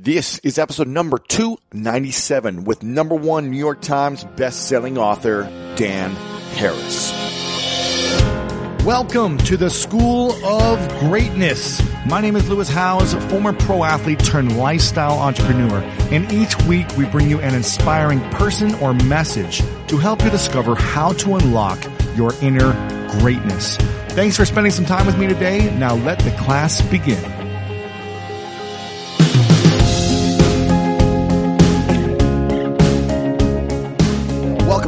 This 0.00 0.38
is 0.44 0.60
episode 0.60 0.86
number 0.86 1.18
297 1.18 2.62
with 2.62 2.84
number 2.84 3.16
one 3.16 3.50
New 3.50 3.58
York 3.58 3.80
Times 3.80 4.22
best-selling 4.36 4.96
author 4.96 5.42
Dan 5.74 6.12
Harris. 6.54 7.10
Welcome 8.84 9.38
to 9.38 9.56
the 9.56 9.68
School 9.68 10.30
of 10.44 10.88
Greatness. 11.00 11.82
My 12.06 12.20
name 12.20 12.36
is 12.36 12.48
Lewis 12.48 12.68
Howes, 12.68 13.12
former 13.28 13.52
pro 13.52 13.82
athlete 13.82 14.20
turned 14.20 14.56
lifestyle 14.56 15.18
entrepreneur, 15.18 15.80
and 16.12 16.30
each 16.32 16.56
week 16.62 16.86
we 16.96 17.04
bring 17.06 17.28
you 17.28 17.40
an 17.40 17.56
inspiring 17.56 18.20
person 18.30 18.76
or 18.76 18.94
message 18.94 19.58
to 19.88 19.96
help 19.96 20.22
you 20.22 20.30
discover 20.30 20.76
how 20.76 21.12
to 21.14 21.34
unlock 21.34 21.84
your 22.14 22.32
inner 22.40 22.72
greatness. 23.18 23.76
Thanks 24.10 24.36
for 24.36 24.44
spending 24.44 24.70
some 24.70 24.86
time 24.86 25.06
with 25.06 25.18
me 25.18 25.26
today. 25.26 25.76
Now 25.76 25.96
let 25.96 26.20
the 26.20 26.30
class 26.30 26.82
begin. 26.82 27.37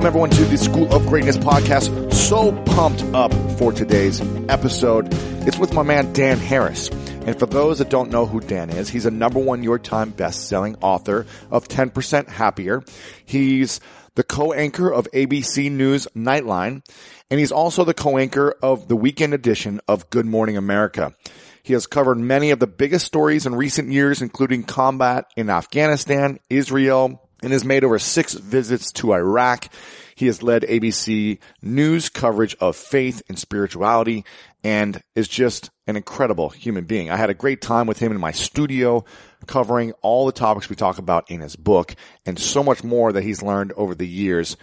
Welcome 0.01 0.23
everyone 0.23 0.31
to 0.31 0.45
the 0.47 0.57
School 0.57 0.95
of 0.95 1.07
Greatness 1.09 1.37
podcast. 1.37 2.11
So 2.11 2.53
pumped 2.75 3.03
up 3.13 3.35
for 3.59 3.71
today's 3.71 4.23
episode. 4.49 5.09
It's 5.47 5.59
with 5.59 5.75
my 5.75 5.83
man 5.83 6.15
Dan 6.15 6.39
Harris. 6.39 6.89
And 6.89 7.39
for 7.39 7.45
those 7.45 7.81
that 7.81 7.91
don't 7.91 8.11
know 8.11 8.25
who 8.25 8.41
Dan 8.41 8.71
is, 8.71 8.89
he's 8.89 9.05
a 9.05 9.11
number 9.11 9.39
one 9.39 9.61
New 9.61 9.67
York 9.67 9.83
Times 9.83 10.15
best-selling 10.15 10.77
author 10.81 11.27
of 11.51 11.69
10% 11.69 12.29
Happier. 12.31 12.83
He's 13.27 13.81
the 14.15 14.23
co-anchor 14.23 14.91
of 14.91 15.07
ABC 15.13 15.71
News 15.71 16.09
Nightline, 16.17 16.83
and 17.31 17.39
he's 17.39 17.53
also 17.53 17.85
the 17.85 17.93
co-anchor 17.93 18.55
of 18.63 18.89
the 18.89 18.97
weekend 18.97 19.35
edition 19.35 19.83
of 19.87 20.09
Good 20.09 20.25
Morning 20.25 20.57
America. 20.57 21.15
He 21.63 21.75
has 21.75 21.87
covered 21.87 22.17
many 22.17 22.53
of 22.53 22.59
the 22.59 22.67
biggest 22.67 23.05
stories 23.05 23.45
in 23.45 23.55
recent 23.55 23.93
years, 23.93 24.23
including 24.23 24.63
combat 24.63 25.27
in 25.37 25.51
Afghanistan, 25.51 26.41
Israel, 26.49 27.21
and 27.43 27.53
has 27.53 27.65
made 27.65 27.85
over 27.85 27.99
six 27.99 28.35
visits 28.35 28.93
to 28.93 29.15
Iraq. 29.15 29.69
He 30.15 30.27
has 30.27 30.43
led 30.43 30.63
ABC 30.63 31.39
News 31.63 32.09
coverage 32.09 32.55
of 32.61 32.77
faith 32.77 33.23
and 33.29 33.39
spirituality 33.39 34.25
and 34.63 35.03
is 35.15 35.29
just 35.29 35.71
an 35.87 35.97
incredible 35.97 36.51
human 36.51 36.85
being. 36.85 37.11
I 37.11 37.17
had 37.17 37.31
a 37.31 37.35
great 37.35 37.61
time 37.61 37.87
with 37.87 37.99
him 37.99 38.13
in 38.13 38.21
my 38.21 38.33
studio 38.33 39.05
covering 39.47 39.93
all 40.03 40.27
the 40.27 40.33
topics 40.33 40.69
we 40.69 40.77
talk 40.77 40.99
about 40.99 41.31
in 41.31 41.41
his 41.41 41.57
book 41.57 41.95
and 42.27 42.39
so 42.39 42.63
much 42.63 42.85
more 42.85 43.13
that 43.13 43.23
he's 43.23 43.43
learned 43.43 43.73
over 43.73 43.95
the 43.95 44.07
years 44.07 44.57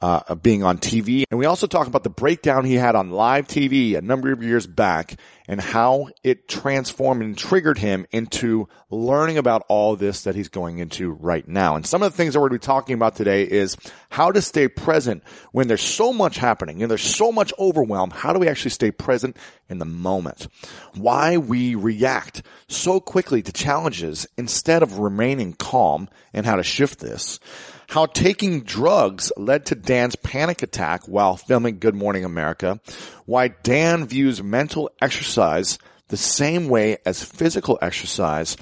uh, 0.00 0.34
being 0.36 0.62
on 0.62 0.78
TV. 0.78 1.24
And 1.30 1.38
we 1.38 1.46
also 1.46 1.66
talk 1.66 1.86
about 1.86 2.04
the 2.04 2.10
breakdown 2.10 2.64
he 2.64 2.74
had 2.74 2.94
on 2.94 3.10
live 3.10 3.48
TV 3.48 3.96
a 3.96 4.00
number 4.00 4.32
of 4.32 4.42
years 4.42 4.66
back 4.66 5.18
and 5.48 5.60
how 5.60 6.08
it 6.22 6.46
transformed 6.46 7.22
and 7.22 7.36
triggered 7.36 7.78
him 7.78 8.06
into 8.12 8.68
learning 8.90 9.38
about 9.38 9.64
all 9.68 9.96
this 9.96 10.22
that 10.22 10.36
he's 10.36 10.48
going 10.48 10.78
into 10.78 11.10
right 11.10 11.48
now. 11.48 11.74
And 11.74 11.84
some 11.84 12.02
of 12.02 12.12
the 12.12 12.16
things 12.16 12.34
that 12.34 12.40
we're 12.40 12.50
going 12.50 12.60
to 12.60 12.64
be 12.64 12.66
talking 12.66 12.94
about 12.94 13.16
today 13.16 13.42
is 13.42 13.76
how 14.10 14.30
to 14.30 14.40
stay 14.40 14.68
present 14.68 15.24
when 15.50 15.66
there's 15.66 15.82
so 15.82 16.12
much 16.12 16.36
happening 16.36 16.82
and 16.82 16.90
there's 16.90 17.02
so 17.02 17.32
much 17.32 17.52
overwhelm. 17.58 18.10
How 18.10 18.32
do 18.32 18.38
we 18.38 18.48
actually 18.48 18.70
stay 18.72 18.92
present 18.92 19.36
in 19.68 19.78
the 19.78 19.84
moment? 19.84 20.46
Why 20.94 21.38
we 21.38 21.74
react 21.74 22.42
so 22.68 23.00
quickly 23.00 23.42
to 23.42 23.52
challenges 23.52 24.28
instead 24.36 24.82
of 24.82 24.98
remaining 24.98 25.54
calm 25.54 26.08
and 26.32 26.46
how 26.46 26.56
to 26.56 26.62
shift 26.62 27.00
this 27.00 27.40
how 27.88 28.06
taking 28.06 28.62
drugs 28.62 29.32
led 29.36 29.66
to 29.66 29.74
Dan's 29.74 30.16
panic 30.16 30.62
attack 30.62 31.08
while 31.08 31.36
filming 31.36 31.78
Good 31.78 31.94
Morning 31.94 32.24
America, 32.24 32.80
why 33.24 33.48
Dan 33.48 34.06
views 34.06 34.42
mental 34.42 34.90
exercise 35.00 35.78
the 36.08 36.16
same 36.16 36.68
way 36.68 36.98
as 37.04 37.24
physical 37.24 37.78
exercise, 37.82 38.56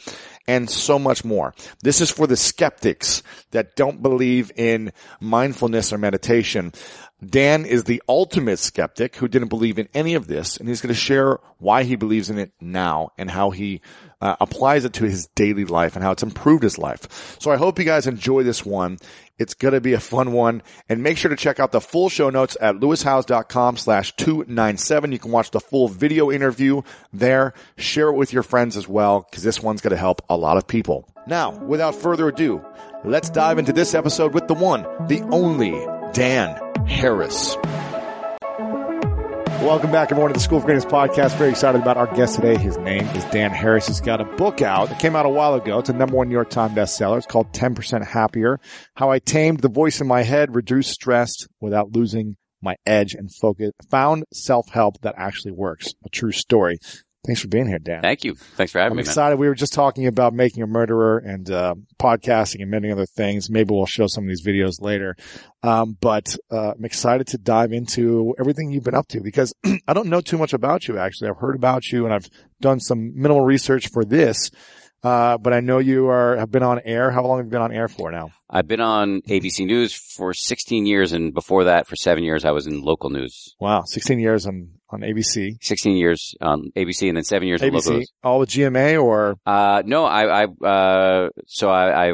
and 0.49 0.71
so 0.71 0.99
much 0.99 1.25
more. 1.25 1.55
This 1.83 2.01
is 2.01 2.11
for 2.11 2.27
the 2.27 2.37
skeptics 2.37 3.23
that 3.51 3.75
don't 3.75 4.03
believe 4.03 4.53
in 4.55 4.93
mindfulness 5.21 5.93
or 5.93 5.99
meditation. 5.99 6.73
Dan 7.25 7.65
is 7.65 7.85
the 7.85 8.03
ultimate 8.09 8.59
skeptic 8.59 9.17
who 9.17 9.27
didn't 9.27 9.49
believe 9.49 9.79
in 9.79 9.89
any 9.95 10.15
of 10.15 10.29
this, 10.29 10.57
and 10.57 10.69
he's 10.69 10.81
going 10.81 10.95
to 10.95 11.01
share 11.01 11.39
why 11.59 11.83
he 11.83 11.97
believes 11.97 12.31
in 12.31 12.39
it 12.39 12.53
now 12.61 13.11
and 13.19 13.31
how 13.31 13.51
he 13.51 13.81
uh, 14.21 14.37
applies 14.41 14.85
it 14.85 14.95
to 14.95 15.05
his 15.05 15.27
daily 15.35 15.65
life 15.65 15.95
and 15.95 16.03
how 16.03 16.13
it's 16.13 16.23
improved 16.23 16.63
his 16.63 16.79
life. 16.79 17.37
So 17.41 17.51
I 17.51 17.57
hope 17.57 17.79
you 17.79 17.85
guys 17.85 18.07
enjoy 18.07 18.43
this 18.43 18.65
one. 18.65 18.99
It's 19.39 19.55
going 19.55 19.75
to 19.75 19.81
be 19.81 19.93
a 19.93 20.01
fun 20.01 20.33
one. 20.33 20.63
And 20.89 21.03
make 21.03 21.19
sure 21.19 21.29
to 21.29 21.37
check 21.37 21.61
out 21.61 21.73
the 21.73 21.81
full 21.81 22.09
show 22.09 22.31
notes 22.31 22.57
at 22.61 22.77
lewishowes.com 22.77 23.77
slash 23.77 24.17
297. 24.17 25.13
You 25.13 25.19
can 25.19 25.31
watch 25.31 25.51
the 25.51 25.61
full 25.61 25.89
video 25.89 26.31
interview 26.31 26.83
there. 27.13 27.53
Share 27.77 28.09
it 28.09 28.17
with 28.17 28.33
your 28.33 28.43
friends 28.43 28.77
as 28.77 28.89
well, 28.89 29.27
because 29.29 29.43
this 29.43 29.63
one's 29.63 29.83
going 29.83 29.91
to 29.91 29.97
help 29.99 30.23
a 30.31 30.37
lot 30.37 30.57
of 30.57 30.67
people. 30.67 31.07
Now, 31.27 31.51
without 31.51 31.95
further 31.95 32.29
ado, 32.29 32.65
let's 33.05 33.29
dive 33.29 33.59
into 33.59 33.73
this 33.73 33.95
episode 33.95 34.33
with 34.33 34.49
the 34.49 34.55
one, 34.55 34.83
the 35.09 35.21
only 35.31 35.73
Dan 36.13 36.59
Harris. 36.87 37.57
Welcome 39.67 39.91
back, 39.91 40.13
everyone, 40.13 40.31
to 40.31 40.35
the 40.35 40.39
School 40.39 40.59
of 40.59 40.65
Greatness 40.65 40.85
podcast. 40.85 41.37
Very 41.39 41.51
excited 41.51 41.83
about 41.83 41.97
our 41.97 42.07
guest 42.15 42.37
today. 42.37 42.57
His 42.57 42.79
name 42.79 43.05
is 43.17 43.25
Dan 43.25 43.51
Harris. 43.51 43.89
He's 43.89 44.01
got 44.01 44.21
a 44.21 44.25
book 44.25 44.63
out. 44.63 44.93
It 44.93 45.01
came 45.01 45.17
out 45.17 45.27
a 45.27 45.29
while 45.29 45.55
ago. 45.55 45.81
It's 45.81 45.89
a 45.89 45.93
number 45.93 46.15
one 46.15 46.29
New 46.29 46.35
York 46.35 46.51
Times 46.51 46.73
bestseller. 46.73 47.17
It's 47.17 47.27
called 47.27 47.53
10% 47.53 48.07
Happier. 48.07 48.61
How 48.95 49.11
I 49.11 49.19
tamed 49.19 49.63
the 49.63 49.69
voice 49.69 50.01
in 50.01 50.07
my 50.07 50.23
head, 50.23 50.55
reduced 50.55 50.93
stress 50.93 51.49
without 51.61 51.97
losing 51.97 52.37
my 52.63 52.77
edge 52.87 53.15
and 53.15 53.29
focus, 53.35 53.73
found 53.91 54.23
self-help 54.33 55.01
that 55.01 55.17
actually 55.19 55.51
works. 55.51 55.95
A 56.05 56.11
true 56.11 56.31
story. 56.31 56.79
Thanks 57.27 57.41
for 57.41 57.49
being 57.49 57.67
here, 57.67 57.81
Dan. 57.81 58.03
Thank 58.03 58.23
you. 58.25 58.35
Thanks 58.35 58.71
for 58.71 58.79
having 58.79 58.97
me. 58.97 59.03
I'm 59.03 59.07
excited. 59.07 59.35
Man. 59.35 59.41
We 59.41 59.49
were 59.49 59.55
just 59.57 59.73
talking 59.73 60.07
about 60.07 60.33
making 60.33 60.63
a 60.63 60.67
murderer 60.67 61.19
and 61.19 61.51
uh, 61.51 61.75
podcasting 61.99 62.63
and 62.63 62.71
many 62.71 62.93
other 62.93 63.05
things. 63.05 63.51
Maybe 63.51 63.75
we'll 63.75 63.87
show 63.87 64.07
some 64.07 64.25
of 64.25 64.29
these 64.29 64.47
videos 64.47 64.81
later. 64.81 65.17
Um, 65.65 65.97
but 66.01 66.37
uh, 66.53 66.73
I'm 66.73 66.85
excited 66.85 67.27
to 67.29 67.39
dive 67.39 67.73
into 67.73 68.35
everything 68.39 68.71
you've 68.71 68.85
been 68.85 68.95
up 68.95 69.09
to 69.09 69.21
because 69.21 69.53
I 69.89 69.93
don't 69.93 70.09
know 70.09 70.21
too 70.21 70.39
much 70.39 70.53
about 70.53 70.87
you. 70.87 70.99
Actually, 70.99 71.31
I've 71.31 71.39
heard 71.39 71.57
about 71.57 71.91
you 71.91 72.05
and 72.05 72.15
I've 72.15 72.31
done 72.61 72.79
some 72.79 73.13
minimal 73.15 73.45
research 73.45 73.89
for 73.89 74.05
this. 74.05 74.51
Uh, 75.03 75.39
but 75.39 75.53
I 75.53 75.61
know 75.61 75.79
you 75.79 76.09
are 76.09 76.37
have 76.37 76.51
been 76.51 76.63
on 76.63 76.81
air. 76.85 77.11
How 77.11 77.23
long 77.23 77.39
have 77.39 77.47
you 77.47 77.51
been 77.51 77.61
on 77.61 77.73
air 77.73 77.87
for 77.87 78.11
now? 78.11 78.31
I've 78.49 78.67
been 78.67 78.81
on 78.81 79.21
ABC 79.23 79.67
News 79.67 79.93
for 79.93 80.33
16 80.33 80.87
years, 80.87 81.13
and 81.13 81.35
before 81.35 81.65
that, 81.65 81.87
for 81.87 81.97
seven 81.97 82.25
years, 82.25 82.45
I 82.45 82.51
was 82.53 82.67
in 82.67 82.81
local 82.83 83.11
news. 83.11 83.55
Wow, 83.61 83.83
16 83.87 84.19
years 84.19 84.47
on 84.47 84.71
on 84.91 85.01
ABC. 85.01 85.57
16 85.61 85.97
years 85.97 86.35
on 86.41 86.71
ABC, 86.77 87.09
and 87.09 87.17
then 87.17 87.25
seven 87.25 87.49
years 87.49 87.61
ABC, 87.61 87.87
on 87.89 87.97
news. 87.99 88.13
all 88.23 88.39
with 88.39 88.51
GMA 88.51 89.03
or 89.03 89.37
Uh, 89.45 89.83
no, 89.85 90.05
I, 90.05 90.45
I, 90.45 90.67
uh, 90.67 91.29
so 91.47 91.69
I, 91.71 92.09
I, 92.09 92.13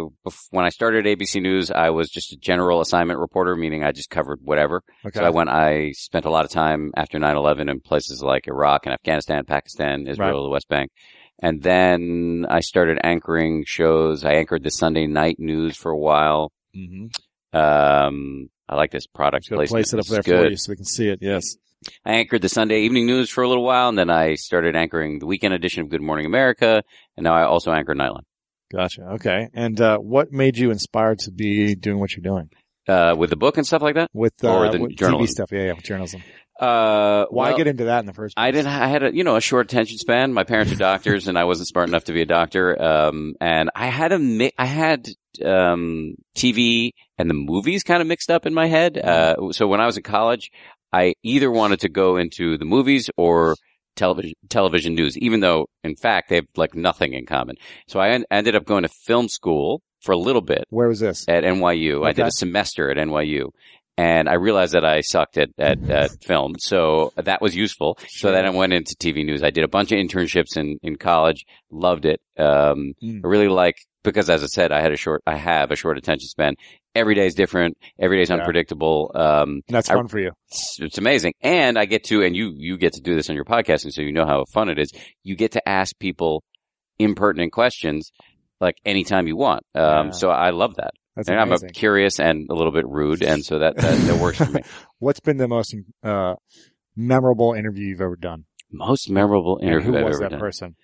when 0.50 0.64
I 0.64 0.70
started 0.70 1.04
ABC 1.04 1.42
News, 1.42 1.70
I 1.70 1.90
was 1.90 2.08
just 2.08 2.32
a 2.32 2.36
general 2.36 2.80
assignment 2.80 3.20
reporter, 3.20 3.56
meaning 3.56 3.84
I 3.84 3.92
just 3.92 4.10
covered 4.10 4.40
whatever. 4.42 4.82
okay. 5.04 5.18
So 5.18 5.24
I 5.24 5.30
went, 5.30 5.50
I 5.50 5.92
spent 5.92 6.24
a 6.24 6.30
lot 6.30 6.44
of 6.44 6.50
time 6.50 6.92
after 6.96 7.18
9-11 7.18 7.70
in 7.70 7.80
places 7.80 8.22
like 8.22 8.46
Iraq 8.48 8.86
and 8.86 8.94
Afghanistan, 8.94 9.44
Pakistan, 9.44 10.06
Israel, 10.06 10.42
the 10.44 10.48
West 10.50 10.68
Bank. 10.68 10.90
And 11.40 11.60
then 11.62 12.46
I 12.48 12.60
started 12.60 12.98
anchoring 13.02 13.64
shows. 13.66 14.24
I 14.24 14.34
anchored 14.34 14.62
the 14.62 14.70
Sunday 14.70 15.06
night 15.06 15.36
news 15.38 15.76
for 15.76 15.90
a 15.90 15.98
while. 15.98 16.52
mm-hmm. 16.76 17.06
Um, 17.54 18.48
I 18.68 18.76
like 18.76 18.90
this 18.92 19.06
product 19.06 19.46
placement. 19.48 19.68
place 19.70 19.92
it 19.92 19.96
up 19.96 20.00
It's 20.00 20.08
there 20.10 20.22
good. 20.22 20.44
for 20.46 20.50
you 20.50 20.56
so 20.56 20.72
we 20.72 20.76
can 20.76 20.84
see 20.86 21.08
it. 21.08 21.18
Yes. 21.20 21.56
I 22.04 22.12
anchored 22.14 22.42
the 22.42 22.48
Sunday 22.48 22.80
evening 22.82 23.06
news 23.06 23.30
for 23.30 23.42
a 23.42 23.48
little 23.48 23.64
while, 23.64 23.88
and 23.88 23.98
then 23.98 24.10
I 24.10 24.34
started 24.34 24.76
anchoring 24.76 25.18
the 25.18 25.26
weekend 25.26 25.54
edition 25.54 25.82
of 25.82 25.88
Good 25.90 26.02
Morning 26.02 26.26
America, 26.26 26.82
and 27.16 27.24
now 27.24 27.34
I 27.34 27.44
also 27.44 27.72
anchor 27.72 27.94
Nightline. 27.94 28.24
Gotcha. 28.72 29.02
Okay. 29.14 29.48
And 29.52 29.80
uh, 29.80 29.98
what 29.98 30.32
made 30.32 30.56
you 30.56 30.70
inspired 30.70 31.18
to 31.20 31.30
be 31.30 31.74
doing 31.74 31.98
what 31.98 32.16
you're 32.16 32.22
doing 32.22 32.48
Uh, 32.88 33.14
with 33.16 33.30
the 33.30 33.36
book 33.36 33.56
and 33.58 33.66
stuff 33.66 33.82
like 33.82 33.94
that. 33.96 34.08
with, 34.14 34.32
uh, 34.42 34.48
Or 34.52 34.70
the 34.72 34.80
with 34.80 34.96
TV 34.96 35.28
stuff? 35.28 35.50
Yeah, 35.52 35.64
yeah, 35.66 35.72
with 35.74 35.84
journalism. 35.84 36.22
Uh, 36.60 37.26
Why 37.30 37.48
well, 37.48 37.56
get 37.56 37.66
into 37.66 37.84
that 37.84 38.00
in 38.00 38.06
the 38.06 38.12
first 38.12 38.36
place? 38.36 38.44
I 38.46 38.50
didn't. 38.50 38.68
I 38.70 38.86
had 38.86 39.02
a 39.02 39.14
you 39.14 39.24
know 39.24 39.36
a 39.36 39.40
short 39.40 39.66
attention 39.72 39.98
span. 39.98 40.32
My 40.32 40.44
parents 40.44 40.70
are 40.72 40.76
doctors, 40.76 41.26
and 41.26 41.36
I 41.36 41.44
wasn't 41.44 41.68
smart 41.68 41.88
enough 41.88 42.04
to 42.04 42.12
be 42.12 42.20
a 42.22 42.26
doctor. 42.26 42.80
Um, 42.80 43.34
and 43.40 43.70
I 43.74 43.86
had 43.88 44.12
a 44.12 44.18
mi- 44.18 44.52
I 44.58 44.66
had 44.66 45.08
um 45.44 46.14
TV 46.36 46.92
and 47.18 47.28
the 47.28 47.34
movies 47.34 47.82
kind 47.82 48.00
of 48.00 48.06
mixed 48.06 48.30
up 48.30 48.46
in 48.46 48.54
my 48.54 48.66
head. 48.68 48.98
Uh, 48.98 49.50
so 49.52 49.66
when 49.66 49.80
I 49.80 49.86
was 49.86 49.96
in 49.96 50.02
college, 50.02 50.50
I 50.92 51.14
either 51.22 51.50
wanted 51.50 51.80
to 51.80 51.88
go 51.88 52.16
into 52.16 52.58
the 52.58 52.64
movies 52.64 53.08
or 53.16 53.56
television 53.96 54.32
television 54.48 54.94
news, 54.94 55.16
even 55.18 55.40
though 55.40 55.66
in 55.84 55.96
fact 55.96 56.28
they 56.28 56.36
have 56.36 56.46
like 56.56 56.74
nothing 56.74 57.12
in 57.14 57.26
common. 57.26 57.56
So 57.88 58.00
I 58.00 58.10
en- 58.10 58.24
ended 58.30 58.54
up 58.56 58.64
going 58.64 58.82
to 58.84 58.88
film 58.88 59.28
school 59.28 59.82
for 60.02 60.12
a 60.12 60.16
little 60.18 60.40
bit 60.42 60.64
Where 60.70 60.88
was 60.88 61.00
this? 61.00 61.26
at 61.28 61.44
NYU. 61.44 62.06
I 62.06 62.12
did 62.12 62.26
a 62.26 62.30
semester 62.32 62.90
at 62.90 62.96
NYU. 62.96 63.50
And 63.98 64.26
I 64.26 64.34
realized 64.34 64.72
that 64.72 64.86
I 64.86 65.02
sucked 65.02 65.36
at, 65.36 65.50
at, 65.58 65.78
at 65.90 66.10
film. 66.24 66.54
So 66.58 67.12
that 67.16 67.42
was 67.42 67.54
useful. 67.54 67.98
So 68.08 68.32
then 68.32 68.46
I 68.46 68.50
went 68.50 68.72
into 68.72 68.94
TV 68.96 69.22
news. 69.24 69.42
I 69.42 69.50
did 69.50 69.64
a 69.64 69.68
bunch 69.68 69.92
of 69.92 69.98
internships 69.98 70.56
in, 70.56 70.78
in 70.82 70.96
college. 70.96 71.44
Loved 71.70 72.06
it. 72.06 72.20
Um, 72.38 72.94
Mm. 73.02 73.20
I 73.22 73.28
really 73.28 73.48
like, 73.48 73.76
because 74.04 74.28
as 74.30 74.42
I 74.42 74.46
said, 74.46 74.72
I 74.72 74.80
had 74.80 74.92
a 74.92 74.96
short, 74.96 75.22
I 75.26 75.36
have 75.36 75.70
a 75.70 75.76
short 75.76 75.98
attention 75.98 76.28
span. 76.28 76.54
Every 76.94 77.14
day 77.14 77.26
is 77.26 77.34
different. 77.34 77.76
Every 77.98 78.18
day 78.18 78.22
is 78.22 78.28
Yeah. 78.28 78.36
unpredictable. 78.36 79.10
Um, 79.14 79.62
That's 79.68 79.88
I- 79.90 79.94
fun 79.94 80.08
for 80.08 80.18
you. 80.18 80.32
it's, 80.50 80.76
it's 80.80 80.98
amazing. 80.98 81.32
And 81.40 81.78
I 81.78 81.84
get 81.86 82.04
to, 82.04 82.22
and 82.22 82.36
you, 82.36 82.52
you 82.56 82.76
get 82.78 82.92
to 82.94 83.00
do 83.00 83.14
this 83.14 83.30
on 83.30 83.36
your 83.36 83.44
podcast. 83.44 83.84
And 83.84 83.92
so 83.94 84.02
you 84.02 84.12
know 84.12 84.26
how 84.26 84.44
fun 84.52 84.68
it 84.68 84.78
is. 84.78 84.90
You 85.22 85.36
get 85.36 85.52
to 85.52 85.68
ask 85.68 85.98
people 85.98 86.42
impertinent 86.98 87.52
questions 87.52 88.10
like 88.60 88.76
anytime 88.84 89.26
you 89.26 89.36
want. 89.36 89.62
Um, 89.74 90.06
Yeah. 90.06 90.10
so 90.12 90.28
I 90.30 90.50
love 90.50 90.76
that. 90.76 90.90
That's 91.16 91.28
and 91.28 91.38
I'm 91.38 91.52
a 91.52 91.58
curious 91.58 92.18
and 92.20 92.48
a 92.50 92.54
little 92.54 92.72
bit 92.72 92.86
rude. 92.88 93.22
And 93.22 93.44
so 93.44 93.58
that, 93.58 93.76
that, 93.76 93.98
that 94.06 94.20
works 94.20 94.38
for 94.38 94.46
me. 94.50 94.62
What's 94.98 95.20
been 95.20 95.36
the 95.36 95.48
most 95.48 95.74
uh, 96.02 96.34
memorable 96.96 97.52
interview 97.54 97.86
you've 97.88 98.00
ever 98.00 98.16
done? 98.16 98.44
Most 98.70 99.10
memorable 99.10 99.58
And 99.58 99.68
interview 99.68 99.92
who 99.92 99.98
I've 99.98 100.04
was 100.04 100.18
that 100.20 100.30
done. 100.30 100.40
person? 100.40 100.76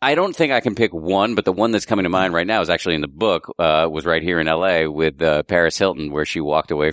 I 0.00 0.14
don't 0.14 0.34
think 0.34 0.52
I 0.52 0.60
can 0.60 0.74
pick 0.74 0.92
one, 0.94 1.34
but 1.34 1.44
the 1.44 1.52
one 1.52 1.72
that's 1.72 1.86
coming 1.86 2.04
to 2.04 2.08
mind 2.08 2.32
right 2.32 2.46
now 2.46 2.60
is 2.60 2.70
actually 2.70 2.94
in 2.94 3.00
the 3.00 3.08
book, 3.08 3.52
uh, 3.58 3.88
was 3.90 4.06
right 4.06 4.22
here 4.22 4.38
in 4.38 4.46
LA 4.46 4.88
with, 4.88 5.20
uh, 5.20 5.42
Paris 5.42 5.76
Hilton, 5.76 6.12
where 6.12 6.24
she 6.24 6.40
walked 6.40 6.70
away 6.70 6.92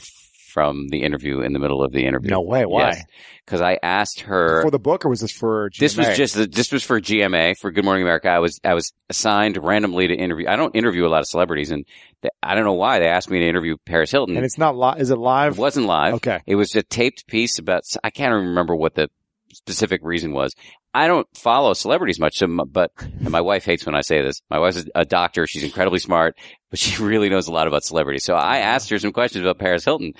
from 0.51 0.87
the 0.87 1.03
interview 1.03 1.41
in 1.41 1.51
the 1.53 1.59
middle 1.59 1.83
of 1.83 1.91
the 1.91 2.05
interview. 2.05 2.31
No 2.31 2.41
way. 2.41 2.65
Why? 2.65 2.87
Yes. 2.91 3.03
Cause 3.45 3.61
I 3.61 3.77
asked 3.83 4.21
her, 4.21 4.63
For 4.63 4.71
the 4.71 4.79
book, 4.79 5.05
or 5.05 5.09
was 5.09 5.19
this 5.19 5.31
for? 5.33 5.69
GMA? 5.69 5.77
this 5.79 5.97
was 5.97 6.17
just, 6.17 6.51
this 6.51 6.71
was 6.71 6.81
for 6.83 6.99
GMA, 6.99 7.57
for 7.59 7.69
Good 7.71 7.83
Morning 7.85 8.01
America. 8.03 8.29
I 8.29 8.39
was, 8.39 8.59
I 8.63 8.73
was 8.73 8.91
assigned 9.09 9.57
randomly 9.61 10.07
to 10.07 10.15
interview. 10.15 10.47
I 10.47 10.55
don't 10.55 10.73
interview 10.75 11.05
a 11.05 11.09
lot 11.09 11.19
of 11.19 11.27
celebrities 11.27 11.69
and 11.71 11.85
th- 12.23 12.31
I 12.41 12.55
don't 12.55 12.63
know 12.63 12.73
why 12.73 12.97
they 12.99 13.07
asked 13.07 13.29
me 13.29 13.39
to 13.39 13.47
interview 13.47 13.75
Paris 13.85 14.09
Hilton. 14.11 14.35
and 14.37 14.45
it's 14.45 14.57
not 14.57 14.75
live. 14.75 14.99
Is 14.99 15.11
it 15.11 15.17
live? 15.17 15.53
It 15.53 15.59
wasn't 15.59 15.85
live. 15.85 16.15
Okay. 16.15 16.39
It 16.47 16.55
was 16.55 16.73
a 16.75 16.81
taped 16.81 17.27
piece 17.27 17.59
about, 17.59 17.83
I 18.03 18.09
can't 18.09 18.33
remember 18.33 18.75
what 18.75 18.95
the 18.95 19.09
specific 19.55 20.01
reason 20.03 20.31
was. 20.31 20.53
I 20.93 21.07
don't 21.07 21.27
follow 21.35 21.73
celebrities 21.73 22.19
much, 22.19 22.37
so, 22.37 22.47
but, 22.47 22.91
and 23.01 23.29
my 23.29 23.41
wife 23.41 23.65
hates 23.65 23.85
when 23.85 23.95
I 23.95 24.01
say 24.01 24.21
this. 24.21 24.41
My 24.49 24.59
wife's 24.59 24.85
a 24.95 25.03
doctor. 25.03 25.45
She's 25.45 25.63
incredibly 25.63 25.99
smart, 25.99 26.37
but 26.69 26.79
she 26.79 27.01
really 27.03 27.29
knows 27.29 27.47
a 27.47 27.51
lot 27.51 27.67
about 27.67 27.83
celebrities. 27.83 28.23
So 28.23 28.33
I 28.35 28.59
asked 28.59 28.89
her 28.91 28.99
some 28.99 29.11
questions 29.11 29.43
about 29.43 29.59
Paris 29.59 29.83
Hilton 29.83 30.13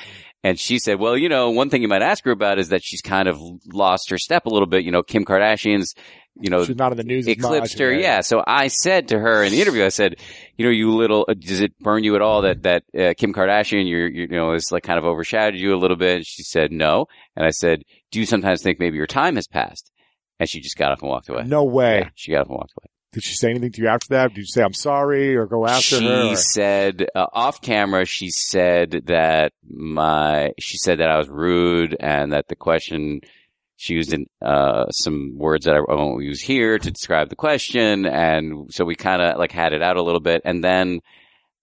and 0.45 0.59
she 0.59 0.77
said, 0.77 0.99
well, 0.99 1.17
you 1.17 1.27
know, 1.27 1.49
one 1.49 1.71
thing 1.71 1.81
you 1.81 1.87
might 1.87 2.03
ask 2.03 2.23
her 2.25 2.29
about 2.31 2.59
is 2.59 2.69
that 2.69 2.83
she's 2.83 3.01
kind 3.01 3.27
of 3.27 3.41
lost 3.73 4.11
her 4.11 4.19
step 4.19 4.45
a 4.45 4.49
little 4.49 4.67
bit. 4.67 4.83
You 4.85 4.91
know, 4.91 5.01
Kim 5.01 5.25
Kardashian's, 5.25 5.95
you 6.39 6.51
know, 6.51 6.63
She's 6.63 6.75
not 6.75 6.91
in 6.91 6.97
the 6.99 7.03
news. 7.03 7.27
eclipsed 7.27 7.73
much. 7.73 7.79
her. 7.79 7.91
Yeah. 7.91 8.21
So 8.21 8.43
I 8.45 8.67
said 8.67 9.07
to 9.07 9.17
her 9.17 9.41
in 9.41 9.51
the 9.51 9.59
interview, 9.59 9.83
I 9.83 9.89
said, 9.89 10.17
you 10.55 10.65
know, 10.65 10.69
you 10.69 10.91
little, 10.91 11.25
uh, 11.27 11.33
does 11.33 11.61
it 11.61 11.75
burn 11.79 12.03
you 12.03 12.15
at 12.15 12.21
all 12.21 12.43
that, 12.43 12.61
that, 12.61 12.83
uh, 12.95 13.15
Kim 13.17 13.33
Kardashian, 13.33 13.89
you're, 13.89 14.07
you 14.07 14.27
know, 14.27 14.53
is 14.53 14.71
like 14.71 14.83
kind 14.83 14.99
of 14.99 15.05
overshadowed 15.05 15.59
you 15.59 15.73
a 15.73 15.79
little 15.79 15.97
bit? 15.97 16.17
And 16.17 16.27
she 16.27 16.43
said, 16.43 16.71
no. 16.71 17.07
And 17.35 17.43
I 17.43 17.49
said, 17.49 17.81
do 18.15 18.21
you 18.21 18.25
sometimes 18.25 18.61
think 18.61 18.79
maybe 18.79 18.95
your 18.95 19.07
time 19.07 19.35
has 19.35 19.45
passed? 19.45 19.91
And 20.39 20.49
she 20.49 20.61
just 20.61 20.77
got 20.77 20.93
up 20.93 21.01
and 21.01 21.09
walked 21.09 21.27
away. 21.27 21.43
No 21.43 21.65
way. 21.65 21.99
Yeah, 22.03 22.09
she 22.15 22.31
got 22.31 22.43
up 22.43 22.47
and 22.47 22.55
walked 22.55 22.71
away. 22.77 22.89
Did 23.11 23.23
she 23.23 23.35
say 23.35 23.49
anything 23.49 23.73
to 23.73 23.81
you 23.81 23.89
after 23.89 24.07
that? 24.11 24.29
Did 24.29 24.37
you 24.37 24.45
say 24.45 24.63
I'm 24.63 24.71
sorry 24.71 25.35
or 25.35 25.45
go 25.45 25.67
after 25.67 25.97
she 25.97 26.07
her? 26.07 26.29
She 26.29 26.35
said, 26.37 27.07
uh, 27.13 27.25
off 27.33 27.59
camera, 27.59 28.05
she 28.05 28.29
said 28.29 29.03
that 29.07 29.51
my, 29.69 30.53
she 30.61 30.77
said 30.77 30.99
that 30.99 31.09
I 31.09 31.17
was 31.17 31.27
rude 31.27 31.97
and 31.99 32.31
that 32.31 32.47
the 32.47 32.55
question, 32.55 33.19
she 33.75 33.95
used 33.95 34.13
in, 34.13 34.27
uh, 34.41 34.89
some 34.91 35.37
words 35.37 35.65
that 35.65 35.75
I 35.75 35.81
won't 35.81 36.23
use 36.23 36.39
here 36.39 36.79
to 36.79 36.91
describe 36.91 37.27
the 37.27 37.35
question. 37.35 38.05
And 38.05 38.73
so 38.73 38.85
we 38.85 38.95
kind 38.95 39.21
of 39.21 39.37
like 39.37 39.51
had 39.51 39.73
it 39.73 39.81
out 39.81 39.97
a 39.97 40.03
little 40.03 40.21
bit. 40.21 40.41
And 40.45 40.63
then, 40.63 41.01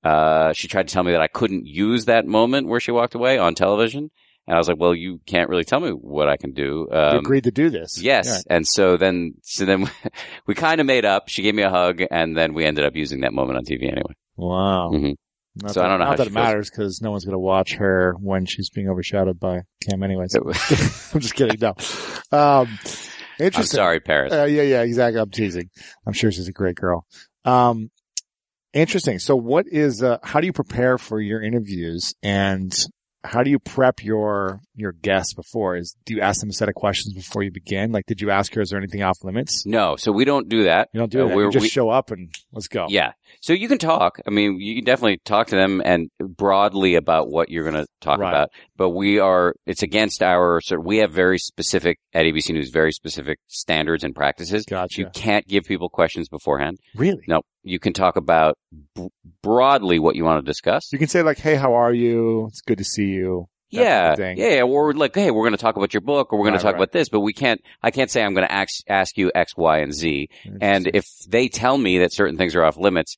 uh, 0.05 0.53
she 0.53 0.69
tried 0.69 0.89
to 0.89 0.93
tell 0.93 1.03
me 1.03 1.13
that 1.13 1.23
I 1.23 1.29
couldn't 1.29 1.67
use 1.67 2.05
that 2.05 2.27
moment 2.27 2.69
where 2.69 2.81
she 2.81 2.93
walked 2.93 3.15
away 3.15 3.39
on 3.39 3.55
television. 3.55 4.11
And 4.47 4.55
I 4.57 4.59
was 4.59 4.67
like, 4.69 4.79
well, 4.79 4.95
you 4.95 5.21
can't 5.27 5.49
really 5.49 5.65
tell 5.65 5.79
me 5.81 5.91
what 5.91 6.29
I 6.29 6.37
can 6.37 6.53
do. 6.53 6.89
You 6.91 6.97
Um, 6.99 7.17
agreed 7.19 7.45
to 7.45 7.53
do 7.53 7.71
this. 7.71 8.01
Yes. 8.03 8.27
Yeah. 8.27 8.55
And 8.57 8.67
so 8.67 8.97
then, 8.97 9.35
so 9.43 9.65
then 9.65 9.89
we 10.47 10.55
kind 10.55 10.81
of 10.81 10.87
made 10.87 11.05
up. 11.05 11.29
She 11.29 11.43
gave 11.43 11.55
me 11.55 11.63
a 11.63 11.71
hug 11.71 12.03
and 12.11 12.37
then 12.37 12.53
we 12.53 12.65
ended 12.65 12.85
up 12.85 12.97
using 12.97 13.21
that 13.21 13.33
moment 13.33 13.59
on 13.59 13.65
TV 13.65 13.85
anyway. 13.91 14.15
Wow. 14.37 14.91
Mhm. 14.93 15.15
Not 15.55 15.73
So 15.75 15.81
that, 15.81 15.87
I 15.87 15.89
don't 15.91 15.99
know 16.01 16.05
Not 16.07 16.11
how 16.13 16.17
that 16.17 16.27
it 16.29 16.33
matters 16.33 16.71
because 16.71 17.01
no 17.03 17.11
one's 17.11 17.25
going 17.25 17.35
to 17.35 17.39
watch 17.39 17.75
her 17.75 18.15
when 18.19 18.47
she's 18.47 18.71
being 18.71 18.89
overshadowed 18.89 19.39
by 19.39 19.61
Kim 19.89 20.03
anyways. 20.03 20.35
I'm 21.15 21.21
just 21.21 21.35
kidding. 21.35 21.59
No. 21.61 21.75
Um, 22.37 22.79
I'm 23.39 23.47
interesting. 23.47 23.77
sorry, 23.77 24.01
Paris. 24.01 24.33
Uh, 24.33 24.45
yeah, 24.45 24.63
yeah, 24.63 24.83
exactly. 24.83 25.21
I'm 25.21 25.31
teasing. 25.31 25.69
I'm 26.07 26.15
sure 26.15 26.33
she's 26.33 26.49
a 26.49 26.53
great 26.53 26.75
girl. 26.77 27.07
Um, 27.45 27.91
interesting. 28.73 29.19
So 29.19 29.37
what 29.37 29.67
is, 29.69 30.03
uh, 30.03 30.19
how 30.23 30.41
do 30.41 30.47
you 30.47 30.53
prepare 30.53 30.97
for 30.99 31.21
your 31.21 31.43
interviews 31.43 32.15
and 32.23 32.73
how 33.25 33.43
do 33.43 33.51
you 33.51 33.59
prep 33.59 34.03
your, 34.03 34.61
your 34.75 34.93
guests 34.93 35.33
before? 35.35 35.77
Is, 35.77 35.97
do 36.05 36.15
you 36.15 36.21
ask 36.21 36.41
them 36.41 36.51
a 36.51 36.53
set 36.53 36.69
of 36.69 36.75
questions 36.75 37.15
before 37.15 37.43
you 37.43 37.51
begin? 37.51 37.93
Like, 37.93 38.07
did 38.07 38.21
you 38.21 38.31
ask 38.31 38.53
her, 38.55 38.61
is 38.61 38.71
there 38.71 38.79
anything 38.79 39.03
off 39.03 39.23
limits? 39.23 39.65
no, 39.67 39.97
so 39.97 40.11
we 40.13 40.25
don't 40.25 40.49
do 40.49 40.65
that. 40.65 40.89
You 40.93 40.99
don't 41.01 41.11
do 41.13 41.25
Uh, 41.25 41.29
that. 41.29 41.37
we're- 41.37 41.51
just 41.53 41.63
we- 41.63 41.69
show 41.69 41.89
up 41.91 42.11
and 42.11 42.31
let's 42.53 42.69
go. 42.69 42.87
Yeah. 42.89 43.13
So 43.41 43.53
you 43.53 43.67
can 43.69 43.79
talk. 43.79 44.19
I 44.27 44.31
mean, 44.31 44.61
you 44.61 44.77
can 44.77 44.85
definitely 44.85 45.19
talk 45.25 45.49
to 45.49 45.57
them 45.57 45.83
and 45.85 46.09
broadly 46.21 46.95
about 46.95 47.29
what 47.29 47.49
you're 47.51 47.69
going 47.69 47.83
to 47.83 47.87
talk 48.01 48.19
Right. 48.19 48.29
about. 48.29 48.51
But 48.77 48.91
we 48.91 49.19
are, 49.19 49.55
it's 49.67 49.83
against 49.83 50.23
our 50.23 50.61
we 50.79 50.99
have 50.99 51.11
very 51.13 51.39
specific, 51.39 51.99
at 52.13 52.25
ABC 52.25 52.51
News, 52.51 52.71
very 52.71 52.93
specific 52.93 53.39
standards 53.49 54.05
and 54.05 54.15
practices. 54.15 54.65
Gotcha. 54.65 55.01
You 55.01 55.09
can't 55.15 55.47
give 55.47 55.65
people 55.65 55.89
questions 55.89 56.29
beforehand. 56.29 56.79
Really? 56.95 57.23
No, 57.27 57.43
you 57.63 57.79
can 57.79 57.93
talk 57.93 58.17
about 58.17 58.57
b- 58.95 59.09
broadly 59.43 59.99
what 59.99 60.15
you 60.17 60.25
want 60.25 60.45
to 60.45 60.49
discuss. 60.49 60.93
You 60.93 60.99
can 60.99 61.09
say 61.09 61.23
like, 61.23 61.39
Hey, 61.39 61.57
how 61.57 61.75
are 61.75 61.93
you? 61.93 62.47
It's 62.49 62.61
good 62.61 62.79
to 62.79 62.85
see 62.85 63.07
you. 63.09 63.47
Yeah, 63.73 64.15
yeah, 64.19 64.35
yeah. 64.57 64.63
Or 64.63 64.93
like, 64.95 65.15
hey, 65.15 65.31
we're 65.31 65.43
going 65.43 65.53
to 65.57 65.63
talk 65.63 65.77
about 65.77 65.95
your 65.95 66.01
book, 66.03 66.33
or 66.33 66.39
we're 66.39 66.45
going 66.45 66.53
Right, 66.55 66.59
to 66.61 66.63
talk 66.65 66.75
right. 66.75 66.79
about 66.81 66.93
this, 66.93 67.09
but 67.09 67.21
we 67.21 67.33
can't. 67.33 67.61
I 67.83 67.91
can't 67.91 68.11
say 68.11 68.23
I'm 68.23 68.35
going 68.35 68.47
to 68.47 68.53
ask 68.53 68.83
ask 68.89 69.17
you 69.17 69.33
X, 69.35 69.57
Y, 69.57 69.79
and 69.79 69.93
Z. 69.95 70.29
And 70.61 70.91
if 70.95 71.07
they 71.29 71.49
tell 71.49 71.77
me 71.79 71.99
that 71.99 72.13
certain 72.13 72.37
things 72.37 72.55
are 72.55 72.65
off 72.65 72.77
limits, 72.77 73.17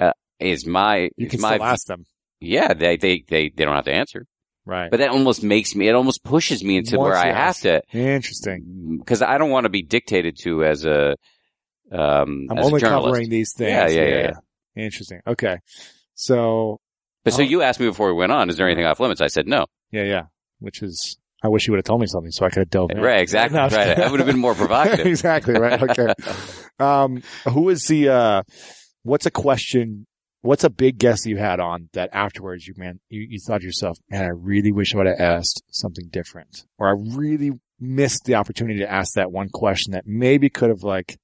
uh, 0.00 0.12
is 0.38 0.64
my 0.66 1.10
you 1.16 1.26
is 1.26 1.30
can 1.32 1.40
my 1.40 1.54
still 1.56 1.64
ask 1.66 1.86
them. 1.86 2.04
yeah, 2.40 2.72
they, 2.74 2.96
they 2.96 3.24
they 3.26 3.48
they 3.48 3.64
don't 3.64 3.74
have 3.74 3.84
to 3.86 3.92
answer. 3.92 4.26
Right. 4.64 4.90
But 4.90 4.98
that 4.98 5.10
almost 5.10 5.42
makes 5.44 5.74
me. 5.76 5.88
It 5.88 5.94
almost 5.94 6.24
pushes 6.24 6.64
me 6.64 6.76
into 6.76 6.98
Once 6.98 7.08
where 7.12 7.16
I 7.16 7.32
have 7.32 7.58
to 7.60 7.82
Interesting. 7.92 8.96
because 8.98 9.22
I 9.22 9.38
don't 9.38 9.50
want 9.50 9.64
to 9.64 9.70
be 9.70 9.82
dictated 9.82 10.36
to 10.42 10.64
as 10.64 10.84
a 10.84 11.16
um 11.92 12.48
I'm 12.50 12.58
as 12.58 12.66
only 12.66 12.78
a 12.78 12.80
journalist. 12.80 13.06
covering 13.06 13.30
these 13.30 13.52
things. 13.56 13.94
Yeah, 13.94 14.02
yeah, 14.02 14.32
yeah, 14.74 14.84
Interesting. 14.84 15.20
Okay. 15.26 15.58
So, 16.14 16.78
But 17.24 17.32
so 17.34 17.42
you 17.42 17.62
asked 17.62 17.78
me 17.78 17.86
before 17.86 18.08
we 18.08 18.18
went 18.18 18.32
on, 18.32 18.48
is 18.50 18.56
there 18.56 18.66
anything 18.66 18.86
off 18.86 18.98
limits? 19.00 19.20
I 19.20 19.28
said 19.28 19.46
no. 19.46 19.66
Yeah, 19.90 20.04
yeah. 20.04 20.22
Which 20.58 20.82
is, 20.82 21.18
I 21.42 21.48
wish 21.48 21.66
you 21.66 21.72
would 21.72 21.78
have 21.78 21.84
told 21.84 22.00
me 22.00 22.06
something 22.06 22.30
so 22.30 22.46
I 22.46 22.50
could 22.50 22.60
have 22.60 22.70
dove 22.70 22.90
in. 22.90 23.00
Right, 23.00 23.20
exactly. 23.20 23.58
Right. 23.58 23.70
That 23.70 24.10
would 24.10 24.20
have 24.20 24.26
been 24.26 24.38
more 24.38 24.54
provocative. 24.54 25.06
exactly. 25.06 25.54
Right. 25.54 25.82
Okay. 25.82 26.14
um, 26.78 27.22
who 27.48 27.68
is 27.68 27.84
the, 27.84 28.08
uh, 28.08 28.42
what's 29.02 29.26
a 29.26 29.30
question, 29.30 30.06
what's 30.42 30.64
a 30.64 30.70
big 30.70 30.98
guest 30.98 31.26
you 31.26 31.36
had 31.36 31.60
on 31.60 31.88
that 31.92 32.10
afterwards 32.12 32.66
you, 32.66 32.74
man, 32.76 33.00
you, 33.08 33.26
you 33.28 33.38
thought 33.38 33.60
to 33.60 33.66
yourself, 33.66 33.98
man, 34.10 34.24
I 34.24 34.28
really 34.28 34.72
wish 34.72 34.94
I 34.94 34.98
would 34.98 35.06
have 35.06 35.20
asked 35.20 35.62
something 35.70 36.08
different 36.10 36.64
or 36.78 36.88
I 36.88 36.94
really 37.16 37.52
missed 37.78 38.24
the 38.24 38.34
opportunity 38.34 38.78
to 38.80 38.90
ask 38.90 39.14
that 39.14 39.30
one 39.30 39.50
question 39.50 39.92
that 39.92 40.06
maybe 40.06 40.48
could 40.48 40.70
have 40.70 40.82
like 40.82 41.18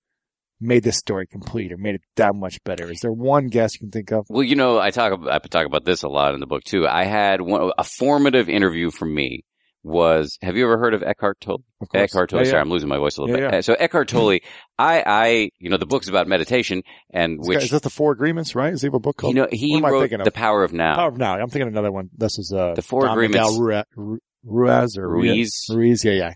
made 0.62 0.82
this 0.82 0.96
story 0.96 1.26
complete 1.26 1.72
or 1.72 1.76
made 1.76 1.96
it 1.96 2.02
that 2.16 2.34
much 2.34 2.62
better. 2.64 2.90
Is 2.90 3.00
there 3.00 3.12
one 3.12 3.48
guest 3.48 3.74
you 3.74 3.80
can 3.80 3.90
think 3.90 4.12
of? 4.12 4.26
Well, 4.28 4.42
you 4.42 4.56
know, 4.56 4.78
I 4.78 4.90
talk 4.90 5.12
about, 5.12 5.30
I 5.32 5.38
talk 5.38 5.66
about 5.66 5.84
this 5.84 6.02
a 6.02 6.08
lot 6.08 6.34
in 6.34 6.40
the 6.40 6.46
book 6.46 6.64
too. 6.64 6.86
I 6.86 7.04
had 7.04 7.40
one, 7.40 7.72
a 7.76 7.84
formative 7.84 8.48
interview 8.48 8.90
for 8.90 9.04
me 9.06 9.44
was, 9.84 10.38
have 10.42 10.56
you 10.56 10.64
ever 10.64 10.78
heard 10.78 10.94
of 10.94 11.02
Eckhart 11.02 11.40
Tolle? 11.40 11.62
Of. 11.80 11.88
Eckhart 11.92 12.30
Tolle. 12.30 12.40
Yeah, 12.40 12.44
Sorry, 12.44 12.56
yeah. 12.58 12.60
I'm 12.60 12.70
losing 12.70 12.88
my 12.88 12.98
voice 12.98 13.16
a 13.16 13.22
little 13.22 13.36
Yeah, 13.36 13.50
bit. 13.50 13.58
Uh, 13.58 13.62
So 13.62 13.74
Eckhart 13.74 14.08
Tolle, 14.08 14.38
I, 14.78 15.02
I, 15.04 15.50
you 15.58 15.70
know, 15.70 15.76
the 15.76 15.86
book's 15.86 16.08
about 16.08 16.28
meditation 16.28 16.82
and 17.12 17.38
which 17.40 17.64
Is 17.64 17.70
that 17.70 17.82
the 17.82 17.90
Four 17.90 18.12
Agreements, 18.12 18.54
right? 18.54 18.72
Is 18.72 18.82
he 18.82 18.88
a 18.88 18.90
book 18.92 19.16
called? 19.16 19.34
you 19.34 19.42
know, 19.42 19.48
he 19.50 19.80
wrote? 19.80 20.08
The 20.10 20.30
Power 20.32 20.62
of 20.62 20.72
Now. 20.72 20.94
Power 20.94 21.08
of 21.08 21.18
Now. 21.18 21.34
I'm 21.34 21.48
thinking 21.48 21.62
of 21.68 21.74
another 21.74 21.90
one. 21.90 22.10
This 22.16 22.38
is 22.38 22.52
uh, 22.56 22.74
The 22.74 22.82
Four 22.82 23.06
Agreements. 23.10 23.58
Ruiz, 23.58 23.84
Ru- 23.96 24.18
Ruiz 24.44 24.96
or 24.96 25.08
Ruiz. 25.08 25.66
Ruiz. 25.68 26.04
Yeah, 26.04 26.12
yeah. 26.12 26.32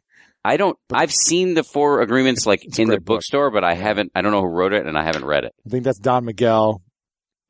I 0.46 0.56
don't, 0.56 0.78
I've 0.92 1.12
seen 1.12 1.54
the 1.54 1.64
four 1.64 2.02
agreements 2.02 2.46
like 2.46 2.64
in 2.64 2.70
the 2.88 2.96
great 2.96 3.04
book. 3.04 3.16
bookstore, 3.16 3.50
but 3.50 3.64
I 3.64 3.74
haven't, 3.74 4.12
I 4.14 4.22
don't 4.22 4.30
know 4.32 4.40
who 4.42 4.48
wrote 4.48 4.72
it 4.72 4.86
and 4.86 4.96
I 4.96 5.02
haven't 5.02 5.24
read 5.24 5.44
it. 5.44 5.52
I 5.66 5.70
think 5.70 5.84
that's 5.84 5.98
Don 5.98 6.24
Miguel 6.24 6.82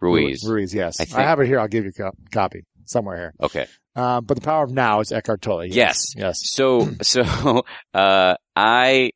Ruiz. 0.01 0.43
Ruiz. 0.49 0.75
Yes, 0.75 1.01
I 1.01 1.21
I, 1.21 1.23
have 1.23 1.41
it 1.41 1.47
here. 1.47 1.61
I'll 1.61 1.69
give 1.69 1.85
you 1.85 1.93
a 1.99 2.11
copy 2.31 2.65
somewhere 2.87 3.17
here. 3.17 3.35
Okay. 3.43 3.67
Uh, 3.95 4.21
but 4.21 4.35
the 4.35 4.41
Power 4.41 4.65
of 4.65 4.71
Now 4.71 5.01
is 5.01 5.13
Eckhart 5.13 5.43
Tolle. 5.43 5.67
Yes. 5.67 6.15
Yes. 6.17 6.39
So, 6.43 6.89
so, 7.03 7.23
uh, 7.95 8.35
I, 8.55 9.11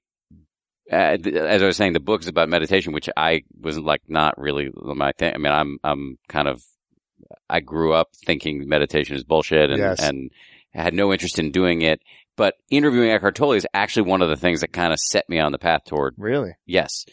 uh, 0.92 1.16
as 1.24 1.62
I 1.62 1.66
was 1.66 1.76
saying, 1.76 1.94
the 1.94 2.00
book 2.00 2.20
is 2.20 2.28
about 2.28 2.48
meditation, 2.48 2.92
which 2.92 3.08
I 3.16 3.42
was 3.58 3.78
like 3.78 4.02
not 4.08 4.38
really 4.38 4.70
my 4.74 5.12
thing. 5.12 5.34
I 5.34 5.38
mean, 5.38 5.52
I'm, 5.52 5.78
I'm 5.84 6.18
kind 6.28 6.48
of, 6.48 6.62
I 7.48 7.60
grew 7.60 7.92
up 7.94 8.08
thinking 8.26 8.68
meditation 8.68 9.16
is 9.16 9.24
bullshit 9.24 9.70
and, 9.70 9.78
Yes. 9.78 10.00
and 10.00 10.30
had 10.72 10.94
no 10.94 11.12
interest 11.12 11.38
in 11.38 11.50
doing 11.50 11.82
it. 11.82 12.00
But 12.36 12.54
interviewing 12.70 13.10
Eckhart 13.10 13.34
Tolle 13.34 13.52
is 13.52 13.66
actually 13.74 14.08
one 14.08 14.22
of 14.22 14.28
the 14.28 14.36
things 14.36 14.60
that 14.60 14.72
kind 14.72 14.92
of 14.92 14.98
set 14.98 15.28
me 15.28 15.38
on 15.38 15.52
the 15.52 15.58
path 15.58 15.82
toward 15.86 16.14
Really? 16.16 16.52
yes, 16.66 17.04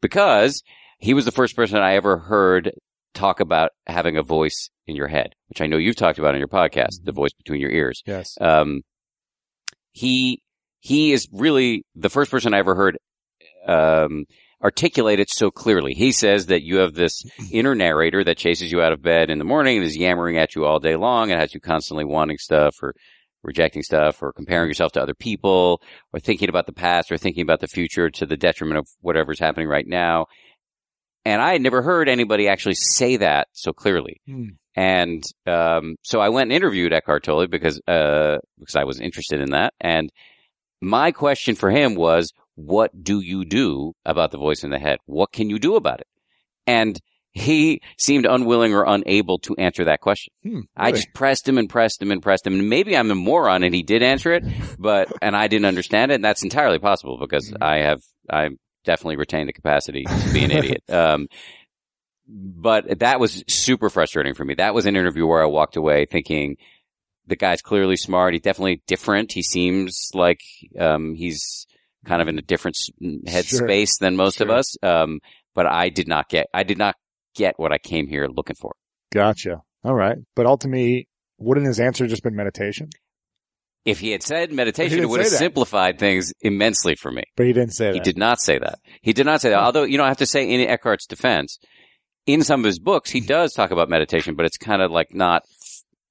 because 0.00 0.62
he 0.98 1.12
was 1.14 1.24
the 1.24 1.32
first 1.32 1.56
person 1.56 1.78
I 1.78 1.94
ever 1.94 2.18
heard 2.18 2.72
talk 3.14 3.40
about 3.40 3.70
having 3.86 4.16
a 4.16 4.22
voice 4.22 4.70
in 4.86 4.94
your 4.94 5.08
head, 5.08 5.34
which 5.48 5.60
I 5.60 5.66
know 5.66 5.76
you've 5.78 5.96
talked 5.96 6.18
about 6.18 6.34
in 6.34 6.38
your 6.38 6.48
podcast, 6.48 7.02
the 7.04 7.12
voice 7.12 7.32
between 7.32 7.60
your 7.60 7.70
ears 7.70 8.02
Yes. 8.06 8.36
um, 8.40 8.82
he 9.92 10.42
he 10.80 11.12
is 11.12 11.26
really 11.32 11.84
the 11.94 12.10
first 12.10 12.30
person 12.30 12.54
I 12.54 12.58
ever 12.58 12.74
heard 12.74 12.98
um, 13.66 14.26
articulate 14.62 15.18
it 15.18 15.30
so 15.30 15.50
clearly. 15.50 15.94
He 15.94 16.12
says 16.12 16.46
that 16.46 16.62
you 16.62 16.76
have 16.76 16.94
this 16.94 17.24
inner 17.50 17.74
narrator 17.74 18.22
that 18.24 18.36
chases 18.38 18.70
you 18.70 18.80
out 18.82 18.92
of 18.92 19.02
bed 19.02 19.30
in 19.30 19.38
the 19.38 19.44
morning 19.44 19.78
and 19.78 19.84
is 19.86 19.96
yammering 19.96 20.38
at 20.38 20.54
you 20.54 20.64
all 20.64 20.78
day 20.78 20.94
long 20.96 21.30
and 21.30 21.40
has 21.40 21.54
you 21.54 21.60
constantly 21.60 22.04
wanting 22.04 22.38
stuff 22.38 22.76
or 22.82 22.94
rejecting 23.46 23.82
stuff 23.82 24.22
or 24.22 24.32
comparing 24.32 24.68
yourself 24.68 24.92
to 24.92 25.00
other 25.00 25.14
people 25.14 25.80
or 26.12 26.20
thinking 26.20 26.48
about 26.50 26.66
the 26.66 26.72
past 26.72 27.10
or 27.10 27.16
thinking 27.16 27.42
about 27.42 27.60
the 27.60 27.68
future 27.68 28.10
to 28.10 28.26
the 28.26 28.36
detriment 28.36 28.78
of 28.78 28.88
whatever's 29.00 29.38
happening 29.38 29.68
right 29.68 29.86
now. 29.86 30.26
and 31.24 31.40
I 31.42 31.52
had 31.52 31.62
never 31.62 31.82
heard 31.82 32.08
anybody 32.08 32.46
actually 32.48 32.76
say 32.76 33.16
that 33.16 33.48
so 33.52 33.72
clearly. 33.72 34.20
Hmm. 34.26 34.50
And 34.76 35.24
um, 35.46 35.96
so 36.02 36.20
I 36.20 36.28
went 36.28 36.52
and 36.52 36.56
interviewed 36.56 36.92
Eckhart 36.92 37.24
Tolle 37.24 37.46
because 37.46 37.80
uh, 37.88 38.36
because 38.58 38.76
I 38.76 38.84
was 38.84 39.00
interested 39.00 39.40
in 39.40 39.50
that. 39.50 39.72
And 39.80 40.10
my 40.82 41.12
question 41.12 41.54
for 41.54 41.70
him 41.70 41.94
was, 41.94 42.32
"What 42.56 42.90
do 43.02 43.20
you 43.20 43.44
do 43.46 43.94
about 44.04 44.32
the 44.32 44.38
voice 44.38 44.64
in 44.64 44.70
the 44.70 44.78
head? 44.78 44.98
What 45.06 45.32
can 45.32 45.48
you 45.48 45.58
do 45.58 45.76
about 45.76 46.00
it?" 46.00 46.06
And 46.66 47.00
he 47.36 47.82
seemed 47.98 48.24
unwilling 48.24 48.72
or 48.72 48.84
unable 48.86 49.38
to 49.40 49.54
answer 49.56 49.84
that 49.84 50.00
question. 50.00 50.32
Hmm, 50.42 50.60
I 50.74 50.90
just 50.92 51.12
pressed 51.12 51.46
him 51.46 51.58
and 51.58 51.68
pressed 51.68 52.00
him 52.00 52.10
and 52.10 52.22
pressed 52.22 52.46
him. 52.46 52.58
And 52.58 52.70
maybe 52.70 52.96
I'm 52.96 53.10
a 53.10 53.14
moron 53.14 53.62
and 53.62 53.74
he 53.74 53.82
did 53.82 54.02
answer 54.02 54.32
it, 54.32 54.42
but, 54.78 55.12
and 55.20 55.36
I 55.36 55.46
didn't 55.46 55.66
understand 55.66 56.12
it. 56.12 56.14
And 56.14 56.24
that's 56.24 56.42
entirely 56.42 56.78
possible 56.78 57.18
because 57.18 57.50
Mm-hmm. 57.50 57.62
I 57.62 57.76
have, 57.80 58.00
I 58.30 58.48
definitely 58.86 59.16
retain 59.16 59.46
the 59.46 59.52
capacity 59.52 60.04
to 60.04 60.32
be 60.32 60.44
an 60.44 60.50
idiot. 60.50 60.82
Um, 60.88 61.28
but 62.26 63.00
that 63.00 63.20
was 63.20 63.44
super 63.48 63.90
frustrating 63.90 64.32
for 64.32 64.44
me. 64.44 64.54
That 64.54 64.72
was 64.74 64.86
an 64.86 64.96
interview 64.96 65.26
where 65.26 65.42
I 65.42 65.46
walked 65.46 65.76
away 65.76 66.06
thinking 66.06 66.56
the 67.26 67.36
guy's 67.36 67.60
clearly 67.60 67.96
smart. 67.96 68.32
He's 68.32 68.42
definitely 68.42 68.82
different. 68.86 69.32
He 69.32 69.42
seems 69.42 70.10
like, 70.14 70.40
um, 70.78 71.14
he's 71.14 71.66
kind 72.06 72.22
of 72.22 72.28
in 72.28 72.38
a 72.38 72.42
different 72.42 72.76
headspace 73.02 73.98
than 74.00 74.16
most 74.16 74.40
of 74.40 74.48
us. 74.48 74.74
Um, 74.82 75.20
but 75.54 75.66
I 75.66 75.90
did 75.90 76.08
not 76.08 76.28
get, 76.30 76.46
I 76.54 76.62
did 76.62 76.78
not 76.78 76.94
get 77.36 77.54
what 77.58 77.72
I 77.72 77.78
came 77.78 78.08
here 78.08 78.26
looking 78.26 78.56
for. 78.56 78.72
Gotcha. 79.12 79.62
All 79.84 79.94
right. 79.94 80.16
But 80.34 80.46
ultimately, 80.46 81.08
wouldn't 81.38 81.66
his 81.66 81.78
answer 81.78 82.06
just 82.06 82.22
been 82.22 82.34
meditation? 82.34 82.88
If 83.84 84.00
he 84.00 84.10
had 84.10 84.22
said 84.24 84.52
meditation, 84.52 84.98
it 84.98 85.08
would 85.08 85.20
have 85.20 85.30
that. 85.30 85.36
simplified 85.38 86.00
things 86.00 86.32
immensely 86.40 86.96
for 86.96 87.12
me. 87.12 87.22
But 87.36 87.46
he 87.46 87.52
didn't 87.52 87.74
say 87.74 87.86
that. 87.86 87.94
He 87.94 88.00
did 88.00 88.18
not 88.18 88.40
say 88.40 88.58
that. 88.58 88.80
He 89.00 89.12
did 89.12 89.26
not 89.26 89.40
say 89.40 89.50
that. 89.50 89.60
Although, 89.60 89.84
you 89.84 89.96
know, 89.96 90.02
I 90.04 90.08
have 90.08 90.16
to 90.16 90.26
say 90.26 90.48
in 90.50 90.60
Eckhart's 90.68 91.06
defense, 91.06 91.60
in 92.26 92.42
some 92.42 92.60
of 92.60 92.66
his 92.66 92.80
books, 92.80 93.10
he 93.10 93.20
does 93.20 93.52
talk 93.52 93.70
about 93.70 93.88
meditation, 93.88 94.34
but 94.34 94.44
it's 94.44 94.56
kind 94.58 94.82
of 94.82 94.90
like 94.90 95.14
not 95.14 95.44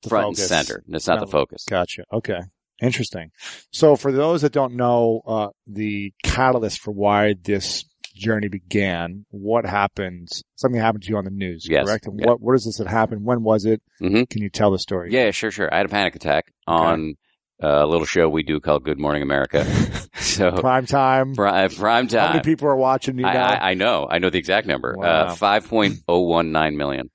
The 0.03 0.09
front 0.09 0.37
focus. 0.37 0.39
and 0.51 0.65
center. 0.67 0.83
It's 0.87 1.07
not 1.07 1.19
No. 1.19 1.25
the 1.25 1.31
focus. 1.31 1.65
Gotcha. 1.69 2.03
Okay. 2.13 2.39
Interesting. 2.81 3.31
So 3.71 3.97
for 3.97 4.13
those 4.13 4.41
that 4.43 4.53
don't 4.53 4.75
know, 4.75 5.21
uh, 5.27 5.47
the 5.67 6.13
catalyst 6.23 6.79
for 6.79 6.91
why 6.91 7.35
this 7.41 7.83
journey 8.15 8.47
began, 8.47 9.25
what 9.29 9.65
happened? 9.65 10.29
Something 10.55 10.79
happened 10.81 11.03
to 11.03 11.09
you 11.09 11.17
on 11.17 11.25
the 11.25 11.29
news, 11.31 11.67
Yes. 11.69 11.85
correct? 11.85 12.07
And 12.07 12.19
Yeah. 12.19 12.27
what, 12.27 12.41
what 12.41 12.55
is 12.55 12.65
this 12.65 12.77
that 12.77 12.87
happened? 12.87 13.25
When 13.25 13.43
was 13.43 13.65
it? 13.65 13.81
Mhm. 14.01 14.29
Can 14.29 14.41
you 14.41 14.49
tell 14.49 14.71
the 14.71 14.79
story? 14.79 15.11
Yeah, 15.11 15.31
sure, 15.31 15.51
sure. 15.51 15.71
I 15.73 15.77
had 15.77 15.85
a 15.85 15.89
panic 15.89 16.15
attack 16.15 16.51
on 16.65 17.15
uh, 17.63 17.67
a 17.67 17.87
little 17.87 18.05
show 18.05 18.27
we 18.27 18.43
do 18.43 18.59
called 18.59 18.83
Good 18.83 18.99
Morning 18.99 19.21
America. 19.21 19.63
so 20.15 20.51
Prime 20.53 20.85
time. 20.85 21.35
prime, 21.35 21.69
prime 21.69 22.09
How 22.09 22.29
many 22.29 22.41
people 22.41 22.67
are 22.67 22.75
watching 22.75 23.17
you 23.17 23.25
I, 23.25 23.33
now? 23.33 23.45
I, 23.47 23.71
I 23.71 23.73
know. 23.75 24.07
I 24.09 24.17
know 24.19 24.29
the 24.29 24.39
exact 24.39 24.67
number. 24.67 24.95
Wow. 24.97 25.05
Uh, 25.27 25.35
5.019 25.35 26.75
million. 26.75 27.09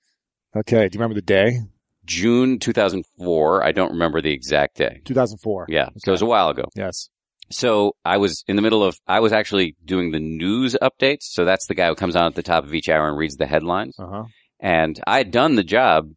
okay. 0.57 0.88
Do 0.88 0.97
you 0.97 1.00
remember 1.00 1.14
the 1.14 1.23
day? 1.23 1.61
June 2.07 2.59
2004. 2.59 3.62
I 3.62 3.73
don't 3.73 3.92
remember 3.92 4.21
the 4.21 4.33
exact 4.33 4.76
day. 4.76 5.00
2004. 5.04 5.66
Yeah. 5.69 5.90
So 5.99 6.11
it 6.11 6.12
was 6.12 6.23
a 6.23 6.26
while 6.26 6.49
ago. 6.49 6.64
Yes. 6.75 7.09
So 7.50 7.97
I 8.04 8.19
was 8.19 8.45
in 8.47 8.57
the 8.57 8.62
middle 8.62 8.85
of, 8.85 8.97
I 9.07 9.21
was 9.21 9.33
actually 9.33 9.76
doing 9.85 10.12
the 10.12 10.21
news 10.21 10.76
updates. 10.80 11.23
So 11.23 11.45
that's 11.45 11.66
the 11.66 11.75
guy 11.75 11.88
who 11.88 11.95
comes 11.95 12.16
on 12.16 12.26
at 12.26 12.35
the 12.35 12.42
top 12.42 12.64
of 12.64 12.75
each 12.75 12.88
hour 12.88 13.09
and 13.09 13.19
reads 13.19 13.37
the 13.37 13.47
headlines. 13.47 13.97
Uh 13.99 14.07
huh. 14.07 14.25
And 14.61 15.00
I 15.07 15.19
had 15.19 15.30
done 15.30 15.57
the 15.57 15.64
job 15.64 16.11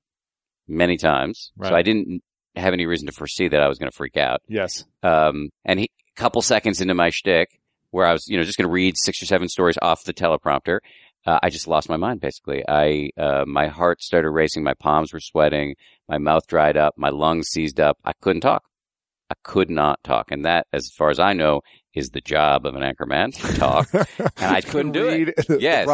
many 0.67 0.97
times. 0.97 1.51
Right. 1.57 1.69
So 1.69 1.75
I 1.75 1.81
didn't 1.81 2.21
have 2.55 2.73
any 2.73 2.85
reason 2.85 3.07
to 3.07 3.13
foresee 3.13 3.47
that 3.47 3.61
I 3.61 3.67
was 3.67 3.79
going 3.79 3.89
to 3.89 3.95
freak 3.95 4.17
out. 4.17 4.41
Yes. 4.47 4.85
Um, 5.01 5.49
and 5.65 5.79
he, 5.79 5.89
a 6.15 6.19
couple 6.19 6.41
seconds 6.41 6.81
into 6.81 6.93
my 6.93 7.09
shtick 7.09 7.59
where 7.91 8.05
I 8.05 8.11
was, 8.11 8.27
you 8.27 8.37
know, 8.37 8.43
just 8.43 8.57
going 8.57 8.67
to 8.67 8.73
read 8.73 8.95
six 8.97 9.21
or 9.21 9.25
seven 9.25 9.49
stories 9.49 9.77
off 9.81 10.03
the 10.03 10.13
teleprompter. 10.13 10.79
Uh, 11.25 11.39
I 11.41 11.49
just 11.49 11.67
lost 11.67 11.89
my 11.89 11.97
mind 11.97 12.19
basically. 12.19 12.63
I, 12.67 13.09
uh, 13.17 13.45
my 13.47 13.67
heart 13.67 14.01
started 14.03 14.29
racing. 14.29 14.63
My 14.63 14.73
palms 14.73 15.13
were 15.13 15.19
sweating. 15.19 15.75
My 16.07 16.17
mouth 16.17 16.45
dried 16.47 16.75
up. 16.77 16.95
My 16.97 17.09
lungs 17.09 17.47
seized 17.47 17.79
up. 17.79 17.97
I 18.03 18.11
couldn't 18.21 18.41
talk. 18.41 18.63
I 19.33 19.49
could 19.49 19.69
not 19.69 20.03
talk. 20.03 20.31
And 20.31 20.45
that, 20.45 20.67
as 20.71 20.89
far 20.95 21.09
as 21.09 21.19
I 21.19 21.33
know, 21.33 21.61
is 21.93 22.09
the 22.09 22.21
job 22.21 22.65
of 22.65 22.75
an 22.75 22.81
anchorman 22.81 23.33
to 23.35 23.57
talk. 23.57 23.87
and 23.93 24.55
I 24.55 24.61
couldn't 24.61 24.91
do 24.91 25.07
it. 25.09 25.35
The 25.47 25.59
Yes. 25.59 25.87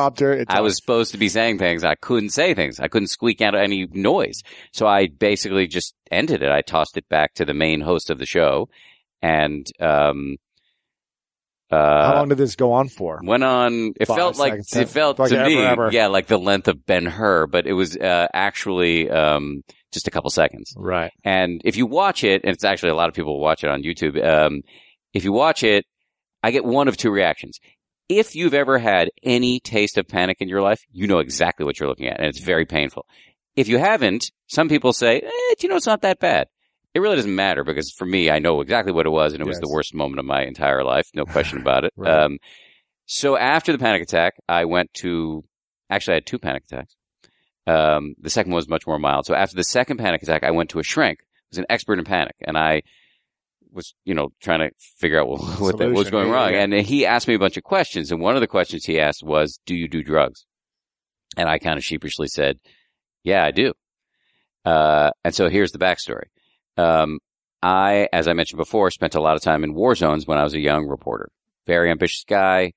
I 0.50 0.62
was 0.62 0.76
supposed 0.78 1.12
to 1.12 1.18
be 1.18 1.30
saying 1.30 1.58
things. 1.58 1.84
I 1.84 1.96
couldn't 1.96 2.30
say 2.30 2.54
things. 2.54 2.80
I 2.80 2.88
couldn't 2.88 3.08
squeak 3.08 3.42
out 3.42 3.56
any 3.56 3.88
noise. 3.92 4.42
So 4.74 4.88
I 4.88 5.08
basically 5.08 5.68
just 5.68 5.94
ended 6.12 6.42
it. 6.42 6.52
I 6.52 6.62
tossed 6.62 6.98
it 6.98 7.08
back 7.10 7.34
to 7.36 7.46
the 7.46 7.54
main 7.54 7.82
host 7.82 8.10
of 8.10 8.18
the 8.20 8.26
show 8.26 8.70
and, 9.22 9.66
um, 9.82 10.38
How 11.70 11.78
uh, 11.78 12.16
long 12.16 12.30
did 12.30 12.38
this 12.38 12.56
go 12.56 12.72
on 12.72 12.88
for? 12.88 13.20
went 13.24 13.44
on, 13.44 13.94
it 14.00 14.08
Five 14.08 14.18
felt 14.18 14.38
like, 14.38 14.54
it 14.74 14.90
felt 14.90 15.20
like 15.20 15.30
to 15.32 15.40
ever, 15.40 15.50
me, 15.50 15.58
ever. 15.62 15.90
yeah, 15.92 16.08
like 16.08 16.28
the 16.28 16.40
length 16.40 16.68
of 16.68 16.86
Ben 16.86 17.06
Hur, 17.06 17.48
but 17.48 17.68
it 17.68 17.74
was, 17.74 17.96
uh, 17.98 18.28
actually, 18.34 19.10
um, 19.10 19.64
just 19.92 20.08
a 20.08 20.12
couple 20.12 20.30
seconds. 20.30 20.74
Right. 20.78 21.12
And 21.24 21.62
if 21.66 21.78
you 21.78 21.86
watch 21.86 22.24
it, 22.24 22.44
and 22.44 22.54
it's 22.54 22.64
actually 22.64 22.90
a 22.90 22.96
lot 22.96 23.10
of 23.10 23.16
people 23.16 23.40
watch 23.40 23.64
it 23.64 23.70
on 23.70 23.84
YouTube, 23.84 24.24
um, 24.24 24.62
if 25.14 25.24
you 25.24 25.32
watch 25.32 25.64
it, 25.64 25.86
I 26.44 26.52
get 26.52 26.64
one 26.64 26.88
of 26.88 26.98
two 26.98 27.12
reactions. 27.12 27.60
If 28.08 28.36
you've 28.36 28.54
ever 28.54 28.80
had 28.80 29.10
any 29.24 29.60
taste 29.60 29.98
of 29.98 30.08
panic 30.08 30.38
in 30.40 30.50
your 30.50 30.62
life, 30.62 30.82
you 30.92 31.08
know 31.08 31.20
exactly 31.20 31.66
what 31.66 31.80
you're 31.80 31.90
looking 31.90 32.08
at, 32.08 32.20
and 32.20 32.28
it's 32.28 32.40
very 32.40 32.66
painful. 32.66 33.06
If 33.56 33.68
you 33.68 33.78
haven't, 33.78 34.32
some 34.48 34.70
people 34.70 34.94
say, 34.94 35.20
eh, 35.20 35.56
you 35.60 35.70
know, 35.70 35.76
it's 35.76 35.86
not 35.86 36.02
that 36.02 36.20
bad. 36.20 36.48
It 36.94 37.02
really 37.02 37.18
doesn't 37.18 37.36
matter 37.36 37.64
because 37.64 37.92
for 37.92 38.06
me, 38.06 38.32
I 38.32 38.40
know 38.40 38.62
exactly 38.62 38.92
what 38.94 39.06
it 39.06 39.12
was, 39.12 39.34
and 39.34 39.42
it 39.42 39.48
was 39.48 39.60
the 39.60 39.70
worst 39.70 39.94
moment 39.94 40.20
of 40.20 40.26
my 40.26 40.44
entire 40.44 40.84
life, 40.84 41.08
no 41.14 41.26
question 41.26 41.62
about 41.62 41.84
it. 41.84 41.94
Right. 41.96 42.24
Um, 42.24 42.38
so 43.06 43.38
after 43.38 43.72
the 43.72 43.78
panic 43.78 44.02
attack, 44.04 44.36
I 44.48 44.66
went 44.66 44.94
to, 44.96 45.44
actually 45.90 46.14
I 46.14 46.16
had 46.16 46.26
two 46.26 46.40
panic 46.40 46.64
attacks. 46.72 46.96
Um, 47.70 48.16
the 48.20 48.30
second 48.30 48.52
one 48.52 48.58
was 48.58 48.70
much 48.70 48.88
more 48.88 48.98
mild. 49.00 49.26
So 49.26 49.36
after 49.36 49.56
the 49.56 49.64
second 49.64 49.98
panic 49.98 50.24
attack, 50.24 50.44
I 50.44 50.52
went 50.52 50.70
to 50.72 50.80
a 50.80 50.84
shrink 50.84 51.20
who's 51.52 51.60
an 51.60 51.66
expert 51.70 52.00
in 52.00 52.06
panic 52.06 52.36
and 52.42 52.58
I 52.58 52.82
was, 53.72 53.94
you 54.06 54.16
know, 54.16 54.30
trying 54.42 54.60
to 54.60 54.72
figure 54.98 55.20
out 55.20 55.28
what, 55.30 55.42
what, 55.60 55.78
that, 55.78 55.88
what 55.90 55.98
was 55.98 56.10
going 56.10 56.28
Yeah, 56.28 56.34
wrong. 56.34 56.54
yeah. 56.54 56.62
And 56.64 56.74
he 56.74 57.06
asked 57.06 57.28
me 57.28 57.36
a 57.36 57.40
bunch 57.40 57.58
of 57.58 57.64
questions. 57.64 58.12
And 58.12 58.22
one 58.22 58.36
of 58.36 58.42
the 58.42 58.48
questions 58.48 58.86
he 58.86 59.00
asked 59.00 59.24
was, 59.24 59.60
do 59.66 59.76
you 59.76 59.88
do 59.88 60.02
drugs? 60.04 60.46
And 61.38 61.48
I 61.48 61.60
kind 61.60 61.78
of 61.78 61.84
sheepishly 61.84 62.28
said, 62.28 62.58
yeah, 63.24 63.44
I 63.46 63.52
do. 63.52 63.74
Uh, 64.66 65.12
and 65.24 65.36
so 65.36 65.50
here's 65.50 65.72
the 65.72 65.80
backstory. 65.80 66.26
Um, 66.78 67.20
I, 67.62 68.08
as 68.14 68.28
I 68.28 68.34
mentioned 68.34 68.58
before, 68.58 68.90
spent 68.90 69.16
a 69.16 69.22
lot 69.22 69.36
of 69.36 69.42
time 69.42 69.64
in 69.64 69.74
war 69.74 69.94
zones 69.96 70.26
when 70.26 70.38
I 70.38 70.44
was 70.44 70.54
a 70.54 70.60
young 70.60 70.88
reporter. 70.88 71.30
Very 71.68 71.92
ambitious 71.92 72.24
guy, 72.28 72.72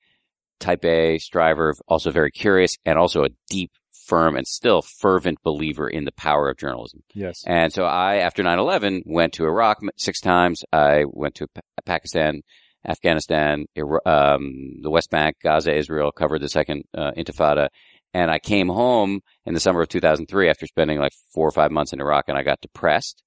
type 0.60 0.84
A, 0.84 1.18
striver, 1.18 1.74
also 1.88 2.10
very 2.10 2.30
curious, 2.30 2.76
and 2.84 2.98
also 2.98 3.24
a 3.24 3.28
deep, 3.48 3.70
firm, 4.06 4.36
and 4.36 4.46
still 4.46 4.82
fervent 4.82 5.38
believer 5.42 5.88
in 5.88 6.04
the 6.04 6.12
power 6.12 6.48
of 6.50 6.58
journalism. 6.58 7.02
Yes. 7.14 7.42
And 7.46 7.72
so 7.72 7.84
I, 7.84 8.16
after 8.16 8.42
9-11, 8.42 9.02
went 9.06 9.34
to 9.34 9.44
Iraq 9.44 9.78
six 9.96 10.20
times. 10.20 10.62
I 10.72 11.04
went 11.08 11.34
to 11.36 11.46
Pa- 11.48 11.60
Pakistan, 11.84 12.42
Afghanistan, 12.86 13.66
um, 14.06 14.80
the 14.82 14.90
West 14.90 15.10
Bank, 15.10 15.36
Gaza, 15.42 15.74
Israel, 15.74 16.12
covered 16.12 16.40
the 16.40 16.48
second 16.48 16.84
uh, 16.96 17.12
intifada. 17.16 17.68
And 18.14 18.30
I 18.30 18.38
came 18.38 18.68
home 18.68 19.20
in 19.46 19.54
the 19.54 19.60
summer 19.60 19.80
of 19.80 19.88
2003 19.88 20.50
after 20.50 20.66
spending 20.66 20.98
like 20.98 21.12
four 21.32 21.48
or 21.48 21.52
five 21.52 21.70
months 21.70 21.92
in 21.92 22.00
Iraq 22.00 22.24
and 22.28 22.36
I 22.36 22.42
got 22.42 22.60
depressed 22.60 23.22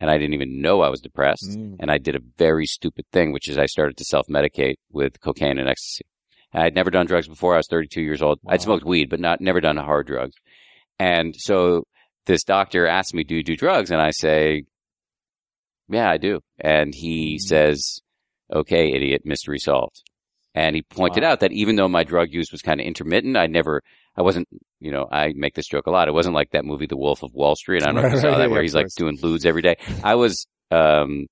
and 0.00 0.10
I 0.10 0.18
didn't 0.18 0.34
even 0.34 0.60
know 0.60 0.82
I 0.82 0.90
was 0.90 1.00
depressed. 1.00 1.50
Mm. 1.50 1.76
And 1.80 1.90
I 1.90 1.98
did 1.98 2.14
a 2.14 2.20
very 2.36 2.66
stupid 2.66 3.06
thing, 3.12 3.32
which 3.32 3.48
is 3.48 3.58
I 3.58 3.66
started 3.66 3.96
to 3.96 4.04
self-medicate 4.04 4.76
with 4.90 5.20
cocaine 5.20 5.58
and 5.58 5.68
ecstasy. 5.68 6.04
I 6.52 6.64
had 6.64 6.74
never 6.74 6.90
done 6.90 7.06
drugs 7.06 7.28
before. 7.28 7.54
I 7.54 7.58
was 7.58 7.66
32 7.68 8.00
years 8.02 8.22
old. 8.22 8.38
Wow. 8.42 8.52
I'd 8.54 8.62
smoked 8.62 8.84
weed, 8.84 9.10
but 9.10 9.20
not, 9.20 9.40
never 9.40 9.60
done 9.60 9.76
hard 9.76 10.06
drugs. 10.06 10.34
And 10.98 11.34
so 11.36 11.84
this 12.26 12.42
doctor 12.44 12.86
asked 12.86 13.14
me, 13.14 13.24
do 13.24 13.34
you 13.36 13.42
do 13.44 13.56
drugs? 13.56 13.90
And 13.90 14.00
I 14.00 14.10
say, 14.10 14.64
yeah, 15.88 16.10
I 16.10 16.16
do. 16.18 16.40
And 16.60 16.94
he 16.94 17.36
Mm. 17.36 17.40
says, 17.40 18.00
okay, 18.52 18.92
idiot, 18.92 19.22
mystery 19.24 19.58
solved. 19.58 20.02
And 20.54 20.74
he 20.74 20.82
pointed 20.82 21.22
Wow. 21.22 21.32
out 21.32 21.40
that 21.40 21.52
even 21.52 21.76
though 21.76 21.88
my 21.88 22.04
drug 22.04 22.32
use 22.32 22.50
was 22.50 22.62
kind 22.62 22.80
of 22.80 22.86
intermittent, 22.86 23.36
I 23.36 23.46
never, 23.46 23.82
I 24.16 24.22
wasn't, 24.22 24.48
you 24.80 24.90
know, 24.90 25.06
I 25.10 25.32
make 25.36 25.54
this 25.54 25.68
joke 25.68 25.86
a 25.86 25.90
lot. 25.90 26.08
It 26.08 26.14
wasn't 26.14 26.34
like 26.34 26.50
that 26.50 26.64
movie, 26.64 26.86
The 26.86 26.96
Wolf 26.96 27.22
of 27.22 27.32
Wall 27.32 27.54
Street. 27.54 27.82
I 27.82 27.86
don't 27.86 27.94
know 27.94 28.00
if 28.02 28.10
you 28.10 28.16
saw 28.20 28.30
Yeah, 28.32 28.38
that 28.38 28.50
where 28.50 28.58
of 28.60 28.64
he's 28.64 28.74
like 28.74 28.88
doing 28.96 29.18
ludes 29.18 29.46
every 29.46 29.62
day. 29.62 29.76
I 30.02 30.14
was, 30.16 30.46
um, 30.70 31.26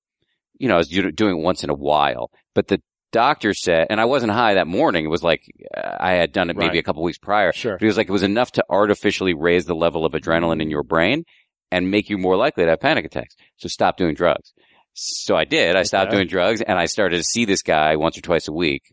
you 0.59 0.67
know, 0.67 0.75
I 0.75 0.77
was 0.77 0.87
doing 0.87 1.37
it 1.39 1.43
once 1.43 1.63
in 1.63 1.69
a 1.69 1.75
while, 1.75 2.31
but 2.55 2.67
the 2.67 2.81
doctor 3.11 3.53
said, 3.53 3.87
and 3.89 3.99
I 4.01 4.05
wasn't 4.05 4.31
high 4.33 4.55
that 4.55 4.67
morning. 4.67 5.05
It 5.05 5.09
was 5.09 5.23
like, 5.23 5.41
I 5.75 6.13
had 6.13 6.31
done 6.31 6.49
it 6.49 6.57
maybe 6.57 6.69
Right. 6.69 6.79
a 6.79 6.83
couple 6.83 7.03
weeks 7.03 7.17
prior. 7.17 7.51
Sure. 7.53 7.73
But 7.73 7.81
he 7.81 7.87
was 7.87 7.97
like, 7.97 8.09
it 8.09 8.11
was 8.11 8.23
enough 8.23 8.51
to 8.53 8.63
artificially 8.69 9.33
raise 9.33 9.65
the 9.65 9.75
level 9.75 10.05
of 10.05 10.13
adrenaline 10.13 10.61
in 10.61 10.69
your 10.69 10.83
brain 10.83 11.23
and 11.71 11.89
make 11.91 12.09
you 12.09 12.17
more 12.17 12.35
likely 12.35 12.63
to 12.65 12.69
have 12.71 12.79
panic 12.79 13.05
attacks. 13.05 13.35
So 13.57 13.67
stop 13.69 13.97
doing 13.97 14.15
drugs. 14.15 14.53
So 14.93 15.35
I 15.35 15.45
did. 15.45 15.75
I 15.75 15.83
stopped 15.83 16.07
Okay. 16.09 16.17
doing 16.17 16.27
drugs 16.27 16.61
and 16.61 16.77
I 16.79 16.85
started 16.85 17.17
to 17.17 17.23
see 17.23 17.45
this 17.45 17.61
guy 17.61 17.95
once 17.95 18.17
or 18.17 18.21
twice 18.21 18.47
a 18.47 18.53
week 18.53 18.83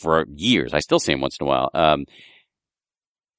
for 0.00 0.26
years. 0.34 0.74
I 0.74 0.80
still 0.80 0.98
see 0.98 1.12
him 1.12 1.20
once 1.20 1.36
in 1.40 1.46
a 1.46 1.48
while. 1.48 1.70
Um, 1.74 2.04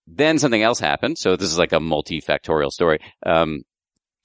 then 0.08 0.40
something 0.40 0.62
else 0.64 0.80
happened. 0.80 1.18
So 1.18 1.36
this 1.36 1.52
is 1.52 1.60
like 1.60 1.74
a 1.74 1.80
multifactorial 1.80 2.72
story. 2.72 3.00
Um, 3.26 3.62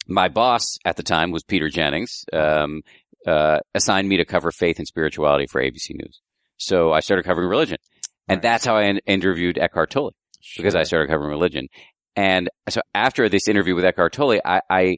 my 0.07 0.29
boss 0.29 0.79
at 0.85 0.97
the 0.97 1.03
time 1.03 1.31
was 1.31 1.43
Peter 1.45 1.69
Jennings, 1.69 2.25
um, 2.33 2.83
uh, 3.27 3.59
assigned 3.75 4.09
me 4.09 4.17
to 4.19 4.25
cover 4.25 4.51
faith 4.51 4.79
and 4.79 4.87
spirituality 4.87 5.47
for 5.47 5.61
ABC 5.63 5.91
News. 5.91 6.21
So 6.57 6.93
I 6.93 7.01
started 7.01 7.25
covering 7.25 7.49
religion. 7.49 7.79
And 8.29 8.39
Nice. 8.39 8.43
that's 8.43 8.65
how 8.65 8.77
I 8.77 8.85
in- 8.85 9.01
interviewed 9.07 9.59
Eckhart 9.59 9.91
Tolle. 9.91 10.15
because 10.57 10.75
I 10.75 10.83
started 10.85 11.09
covering 11.09 11.31
religion. 11.31 11.69
And 12.17 12.49
so 12.69 12.81
after 12.95 13.29
this 13.29 13.49
interview 13.49 13.75
with 13.75 13.85
Eckhart 13.85 14.13
Tolle, 14.13 14.41
I, 14.45 14.61
I, 14.69 14.97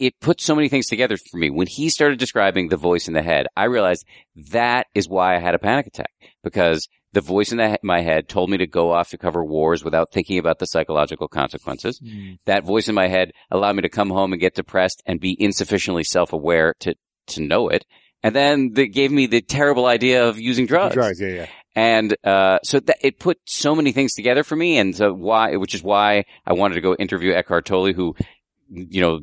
it 0.00 0.18
put 0.18 0.40
so 0.40 0.54
many 0.54 0.68
things 0.68 0.86
together 0.86 1.16
for 1.16 1.36
me. 1.36 1.50
When 1.50 1.66
he 1.66 1.90
started 1.90 2.18
describing 2.18 2.68
the 2.68 2.76
voice 2.76 3.06
in 3.06 3.14
the 3.14 3.22
head, 3.22 3.46
I 3.56 3.64
realized 3.64 4.06
that 4.50 4.86
is 4.94 5.08
why 5.08 5.36
I 5.36 5.40
had 5.40 5.54
a 5.54 5.58
panic 5.58 5.86
attack 5.86 6.10
because 6.42 6.88
the 7.12 7.20
voice 7.20 7.52
in 7.52 7.58
the, 7.58 7.78
my 7.82 8.00
head 8.00 8.28
told 8.28 8.50
me 8.50 8.56
to 8.56 8.66
go 8.66 8.92
off 8.92 9.10
to 9.10 9.18
cover 9.18 9.44
wars 9.44 9.84
without 9.84 10.10
thinking 10.10 10.38
about 10.38 10.58
the 10.58 10.66
psychological 10.66 11.28
consequences. 11.28 12.00
Mm. 12.00 12.38
That 12.46 12.64
voice 12.64 12.88
in 12.88 12.94
my 12.94 13.08
head 13.08 13.32
allowed 13.50 13.76
me 13.76 13.82
to 13.82 13.88
come 13.88 14.10
home 14.10 14.32
and 14.32 14.40
get 14.40 14.54
depressed 14.54 15.02
and 15.06 15.20
be 15.20 15.36
insufficiently 15.38 16.04
self-aware 16.04 16.74
to, 16.80 16.94
to 17.28 17.42
know 17.42 17.68
it. 17.68 17.84
And 18.22 18.34
then 18.34 18.72
it 18.76 18.88
gave 18.88 19.12
me 19.12 19.26
the 19.26 19.42
terrible 19.42 19.86
idea 19.86 20.28
of 20.28 20.38
using 20.40 20.66
drugs. 20.66 20.94
Drugs, 20.94 21.20
yeah, 21.20 21.28
yeah. 21.28 21.46
And 21.74 22.16
uh, 22.24 22.58
so 22.64 22.80
that 22.80 22.98
it 23.00 23.18
put 23.18 23.38
so 23.44 23.74
many 23.74 23.92
things 23.92 24.14
together 24.14 24.42
for 24.44 24.56
me, 24.56 24.78
and 24.78 24.94
so 24.94 25.12
why, 25.12 25.56
which 25.56 25.74
is 25.74 25.82
why 25.82 26.24
I 26.44 26.52
wanted 26.52 26.74
to 26.74 26.80
go 26.80 26.94
interview 26.94 27.32
Eckhart 27.32 27.64
Tolle, 27.64 27.92
who, 27.92 28.14
you 28.68 29.00
know, 29.00 29.20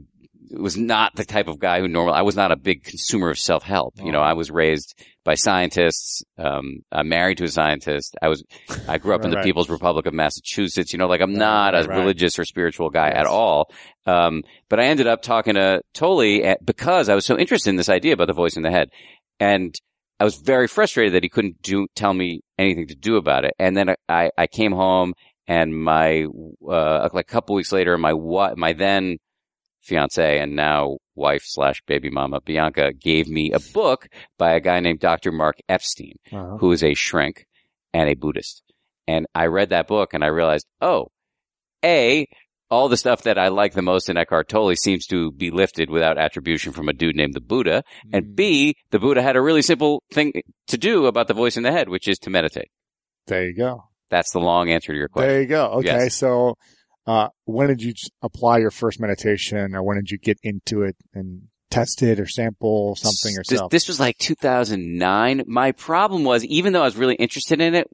was 0.52 0.78
not 0.78 1.16
the 1.16 1.26
type 1.26 1.48
of 1.48 1.60
guy 1.60 1.80
who 1.80 1.88
normal. 1.88 2.14
I 2.14 2.22
was 2.22 2.36
not 2.36 2.52
a 2.52 2.56
big 2.56 2.84
consumer 2.84 3.30
of 3.30 3.40
self 3.40 3.64
help. 3.64 3.96
You 4.04 4.12
know, 4.12 4.22
I 4.22 4.34
was 4.34 4.50
raised 4.52 4.94
by 5.26 5.36
scientists. 5.36 6.24
Um, 6.38 6.80
I'm 6.92 7.10
married 7.10 7.38
to 7.40 7.44
a 7.46 7.48
scientist. 7.50 8.16
I 8.22 8.28
was, 8.30 8.44
I 8.88 8.98
grew 8.98 9.14
up 9.16 9.24
in 9.24 9.30
the 9.32 9.38
Right. 9.38 9.44
People's 9.46 9.70
Republic 9.70 10.06
of 10.06 10.14
Massachusetts. 10.14 10.94
You 10.94 11.00
know, 11.00 11.08
like 11.08 11.22
I'm 11.22 11.32
Right, 11.32 11.40
not 11.40 11.76
a 11.76 11.80
right, 11.80 11.88
right. 11.90 12.00
religious 12.00 12.38
or 12.40 12.46
spiritual 12.46 12.90
guy 12.90 13.10
at 13.10 13.26
all. 13.26 13.70
Um, 14.06 14.44
but 14.70 14.80
I 14.80 14.86
ended 14.86 15.08
up 15.08 15.22
talking 15.22 15.56
to 15.56 15.82
Tolle 15.94 16.46
at, 16.46 16.66
because 16.66 17.10
I 17.10 17.16
was 17.16 17.26
so 17.26 17.38
interested 17.38 17.70
in 17.70 17.76
this 17.76 17.90
idea 17.90 18.14
about 18.14 18.28
the 18.28 18.34
voice 18.34 18.56
in 18.56 18.64
the 18.64 18.72
head, 18.72 18.90
and 19.40 19.76
I 20.20 20.24
was 20.24 20.36
very 20.36 20.68
frustrated 20.68 21.14
that 21.14 21.24
he 21.24 21.30
couldn't 21.30 21.62
do 21.62 21.88
tell 21.96 22.14
me 22.14 22.42
anything 22.58 22.88
to 22.88 22.96
do 22.96 23.18
about 23.18 23.46
it. 23.46 23.54
And 23.60 23.76
then 23.76 23.96
I 24.10 24.32
I 24.38 24.48
came 24.48 24.72
home 24.72 25.14
and 25.48 25.76
my 25.80 26.26
uh 26.68 27.10
like 27.14 27.26
a 27.30 27.32
couple 27.32 27.56
weeks 27.56 27.72
later 27.72 27.98
my 27.98 28.14
wa- 28.14 28.54
my 28.58 28.74
then 28.74 29.18
fiance 29.88 30.40
and 30.40 30.56
now 30.56 30.98
wife 31.16 31.44
slash 31.46 31.82
baby 31.88 32.10
mama 32.10 32.40
Bianca 32.42 32.92
gave 32.94 33.28
me 33.28 33.52
a 33.52 33.60
book 33.74 34.08
by 34.38 34.52
a 34.54 34.60
guy 34.60 34.80
named 34.80 35.00
Dr. 35.00 35.32
Mark 35.32 35.56
Epstein 35.70 36.16
Uh-huh. 36.32 36.58
who 36.60 36.72
is 36.72 36.84
a 36.84 36.94
shrink 36.94 37.46
and 37.94 38.10
a 38.10 38.16
Buddhist. 38.16 38.62
And 39.08 39.26
I 39.34 39.46
read 39.46 39.70
that 39.70 39.88
book 39.88 40.14
and 40.14 40.24
I 40.24 40.28
realized, 40.28 40.68
oh, 40.82 41.08
A, 41.84 42.28
all 42.70 42.90
the 42.90 42.98
stuff 42.98 43.24
that 43.24 43.38
I 43.38 43.48
like 43.48 43.74
the 43.74 43.82
most 43.82 44.10
in 44.10 44.18
Eckhart 44.18 44.50
Tolle 44.50 44.76
seems 44.76 45.06
to 45.08 45.32
be 45.32 45.50
lifted 45.52 45.90
without 45.90 46.18
attribution 46.18 46.74
from 46.74 46.90
a 46.90 46.94
dude 46.94 47.16
named 47.16 47.34
the 47.34 47.40
Buddha. 47.42 47.84
Mm. 48.08 48.10
And 48.18 48.36
B, 48.36 48.76
the 48.92 49.00
Buddha 49.00 49.22
had 49.22 49.38
a 49.38 49.42
really 49.42 49.62
simple 49.62 50.04
thing 50.12 50.34
to 50.68 50.78
do 50.78 51.06
about 51.06 51.28
the 51.30 51.34
voice 51.34 51.56
in 51.56 51.64
the 51.64 51.72
head, 51.72 51.88
which 51.88 52.08
is 52.10 52.20
to 52.20 52.30
meditate. 52.30 52.70
There 53.28 53.46
you 53.48 53.56
go. 53.56 53.86
That's 54.10 54.32
the 54.32 54.40
long 54.40 54.70
answer 54.70 54.92
to 54.92 54.98
your 54.98 55.08
question. 55.08 55.30
There 55.30 55.42
you 55.42 55.48
go. 55.48 55.66
Okay. 55.80 55.88
Yes. 55.88 56.16
So, 56.16 56.56
uh, 57.08 57.30
when 57.46 57.70
did 57.70 57.82
you 57.82 57.94
apply 58.22 58.58
your 58.60 58.72
first 58.72 59.00
meditation 59.00 59.74
or 59.74 59.82
when 59.82 59.96
did 59.98 60.12
you 60.12 60.18
get 60.18 60.38
into 60.44 60.84
it 60.84 60.96
and 61.14 61.44
test 61.70 62.04
it 62.04 62.20
or 62.20 62.28
sample 62.28 62.96
something 62.96 63.36
This, 63.36 63.50
yourself? 63.52 63.72
this 63.72 63.88
was 63.88 64.00
like 64.00 64.18
2009. 64.18 65.44
My 65.48 65.72
problem 65.72 66.24
was, 66.26 66.44
even 66.46 66.74
though 66.74 66.82
I 66.82 66.86
was 66.86 66.98
really 66.98 67.16
interested 67.16 67.62
in 67.62 67.76
it, 67.76 67.90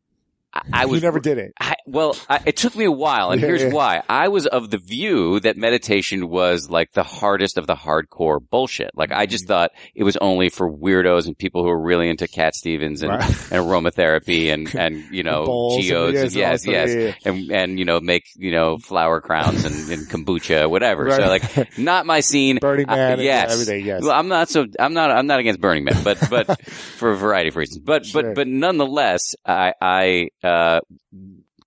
I, 0.54 0.62
I 0.84 0.86
was 0.86 1.02
you 1.02 1.08
never 1.08 1.20
did 1.20 1.38
it. 1.40 1.54
I, 1.60 1.76
well, 1.88 2.16
I, 2.30 2.40
it 2.46 2.56
took 2.58 2.76
me 2.76 2.86
a 2.86 2.92
while, 2.92 3.32
and 3.32 3.42
Yeah, 3.42 3.48
here's 3.48 3.64
yeah. 3.64 3.70
why. 3.72 4.04
I 4.08 4.28
was 4.28 4.46
of 4.46 4.70
the 4.70 4.78
view 4.78 5.40
that 5.40 5.58
meditation 5.58 6.30
was 6.30 6.70
like 6.70 6.92
the 6.94 7.04
hardest 7.04 7.58
of 7.58 7.66
the 7.66 7.76
hardcore 7.76 8.40
bullshit. 8.52 8.92
Like, 8.96 9.12
I 9.12 9.26
just 9.26 9.46
mm. 9.46 9.48
thought 9.48 9.72
it 9.96 10.04
was 10.04 10.16
only 10.18 10.50
for 10.50 10.72
weirdos 10.72 11.26
and 11.26 11.38
people 11.38 11.64
who 11.64 11.70
are 11.70 11.82
really 11.82 12.08
into 12.10 12.28
Cat 12.28 12.54
Stevens 12.56 13.02
and, 13.02 13.12
Right. 13.12 13.24
and 13.24 13.66
aromatherapy 13.66 14.54
and, 14.54 14.74
and, 14.76 15.04
you 15.14 15.24
know, 15.24 15.46
Bowls 15.46 15.76
and- 15.78 15.84
geodes. 15.86 16.22
and 16.22 16.32
yes, 16.34 16.66
yes, 16.68 16.94
yes. 16.94 17.16
And, 17.26 17.52
and, 17.52 17.80
you 17.80 17.86
know, 17.86 18.00
make, 18.00 18.24
you 18.36 18.52
know, 18.52 18.78
flower 18.78 19.22
crowns 19.22 19.66
and, 19.66 19.90
and 19.92 20.08
kombucha, 20.10 20.70
whatever. 20.70 21.10
So, 21.12 21.26
like, 21.28 21.78
not 21.80 22.06
my 22.06 22.20
scene. 22.20 22.60
Burning 22.62 22.90
I- 22.90 22.96
Man. 22.96 23.12
and 23.14 23.22
yes. 23.24 23.52
Everything. 23.54 23.86
Yes. 23.86 24.02
Well, 24.04 24.12
I'm 24.12 24.28
not 24.28 24.50
so 24.50 24.66
I'm 24.80 24.94
not 24.94 25.10
I'm 25.12 25.28
not 25.28 25.40
against 25.40 25.60
Burning 25.60 25.84
Man, 25.84 26.04
but 26.04 26.18
but 26.30 26.62
for 26.70 27.12
a 27.12 27.18
variety 27.18 27.50
of 27.50 27.56
reasons. 27.56 27.80
But 27.80 28.06
Sure. 28.06 28.22
but 28.24 28.36
but 28.36 28.48
nonetheless, 28.48 29.22
I 29.46 29.74
I 29.82 30.30
uh, 30.44 30.82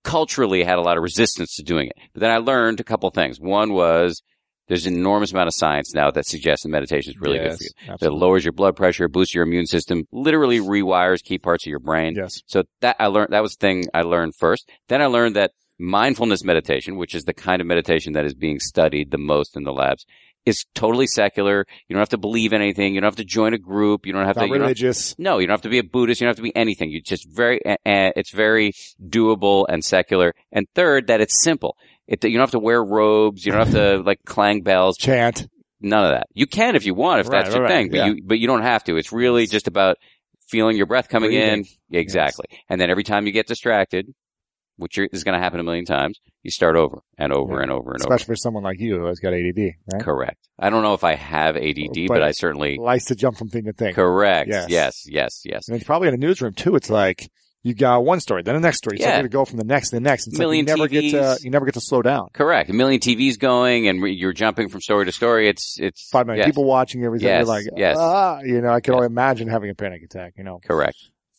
culturally 0.03 0.63
had 0.63 0.77
a 0.77 0.81
lot 0.81 0.97
of 0.97 1.03
resistance 1.03 1.55
to 1.55 1.63
doing 1.63 1.87
it. 1.87 1.95
But 2.13 2.21
then 2.21 2.31
I 2.31 2.37
learned 2.37 2.79
a 2.79 2.83
couple 2.83 3.09
things. 3.09 3.39
One 3.39 3.73
was 3.73 4.21
there's 4.67 4.85
an 4.85 4.95
enormous 4.95 5.31
amount 5.31 5.47
of 5.47 5.53
science 5.53 5.93
now 5.93 6.11
that 6.11 6.25
suggests 6.25 6.63
that 6.63 6.69
meditation 6.69 7.13
is 7.13 7.19
really 7.19 7.39
good 7.39 7.57
for 7.57 7.63
you. 7.63 7.69
That 7.85 7.93
absolutely. 7.93 8.19
lowers 8.19 8.45
your 8.45 8.51
blood 8.53 8.75
pressure, 8.75 9.07
boosts 9.07 9.33
your 9.33 9.43
immune 9.43 9.65
system, 9.65 10.03
literally 10.11 10.59
rewires 10.59 11.23
key 11.23 11.37
parts 11.37 11.65
of 11.65 11.69
your 11.69 11.79
brain. 11.79 12.15
Yes. 12.15 12.41
So 12.47 12.63
that 12.81 12.97
I 12.99 13.07
learned, 13.07 13.31
that 13.31 13.41
was 13.41 13.55
the 13.55 13.65
thing 13.65 13.85
I 13.93 14.01
learned 14.01 14.33
first. 14.35 14.69
Then 14.89 15.01
I 15.01 15.05
learned 15.05 15.35
that 15.37 15.51
mindfulness 15.79 16.43
meditation, 16.43 16.97
which 16.97 17.15
is 17.15 17.23
the 17.23 17.33
kind 17.33 17.61
of 17.61 17.67
meditation 17.67 18.13
that 18.13 18.25
is 18.25 18.33
being 18.33 18.59
studied 18.59 19.11
the 19.11 19.17
most 19.17 19.55
in 19.55 19.63
the 19.63 19.71
labs, 19.71 20.05
is 20.47 20.65
totally 20.73 21.07
secular. 21.07 21.65
You 21.87 21.93
don't 21.93 22.01
have 22.01 22.09
to 22.09 22.17
believe 22.17 22.53
in 22.53 22.61
anything. 22.61 22.95
You 22.95 23.01
don't 23.01 23.07
have 23.07 23.17
to 23.17 23.25
join 23.25 23.53
a 23.53 23.57
group. 23.57 24.05
You 24.05 24.13
don't 24.13 24.25
have 24.25 24.35
Not 24.35 24.43
to, 24.45 24.53
have- 24.53 24.61
religious. 24.61 25.15
no, 25.19 25.39
you 25.39 25.47
don't 25.47 25.53
have 25.53 25.61
to 25.63 25.69
be 25.69 25.79
a 25.79 25.83
Buddhist. 25.83 26.21
You 26.21 26.25
don't 26.25 26.31
have 26.31 26.37
to 26.37 26.41
be 26.43 26.55
anything. 26.55 26.89
You 26.89 27.01
just 27.01 27.27
very, 27.29 27.59
uh, 27.65 27.75
it's 27.85 28.31
very 28.31 28.73
doable 29.05 29.65
and 29.67 29.83
secular. 29.83 30.33
And 30.51 30.67
third, 30.75 31.07
that 31.07 31.21
it's 31.21 31.43
simple. 31.43 31.75
It, 32.07 32.23
you 32.23 32.31
don't 32.31 32.41
have 32.41 32.51
to 32.51 32.59
wear 32.59 32.83
robes. 32.83 33.45
You 33.45 33.51
don't 33.51 33.65
have 33.67 33.75
to 33.75 34.01
like 34.05 34.19
clang 34.25 34.61
bells. 34.61 34.97
Chant. 34.97 35.47
None 35.81 36.05
of 36.05 36.11
that. 36.11 36.27
You 36.33 36.47
can 36.47 36.75
if 36.75 36.85
you 36.85 36.93
want, 36.95 37.19
if 37.21 37.27
Right, 37.27 37.43
that's 37.43 37.53
your 37.53 37.63
right, 37.63 37.71
thing, 37.71 37.89
but 37.91 37.97
yeah. 37.97 38.05
you, 38.07 38.23
but 38.25 38.39
you 38.39 38.47
don't 38.47 38.63
have 38.63 38.83
to. 38.85 38.97
It's 38.97 39.11
really 39.11 39.45
just 39.45 39.67
about 39.67 39.97
feeling 40.47 40.77
your 40.77 40.85
breath 40.87 41.09
coming 41.09 41.33
in. 41.33 41.39
Breathing. 41.59 41.65
Yeah, 41.89 41.99
exactly. 41.99 42.45
And 42.69 42.79
then 42.81 42.89
every 42.89 43.03
time 43.03 43.27
you 43.27 43.31
get 43.33 43.47
distracted, 43.47 44.07
which 44.77 44.97
is 44.97 45.23
going 45.23 45.33
to 45.33 45.39
happen 45.43 45.59
a 45.59 45.63
million 45.63 45.85
times, 45.85 46.19
you 46.43 46.51
start 46.51 46.75
over 46.75 47.01
and 47.17 47.33
over 47.33 47.55
Yeah. 47.57 47.63
and 47.63 47.71
over 47.71 47.91
and 47.91 48.01
over. 48.01 48.13
Especially 48.13 48.25
for 48.33 48.35
someone 48.35 48.63
like 48.63 48.79
you 48.79 48.97
who 48.99 49.05
has 49.05 49.19
got 49.19 49.33
ADD, 49.33 49.73
right? 49.93 50.01
Correct. 50.01 50.37
I 50.57 50.69
don't 50.69 50.83
know 50.83 50.93
if 50.93 51.03
I 51.03 51.15
have 51.15 51.55
ADD, 51.57 52.07
but, 52.07 52.15
But- 52.15 52.23
I 52.23 52.31
certainly 52.31 52.77
Likes 52.77 53.05
to 53.05 53.15
jump 53.15 53.37
from 53.37 53.49
thing 53.49 53.65
to 53.65 53.73
thing. 53.73 53.93
correct. 53.93 54.49
Yes. 54.49 54.67
Yes, 54.69 55.03
yes, 55.07 55.41
yes. 55.45 55.67
And 55.67 55.75
it's 55.75 55.85
probably 55.85 56.07
in 56.07 56.13
a 56.13 56.17
newsroom 56.17 56.53
too. 56.53 56.75
It's 56.75 56.89
like 56.89 57.29
you 57.63 57.73
got 57.73 58.05
one 58.05 58.19
story, 58.21 58.43
then 58.43 58.53
the 58.55 58.61
next 58.61 58.77
story. 58.77 58.97
Yeah. 58.99 59.11
going 59.13 59.23
to 59.23 59.29
go 59.29 59.43
from 59.43 59.57
the 59.57 59.65
next 59.65 59.89
to 59.89 59.97
the 59.97 59.99
next. 59.99 60.27
It's 60.27 60.37
Million 60.37 60.65
like 60.67 60.77
you 60.77 60.77
never 60.77 60.87
get 60.87 61.01
to 61.11 61.17
TVs. 61.17 61.43
you 61.43 61.49
never 61.49 61.65
get 61.65 61.73
to 61.73 61.81
slow 61.81 62.01
down. 62.01 62.29
Correct. 62.31 62.69
A 62.69 62.73
million 62.73 63.01
TVs 63.01 63.37
going, 63.37 63.87
and 63.89 64.01
re- 64.01 64.13
you're 64.13 64.31
jumping 64.31 64.69
from 64.69 64.79
story 64.79 65.05
to 65.05 65.11
story. 65.11 65.49
It's 65.49 65.75
it's 65.79 66.07
Five 66.09 66.27
million 66.27 66.43
yes, 66.43 66.47
people 66.49 66.63
watching 66.63 67.03
everything. 67.03 67.27
Yes, 67.27 67.39
You're 67.39 67.45
like, 67.47 67.65
yes. 67.75 67.97
ah, 67.99 68.39
you 68.41 68.61
know, 68.61 68.69
I 68.69 68.79
can 68.79 68.93
Yes. 68.93 68.97
only 68.97 69.07
imagine 69.07 69.47
having 69.49 69.69
a 69.69 69.75
panic 69.75 70.01
attack. 70.03 70.35
You 70.37 70.43
know, 70.45 70.59
Correct. 70.65 70.95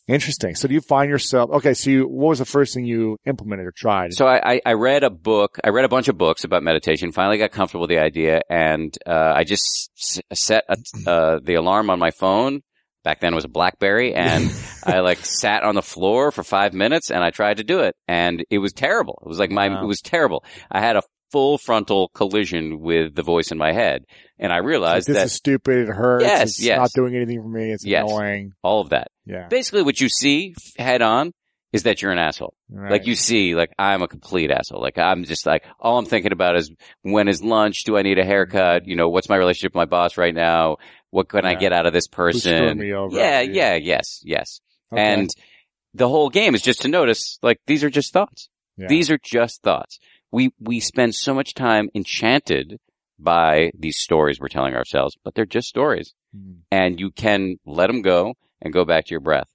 Interesting. 0.09 0.55
So 0.55 0.67
do 0.67 0.73
you 0.73 0.81
find 0.81 1.09
yourself 1.09 1.49
okay? 1.51 1.73
So 1.73 1.89
you, 1.89 2.03
what 2.07 2.29
was 2.29 2.39
the 2.39 2.45
first 2.45 2.73
thing 2.73 2.85
you 2.85 3.17
implemented 3.25 3.67
or 3.67 3.71
tried? 3.71 4.13
So 4.13 4.27
I, 4.27 4.59
I, 4.65 4.73
read 4.73 5.03
a 5.03 5.09
book. 5.09 5.57
I 5.63 5.69
read 5.69 5.85
a 5.85 5.89
bunch 5.89 6.07
of 6.07 6.17
books 6.17 6.43
about 6.43 6.63
meditation. 6.63 7.11
Finally, 7.11 7.37
got 7.37 7.51
comfortable 7.51 7.81
with 7.81 7.89
the 7.89 7.99
idea, 7.99 8.41
and 8.49 8.95
uh, 9.05 9.33
I 9.35 9.43
just 9.43 9.89
s- 9.97 10.21
set 10.33 10.63
a, 10.67 11.09
uh, 11.09 11.39
the 11.43 11.55
alarm 11.55 11.89
on 11.89 11.99
my 11.99 12.11
phone. 12.11 12.61
Back 13.05 13.21
then, 13.21 13.31
it 13.31 13.35
was 13.35 13.45
a 13.45 13.49
BlackBerry, 13.49 14.13
and 14.13 14.51
I 14.85 14.99
like 15.09 15.19
sat 15.25 15.63
on 15.63 15.75
the 15.75 15.81
floor 15.81 16.31
for 16.31 16.43
five 16.43 16.73
minutes, 16.73 17.11
and 17.11 17.23
I 17.23 17.29
tried 17.29 17.57
to 17.57 17.63
do 17.63 17.79
it, 17.79 17.95
and 18.09 18.43
it 18.49 18.57
was 18.57 18.73
terrible. 18.73 19.21
It 19.25 19.29
was 19.29 19.39
like 19.39 19.51
my, 19.51 19.69
Wow. 19.69 19.83
it 19.83 19.87
was 19.87 20.01
terrible. 20.01 20.43
I 20.69 20.81
had 20.81 20.97
a 20.97 21.03
full 21.31 21.57
frontal 21.59 22.09
collision 22.15 22.79
with 22.81 23.15
the 23.15 23.21
voice 23.23 23.51
in 23.51 23.57
my 23.57 23.71
head, 23.71 24.03
and 24.37 24.51
I 24.51 24.57
Like, 24.57 24.65
realized 24.67 25.07
this 25.07 25.15
that 25.15 25.25
is 25.27 25.33
stupid. 25.33 25.87
It 25.87 25.93
hurts. 25.93 26.25
Yes, 26.25 26.41
it's 26.49 26.61
yes. 26.61 26.77
not 26.77 26.89
doing 26.93 27.15
anything 27.15 27.41
for 27.41 27.47
me. 27.47 27.71
It's 27.71 27.85
Yes. 27.85 28.03
annoying. 28.05 28.51
all 28.63 28.81
of 28.81 28.89
that. 28.89 29.07
Yeah. 29.29 29.47
Basically, 29.47 29.83
what 29.83 30.01
you 30.01 30.09
see 30.09 30.55
head 30.77 31.01
on 31.01 31.31
is 31.71 31.83
that 31.83 32.01
you're 32.01 32.11
an 32.11 32.17
asshole. 32.17 32.55
Right. 32.69 32.91
Like 32.91 33.05
you 33.05 33.15
see, 33.15 33.53
like 33.53 33.71
I'm 33.77 34.01
a 34.01 34.07
complete 34.07 34.49
asshole. 34.49 34.81
Like 34.81 34.97
I'm 34.97 35.23
just 35.23 35.45
like, 35.45 35.63
all 35.79 35.99
I'm 35.99 36.05
thinking 36.05 36.31
about 36.31 36.55
is 36.55 36.71
when 37.03 37.27
is 37.27 37.43
lunch? 37.43 37.83
Do 37.83 37.95
I 37.97 38.01
need 38.01 38.17
a 38.17 38.25
haircut? 38.25 38.87
You 38.87 38.95
know, 38.95 39.09
what's 39.09 39.29
my 39.29 39.35
relationship 39.35 39.71
with 39.73 39.81
my 39.81 39.85
boss 39.85 40.17
right 40.17 40.33
now? 40.33 40.77
What 41.11 41.29
can 41.29 41.45
I 41.45 41.53
get 41.55 41.71
out 41.73 41.85
of 41.85 41.93
this 41.93 42.07
person? 42.07 42.77
me 42.79 42.91
over? 42.93 43.15
Yeah, 43.15 43.41
yeah, 43.41 43.75
yes, 43.75 44.21
yes. 44.23 44.61
Okay. 44.91 45.01
And 45.01 45.29
the 45.93 46.07
whole 46.09 46.29
game 46.29 46.55
is 46.55 46.61
just 46.61 46.81
to 46.81 46.87
notice, 46.87 47.37
like, 47.41 47.59
these 47.67 47.83
are 47.83 47.89
just 47.89 48.13
thoughts. 48.13 48.49
Yeah. 48.77 48.87
These 48.87 49.09
are 49.11 49.19
just 49.23 49.61
thoughts. 49.61 49.99
We, 50.31 50.51
we 50.59 50.79
spend 50.79 51.15
so 51.15 51.33
much 51.33 51.53
time 51.55 51.89
enchanted 51.95 52.79
by 53.17 53.71
these 53.77 53.97
stories 53.97 54.39
we're 54.39 54.47
telling 54.47 54.75
ourselves, 54.75 55.17
but 55.23 55.33
they're 55.35 55.45
just 55.45 55.67
stories 55.67 56.13
Mhm. 56.35 56.57
and 56.71 56.99
you 56.99 57.09
can 57.11 57.57
let 57.65 57.87
them 57.87 58.01
go 58.03 58.35
and 58.61 58.73
go 58.73 58.85
back 58.85 59.05
to 59.05 59.11
your 59.11 59.19
breath. 59.19 59.49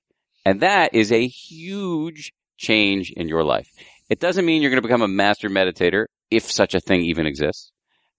And 0.44 0.60
that 0.60 0.94
is 0.94 1.10
a 1.10 1.26
huge 1.26 2.32
change 2.56 3.10
in 3.10 3.28
your 3.28 3.44
life. 3.44 3.70
It 4.10 4.20
doesn't 4.20 4.44
mean 4.44 4.62
you're 4.62 4.70
going 4.70 4.82
to 4.82 4.86
become 4.86 5.02
a 5.02 5.08
master 5.08 5.48
meditator 5.48 6.06
if 6.30 6.50
such 6.50 6.74
a 6.74 6.80
thing 6.80 7.02
even 7.02 7.26
exists. 7.26 7.72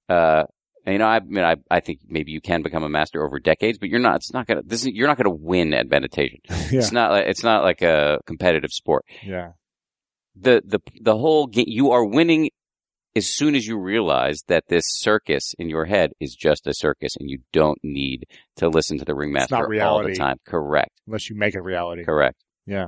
Uh, 0.10 0.44
you 0.88 0.98
know, 0.98 1.06
I, 1.06 1.20
mean, 1.20 1.44
I, 1.44 1.56
I 1.70 1.80
think 1.80 2.02
maybe 2.08 2.32
you 2.32 2.42
can 2.42 2.62
become 2.62 2.84
a 2.84 2.90
master 2.90 3.26
over 3.26 3.40
decades, 3.40 3.78
but 3.78 3.90
you're 3.90 4.00
not, 4.00 4.18
it's 4.18 4.34
not 4.34 4.46
going 4.46 4.62
to, 4.62 4.68
this 4.68 4.82
is, 4.82 4.88
you're 4.88 5.08
not 5.08 5.18
going 5.18 5.26
to 5.26 5.44
win 5.44 5.74
at 5.74 5.90
meditation. 5.90 6.40
yeah. 6.50 6.80
It's 6.80 6.92
not 6.92 7.12
like, 7.12 7.28
it's 7.28 7.44
not 7.44 7.64
like 7.64 7.82
a 7.82 8.20
competitive 8.26 8.72
sport. 8.72 9.06
Yeah. 9.24 9.52
The, 10.36 10.62
the, 10.66 10.80
the 11.02 11.18
whole 11.18 11.48
game, 11.48 11.66
you 11.68 11.92
are 11.92 12.06
winning 12.06 12.50
as 13.16 13.28
soon 13.28 13.56
as 13.56 13.66
you 13.66 13.78
realize 13.78 14.40
that 14.48 14.66
this 14.68 14.84
circus 14.88 15.54
in 15.58 15.70
your 15.70 15.86
head 15.86 16.12
is 16.20 16.36
just 16.36 16.68
a 16.68 16.74
circus 16.74 17.16
and 17.18 17.30
you 17.30 17.40
don't 17.54 17.80
need 17.84 18.26
to 18.58 18.68
listen 18.68 18.98
to 18.98 19.06
the 19.06 19.16
ringmaster 19.16 19.82
all 19.82 20.04
the 20.04 20.16
time. 20.16 20.38
Correct. 20.46 20.92
Unless 21.08 21.30
you 21.30 21.36
make 21.38 21.56
it 21.56 21.62
reality. 21.62 22.04
Correct. 22.04 22.44
Yeah. 22.66 22.88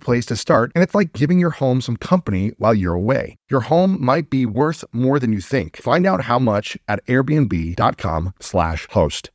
place 0.01 0.25
to 0.27 0.35
start, 0.35 0.71
and 0.75 0.83
it's 0.83 0.95
like 0.95 1.13
giving 1.13 1.39
your 1.39 1.51
home 1.51 1.81
some 1.81 1.95
company 1.95 2.51
while 2.57 2.73
you're 2.73 2.93
away. 2.93 3.37
Your 3.49 3.61
home 3.61 4.03
might 4.03 4.29
be 4.29 4.45
worth 4.45 4.83
more 4.91 5.19
than 5.19 5.31
you 5.31 5.41
think. 5.41 5.77
Find 5.77 6.05
out 6.05 6.23
how 6.23 6.39
much 6.39 6.77
at 6.87 7.05
airbnb.com/slash 7.05 8.87
host. 8.91 9.31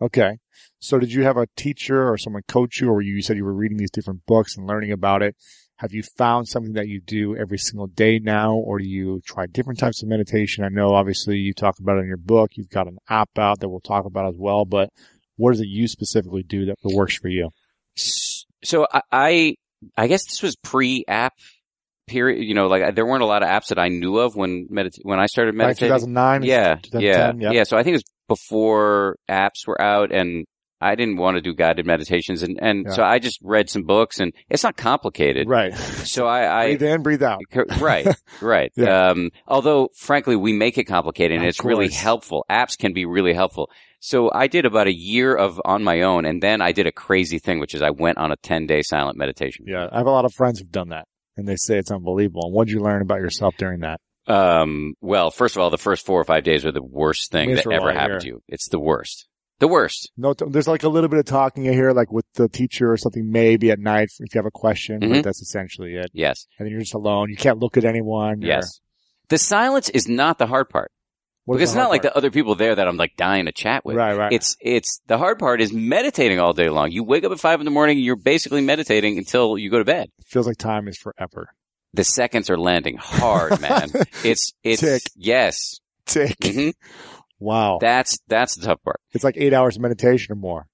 Okay. 0.00 0.38
So 0.78 0.98
did 0.98 1.12
you 1.12 1.22
have 1.22 1.36
a 1.36 1.46
teacher 1.56 2.08
or 2.08 2.18
someone 2.18 2.42
coach 2.48 2.80
you, 2.80 2.90
or 2.90 3.00
you 3.00 3.22
said 3.22 3.36
you 3.36 3.44
were 3.44 3.54
reading 3.54 3.78
these 3.78 3.90
different 3.90 4.26
books 4.26 4.56
and 4.56 4.66
learning 4.66 4.92
about 4.92 5.22
it? 5.22 5.36
Have 5.76 5.92
you 5.92 6.02
found 6.02 6.48
something 6.48 6.74
that 6.74 6.88
you 6.88 7.00
do 7.00 7.36
every 7.36 7.58
single 7.58 7.86
day 7.86 8.18
now, 8.18 8.54
or 8.54 8.78
do 8.78 8.84
you 8.84 9.20
try 9.24 9.46
different 9.46 9.78
types 9.78 10.02
of 10.02 10.08
meditation? 10.08 10.64
I 10.64 10.68
know 10.68 10.94
obviously 10.94 11.38
you 11.38 11.52
talk 11.54 11.78
about 11.78 11.98
it 11.98 12.02
in 12.02 12.06
your 12.08 12.16
book. 12.16 12.52
You've 12.54 12.68
got 12.68 12.86
an 12.86 12.98
app 13.08 13.30
out 13.38 13.60
that 13.60 13.68
we'll 13.68 13.80
talk 13.80 14.04
about 14.04 14.28
as 14.28 14.36
well, 14.36 14.64
but 14.64 14.90
what 15.36 15.54
is 15.54 15.60
it 15.60 15.68
you 15.68 15.88
specifically 15.88 16.42
do 16.42 16.66
that 16.66 16.76
works 16.84 17.16
for 17.16 17.28
you? 17.28 17.50
So 18.64 18.86
I, 18.92 19.00
I, 19.10 19.54
I 19.96 20.06
guess 20.06 20.24
this 20.26 20.42
was 20.42 20.56
pre-app 20.56 21.32
period. 22.06 22.44
You 22.44 22.54
know, 22.54 22.66
like 22.68 22.94
there 22.94 23.06
weren't 23.06 23.22
a 23.22 23.26
lot 23.26 23.42
of 23.42 23.48
apps 23.48 23.68
that 23.68 23.78
I 23.78 23.88
knew 23.88 24.18
of 24.18 24.36
when 24.36 24.68
medit- 24.68 25.00
when 25.02 25.18
I 25.18 25.26
started 25.26 25.54
Like 25.54 25.66
meditating. 25.80 25.88
2009? 25.96 26.42
yeah, 26.44 26.74
2010, 26.82 27.00
yeah, 27.02 27.32
yep. 27.48 27.54
yeah. 27.54 27.64
So 27.64 27.76
I 27.76 27.82
think 27.82 27.94
it 27.94 27.96
was 27.96 28.04
before 28.28 29.16
apps 29.30 29.66
were 29.66 29.80
out, 29.80 30.12
and 30.12 30.44
I 30.80 30.94
didn't 30.96 31.16
want 31.16 31.36
to 31.36 31.40
do 31.40 31.54
guided 31.54 31.86
meditations, 31.86 32.42
and 32.42 32.58
and 32.60 32.86
Yeah. 32.86 32.92
so 32.92 33.02
I 33.02 33.18
just 33.18 33.38
read 33.42 33.68
some 33.70 33.82
books, 33.84 34.18
and 34.20 34.32
it's 34.50 34.62
not 34.64 34.76
complicated. 34.76 35.48
Right. 35.48 35.74
So 35.76 36.26
I, 36.26 36.62
I 36.62 36.66
breathe 36.76 36.82
in, 36.82 37.02
breathe 37.02 37.22
out. 37.22 37.40
Right, 37.80 38.06
right. 38.40 38.72
Yeah. 38.76 39.08
Um, 39.10 39.30
although, 39.46 39.88
frankly, 39.96 40.34
we 40.36 40.52
make 40.52 40.78
it 40.78 40.84
complicated 40.84 41.36
and 41.36 41.44
Of 41.44 41.50
it's 41.50 41.64
really 41.64 41.88
helpful. 41.88 42.44
Apps 42.50 42.76
can 42.78 42.92
be 42.92 43.04
really 43.06 43.32
helpful. 43.32 43.70
So 44.04 44.32
I 44.34 44.48
did 44.48 44.66
about 44.66 44.88
a 44.88 44.92
year 44.92 45.32
of 45.32 45.60
on 45.64 45.84
my 45.84 46.02
own, 46.02 46.24
and 46.24 46.42
then 46.42 46.60
I 46.60 46.72
did 46.72 46.88
a 46.88 46.92
crazy 46.92 47.38
thing, 47.38 47.60
which 47.60 47.72
is 47.72 47.82
I 47.82 47.90
went 47.90 48.18
on 48.18 48.32
a 48.32 48.36
ten 48.36 48.66
day 48.66 48.82
silent 48.82 49.16
meditation. 49.16 49.64
Yeah. 49.68 49.86
I 49.92 49.98
have 49.98 50.06
a 50.08 50.10
lot 50.10 50.24
of 50.24 50.34
friends 50.34 50.58
who've 50.58 50.70
done 50.72 50.88
that 50.88 51.06
and 51.36 51.46
they 51.46 51.54
say 51.56 51.78
it's 51.78 51.90
unbelievable. 51.92 52.42
And 52.46 52.52
what 52.52 52.66
did 52.66 52.74
you 52.74 52.80
learn 52.80 53.00
about 53.00 53.20
yourself 53.20 53.54
during 53.56 53.80
that? 53.80 54.00
Um, 54.26 54.94
well, 55.00 55.30
first 55.30 55.54
of 55.56 55.62
all, 55.62 55.70
the 55.70 55.78
first 55.78 56.04
four 56.04 56.20
or 56.20 56.24
five 56.24 56.42
days 56.42 56.64
are 56.64 56.72
the 56.72 56.82
worst 56.82 57.30
thing 57.30 57.54
that 57.54 57.66
ever 57.70 57.92
happened 57.92 58.20
to 58.22 58.26
you. 58.26 58.42
It's 58.48 58.68
the 58.68 58.80
worst. 58.80 59.28
The 59.60 59.68
worst. 59.68 60.10
No, 60.16 60.34
there's 60.34 60.66
like 60.66 60.82
a 60.82 60.88
little 60.88 61.08
bit 61.08 61.20
of 61.20 61.24
talking 61.24 61.62
here, 61.64 61.92
like 61.92 62.10
with 62.10 62.26
the 62.34 62.48
teacher 62.48 62.90
or 62.90 62.96
something, 62.96 63.30
maybe 63.30 63.70
at 63.70 63.78
night 63.78 64.10
if 64.18 64.34
you 64.34 64.38
have 64.38 64.46
a 64.46 64.50
question, 64.50 64.98
but 64.98 65.08
Mhm. 65.08 65.22
that's 65.22 65.40
essentially 65.40 65.94
it. 65.94 66.10
Yes. 66.12 66.46
And 66.58 66.66
then 66.66 66.72
you're 66.72 66.80
just 66.80 66.94
alone. 66.94 67.30
You 67.30 67.36
can't 67.36 67.58
look 67.60 67.76
at 67.76 67.84
anyone. 67.84 68.42
or- 68.42 68.46
Yes. 68.48 68.80
The 69.28 69.38
silence 69.38 69.88
is 69.90 70.08
not 70.08 70.38
the 70.38 70.48
hard 70.48 70.68
part. 70.68 70.90
What 71.44 71.56
because 71.56 71.70
it's 71.70 71.74
not 71.74 71.82
hard 71.82 71.90
like 71.90 72.02
part? 72.02 72.14
the 72.14 72.18
other 72.18 72.30
people 72.30 72.54
there 72.54 72.74
that 72.74 72.86
I'm 72.86 72.96
like 72.96 73.16
dying 73.16 73.46
to 73.46 73.52
chat 73.52 73.84
with. 73.84 73.96
Right, 73.96 74.16
right. 74.16 74.32
It's, 74.32 74.56
it's, 74.60 75.00
the 75.08 75.18
hard 75.18 75.38
part 75.38 75.60
is 75.60 75.72
meditating 75.72 76.38
all 76.38 76.52
day 76.52 76.68
long. 76.68 76.92
You 76.92 77.02
wake 77.04 77.24
up 77.24 77.32
at 77.32 77.40
five 77.40 77.60
in 77.60 77.64
the 77.64 77.70
morning, 77.72 77.98
you're 77.98 78.16
basically 78.16 78.60
meditating 78.60 79.18
until 79.18 79.58
you 79.58 79.68
go 79.70 79.78
to 79.78 79.84
bed. 79.84 80.10
feels 80.26 80.46
like 80.46 80.56
time 80.56 80.86
is 80.88 80.96
forever. 80.98 81.48
the 81.94 82.04
seconds 82.04 82.48
are 82.48 82.56
landing 82.58 82.96
hard, 82.96 83.60
man. 83.60 83.90
it's 84.24 84.52
it's 84.62 84.80
Tick. 84.82 85.02
yes. 85.16 85.80
Tick. 86.06 86.36
hmm 86.44 86.70
Wow. 87.38 87.78
That's 87.80 88.18
that's 88.28 88.56
the 88.56 88.66
tough 88.66 88.82
part. 88.84 89.00
it's 89.10 89.24
like 89.24 89.34
eight 89.36 89.52
hours 89.52 89.74
of 89.76 89.82
meditation 89.82 90.30
or 90.32 90.36
more. 90.36 90.68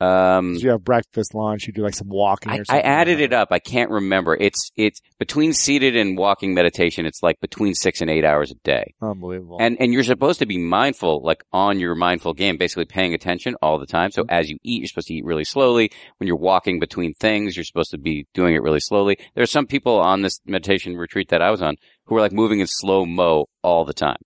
Um, 0.00 0.54
you 0.54 0.70
have 0.70 0.82
breakfast, 0.82 1.34
lunch, 1.34 1.66
you 1.66 1.72
do 1.72 1.82
like 1.82 1.94
some 1.94 2.08
walking 2.08 2.50
I, 2.52 2.62
I 2.68 2.80
added 2.80 3.20
it 3.20 3.32
up. 3.32 3.48
I 3.52 3.60
can't 3.60 3.90
remember. 3.90 4.36
It's 4.38 4.70
it's 4.76 5.00
between 5.18 5.52
seated 5.52 5.96
and 5.96 6.18
walking 6.18 6.52
meditation. 6.52 7.06
It's 7.06 7.22
like 7.22 7.40
between 7.40 7.74
six 7.74 8.00
and 8.00 8.10
eight 8.10 8.24
hours 8.24 8.50
a 8.50 8.56
day. 8.64 8.94
Unbelievable. 9.00 9.58
And 9.60 9.76
and 9.80 9.92
you're 9.92 10.02
supposed 10.02 10.40
to 10.40 10.46
be 10.46 10.58
mindful, 10.58 11.22
like 11.22 11.44
on 11.52 11.78
your 11.78 11.94
mindful 11.94 12.34
game, 12.34 12.56
basically 12.56 12.86
paying 12.86 13.14
attention 13.14 13.54
all 13.62 13.78
the 13.78 13.86
time. 13.86 14.10
So 14.10 14.24
as 14.28 14.50
you 14.50 14.58
eat, 14.64 14.80
you're 14.80 14.88
supposed 14.88 15.08
to 15.08 15.14
eat 15.14 15.24
really 15.24 15.44
slowly. 15.44 15.92
When 16.18 16.26
you're 16.26 16.36
walking 16.36 16.80
between 16.80 17.14
things, 17.14 17.56
you're 17.56 17.64
supposed 17.64 17.92
to 17.92 17.98
be 17.98 18.26
doing 18.34 18.54
it 18.54 18.62
really 18.62 18.80
slowly. 18.80 19.16
There 19.34 19.44
are 19.44 19.46
some 19.46 19.66
people 19.66 20.00
on 20.00 20.22
this 20.22 20.40
meditation 20.44 20.96
retreat 20.96 21.28
that 21.28 21.40
I 21.40 21.52
was 21.52 21.62
on 21.62 21.76
who 22.06 22.16
were 22.16 22.20
like 22.20 22.32
moving 22.32 22.58
in 22.58 22.66
slow 22.66 23.06
mo 23.06 23.46
all 23.62 23.84
the 23.84 23.94
time. 23.94 24.18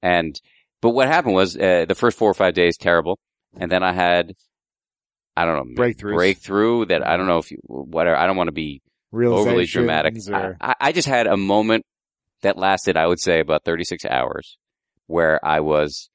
And 0.00 0.40
but 0.80 0.90
what 0.90 1.08
happened 1.08 1.34
was 1.34 1.56
uh, 1.56 1.86
the 1.88 1.94
first 1.96 2.16
four 2.16 2.30
or 2.30 2.34
five 2.34 2.54
days 2.54 2.76
terrible, 2.78 3.18
and 3.58 3.70
then 3.70 3.82
I 3.82 3.92
had 3.92 4.34
I 5.36 5.44
don't 5.44 5.56
know 5.74 5.82
Breakthroughs. 5.82 6.14
breakthrough 6.14 6.86
that 6.86 7.06
I 7.06 7.16
don't 7.16 7.26
know 7.26 7.38
if 7.38 7.50
you 7.50 7.58
whatever 7.64 8.16
I 8.16 8.26
don't 8.26 8.36
want 8.36 8.48
to 8.48 8.52
be 8.52 8.82
overly 9.12 9.64
dramatic. 9.66 10.14
I, 10.32 10.40
Or, 10.42 10.56
I- 10.60 10.74
I 10.80 10.92
just 10.92 11.08
had 11.08 11.26
a 11.26 11.36
moment 11.36 11.84
that 12.42 12.56
lasted, 12.58 12.96
I 12.96 13.06
would 13.06 13.20
say, 13.20 13.40
about 13.40 13.64
36 13.64 14.04
hours 14.04 14.56
where 15.06 15.44
I 15.44 15.60
was 15.60 16.08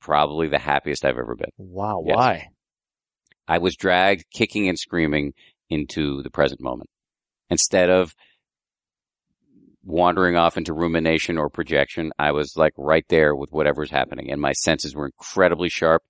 probably 0.00 0.48
the 0.48 0.58
happiest 0.58 1.04
I've 1.04 1.18
ever 1.18 1.34
been. 1.36 1.50
wow. 1.58 2.02
Yes. 2.06 2.16
Why? 2.16 2.48
I 3.48 3.58
was 3.58 3.76
dragged 3.76 4.24
kicking 4.32 4.68
and 4.68 4.78
screaming 4.78 5.32
into 5.70 6.22
the 6.22 6.30
present 6.30 6.60
moment 6.60 6.90
instead 7.50 7.90
of 7.90 8.14
wandering 9.84 10.36
off 10.36 10.56
into 10.56 10.72
rumination 10.72 11.38
or 11.38 11.48
projection. 11.50 12.12
I 12.18 12.32
was 12.32 12.56
like 12.56 12.72
right 12.76 13.04
there 13.08 13.34
with 13.34 13.50
whatever's 13.50 13.90
happening 13.90 14.30
and 14.30 14.40
my 14.40 14.52
senses 14.52 14.94
were 14.94 15.06
incredibly 15.06 15.68
sharp. 15.68 16.02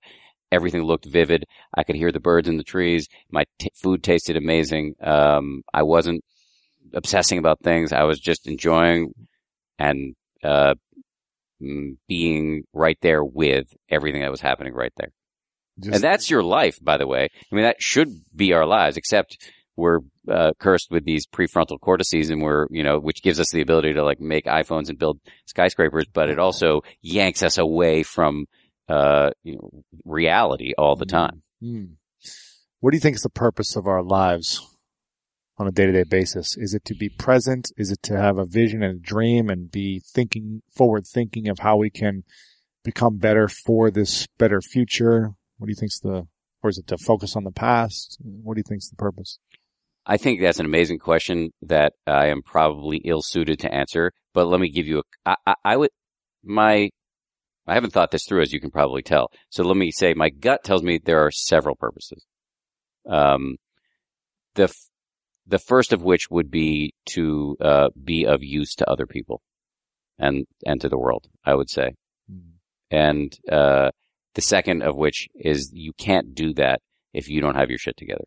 Everything 0.53 0.83
looked 0.83 1.05
vivid. 1.05 1.45
I 1.75 1.83
could 1.83 1.95
hear 1.95 2.11
the 2.11 2.19
birds 2.19 2.47
in 2.47 2.57
the 2.57 2.63
trees. 2.63 3.07
My 3.31 3.45
t- 3.59 3.71
food 3.81 4.03
tasted 4.03 4.37
amazing. 4.37 4.95
Um, 5.01 5.63
I 5.73 5.81
wasn't 5.83 6.23
obsessing 6.93 7.39
about 7.39 7.61
things. 7.61 7.91
I 7.91 8.03
was 8.03 8.19
just 8.19 8.47
enjoying 8.47 9.13
and, 9.79 10.15
uh, 10.43 10.75
being 12.07 12.63
right 12.73 12.97
there 13.01 13.23
with 13.23 13.65
everything 13.89 14.21
that 14.21 14.31
was 14.31 14.41
happening 14.41 14.73
right 14.73 14.91
there. 14.97 15.11
Just, 15.79 15.95
And 15.95 16.03
that's 16.03 16.29
your 16.29 16.43
life, 16.43 16.77
by 16.81 16.97
the 16.97 17.07
way. 17.07 17.29
I 17.51 17.55
mean, 17.55 17.63
that 17.63 17.81
should 17.81 18.09
be 18.35 18.53
our 18.53 18.65
lives, 18.65 18.97
except 18.97 19.37
we're 19.75 19.99
uh, 20.27 20.51
cursed 20.59 20.91
with 20.91 21.03
these 21.03 21.25
prefrontal 21.25 21.79
cortices 21.79 22.29
and 22.29 22.41
we're, 22.41 22.67
you 22.69 22.83
know, 22.83 22.99
which 22.99 23.23
gives 23.23 23.39
us 23.39 23.49
the 23.51 23.61
ability 23.61 23.93
to 23.93 24.03
like 24.03 24.19
make 24.19 24.45
iPhones 24.45 24.89
and 24.89 24.99
build 24.99 25.19
skyscrapers, 25.45 26.05
but 26.13 26.29
it 26.29 26.37
also 26.45 26.81
yanks 27.01 27.41
us 27.41 27.57
away 27.57 28.03
from, 28.03 28.45
uh, 28.89 29.31
reality 30.05 30.73
all 30.77 30.95
the 30.95 31.05
time. 31.05 31.43
Hmm. 31.61 31.85
What 32.79 32.91
do 32.91 32.97
you 32.97 33.01
think 33.01 33.15
is 33.15 33.21
the 33.21 33.29
purpose 33.29 33.75
of 33.75 33.87
our 33.87 34.03
lives 34.03 34.61
on 35.57 35.67
a 35.67 35.71
day 35.71 35.85
to 35.85 35.91
day 35.91 36.03
basis? 36.03 36.57
Is 36.57 36.73
it 36.73 36.83
to 36.85 36.95
be 36.95 37.09
present? 37.09 37.71
Is 37.77 37.91
it 37.91 38.03
to 38.03 38.17
have 38.17 38.37
a 38.37 38.45
vision 38.45 38.83
and 38.83 38.97
a 38.97 39.01
dream 39.01 39.49
and 39.49 39.71
be 39.71 40.01
thinking 40.05 40.61
forward 40.75 41.07
thinking 41.07 41.47
of 41.47 41.59
how 41.59 41.77
we 41.77 41.89
can 41.89 42.23
become 42.83 43.17
better 43.17 43.47
for 43.47 43.89
this 43.89 44.27
better 44.37 44.61
future? 44.61 45.31
What 45.57 45.67
do 45.67 45.71
you 45.71 45.75
think's 45.75 45.99
the, 45.99 46.27
or 46.61 46.69
is 46.69 46.77
it 46.77 46.87
to 46.87 46.97
focus 46.97 47.35
on 47.35 47.43
the 47.43 47.51
past? 47.51 48.17
What 48.21 48.55
do 48.55 48.59
you 48.59 48.65
think's 48.67 48.89
the 48.89 48.95
purpose? 48.95 49.39
I 50.05 50.17
think 50.17 50.41
that's 50.41 50.59
an 50.59 50.65
amazing 50.65 50.99
question 50.99 51.51
that 51.61 51.93
I 52.05 52.27
am 52.27 52.41
probably 52.41 52.97
ill 53.05 53.21
suited 53.21 53.59
to 53.59 53.73
answer, 53.73 54.11
but 54.33 54.47
let 54.47 54.59
me 54.59 54.69
give 54.69 54.85
you 54.85 54.99
a, 54.99 55.03
I, 55.25 55.35
I, 55.47 55.55
I 55.63 55.77
would, 55.77 55.91
my, 56.43 56.89
I 57.65 57.75
haven't 57.75 57.91
thought 57.91 58.11
this 58.11 58.25
through 58.25 58.41
as 58.41 58.51
you 58.51 58.59
can 58.59 58.71
probably 58.71 59.01
tell. 59.01 59.31
So 59.49 59.63
let 59.63 59.77
me 59.77 59.91
say 59.91 60.13
my 60.13 60.29
gut 60.29 60.63
tells 60.63 60.83
me 60.83 60.99
there 61.03 61.25
are 61.25 61.31
several 61.31 61.75
purposes. 61.75 62.25
Um, 63.09 63.57
the, 64.55 64.63
f- 64.63 64.89
the 65.47 65.59
first 65.59 65.93
of 65.93 66.01
which 66.03 66.29
would 66.29 66.51
be 66.51 66.93
to, 67.11 67.55
uh, 67.61 67.89
be 68.01 68.25
of 68.25 68.43
use 68.43 68.75
to 68.75 68.89
other 68.89 69.05
people 69.05 69.41
and, 70.19 70.45
and 70.65 70.79
to 70.81 70.89
the 70.89 70.97
world, 70.97 71.27
I 71.45 71.55
would 71.55 71.69
say. 71.69 71.93
And, 72.91 73.37
uh, 73.51 73.91
the 74.35 74.41
second 74.41 74.81
of 74.81 74.95
which 74.95 75.27
is 75.35 75.71
you 75.73 75.93
can't 75.93 76.33
do 76.33 76.53
that 76.55 76.81
if 77.13 77.29
you 77.29 77.39
don't 77.39 77.55
have 77.55 77.69
your 77.69 77.77
shit 77.77 77.97
together. 77.97 78.25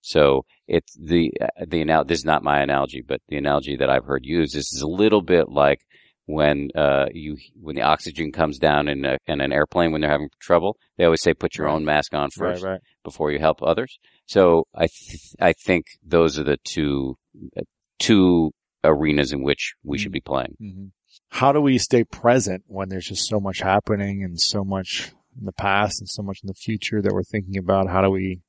So 0.00 0.44
it's 0.68 0.96
the, 1.00 1.32
uh, 1.40 1.64
the, 1.66 1.80
anal- 1.80 2.04
this 2.04 2.18
is 2.18 2.24
not 2.24 2.44
my 2.44 2.60
analogy, 2.60 3.02
but 3.06 3.20
the 3.28 3.36
analogy 3.36 3.76
that 3.76 3.90
I've 3.90 4.04
heard 4.04 4.24
used 4.24 4.54
is, 4.54 4.70
is 4.72 4.82
a 4.82 4.86
little 4.86 5.22
bit 5.22 5.48
like 5.48 5.80
when, 6.26 6.70
uh, 6.74 7.06
you, 7.12 7.36
when 7.60 7.76
the 7.76 7.82
oxygen 7.82 8.32
comes 8.32 8.58
down 8.58 8.88
in 8.88 9.04
a, 9.04 9.18
in 9.26 9.40
an 9.40 9.52
airplane 9.52 9.92
when 9.92 10.00
they're 10.00 10.10
having 10.10 10.30
trouble, 10.40 10.76
they 10.96 11.04
always 11.04 11.22
say 11.22 11.34
put 11.34 11.56
your 11.56 11.68
own 11.68 11.84
mask 11.84 12.14
on 12.14 12.30
first 12.30 12.62
right. 12.62 12.80
before 13.02 13.30
you 13.30 13.38
help 13.38 13.62
others. 13.62 13.98
So 14.26 14.66
I, 14.74 14.86
th- 14.86 15.34
I 15.40 15.52
think 15.52 15.86
those 16.04 16.38
are 16.38 16.44
the 16.44 16.58
two, 16.64 17.16
uh, 17.56 17.62
two 17.98 18.52
arenas 18.82 19.32
in 19.32 19.42
which 19.42 19.74
we 19.82 19.98
should 19.98 20.12
be 20.12 20.20
playing. 20.20 20.56
hmm 20.58 20.86
How 21.28 21.52
do 21.52 21.60
we 21.60 21.78
stay 21.78 22.04
present 22.04 22.64
when 22.66 22.88
there's 22.88 23.06
just 23.06 23.26
so 23.28 23.40
much 23.40 23.60
happening 23.60 24.22
and 24.22 24.40
so 24.40 24.64
much 24.64 25.12
in 25.38 25.46
the 25.46 25.52
past 25.52 26.00
and 26.00 26.08
so 26.08 26.22
much 26.22 26.38
in 26.42 26.46
the 26.46 26.54
future 26.54 27.02
that 27.02 27.12
we're 27.12 27.22
thinking 27.22 27.58
about? 27.58 27.88
How 27.88 28.02
do 28.02 28.10
we 28.10 28.40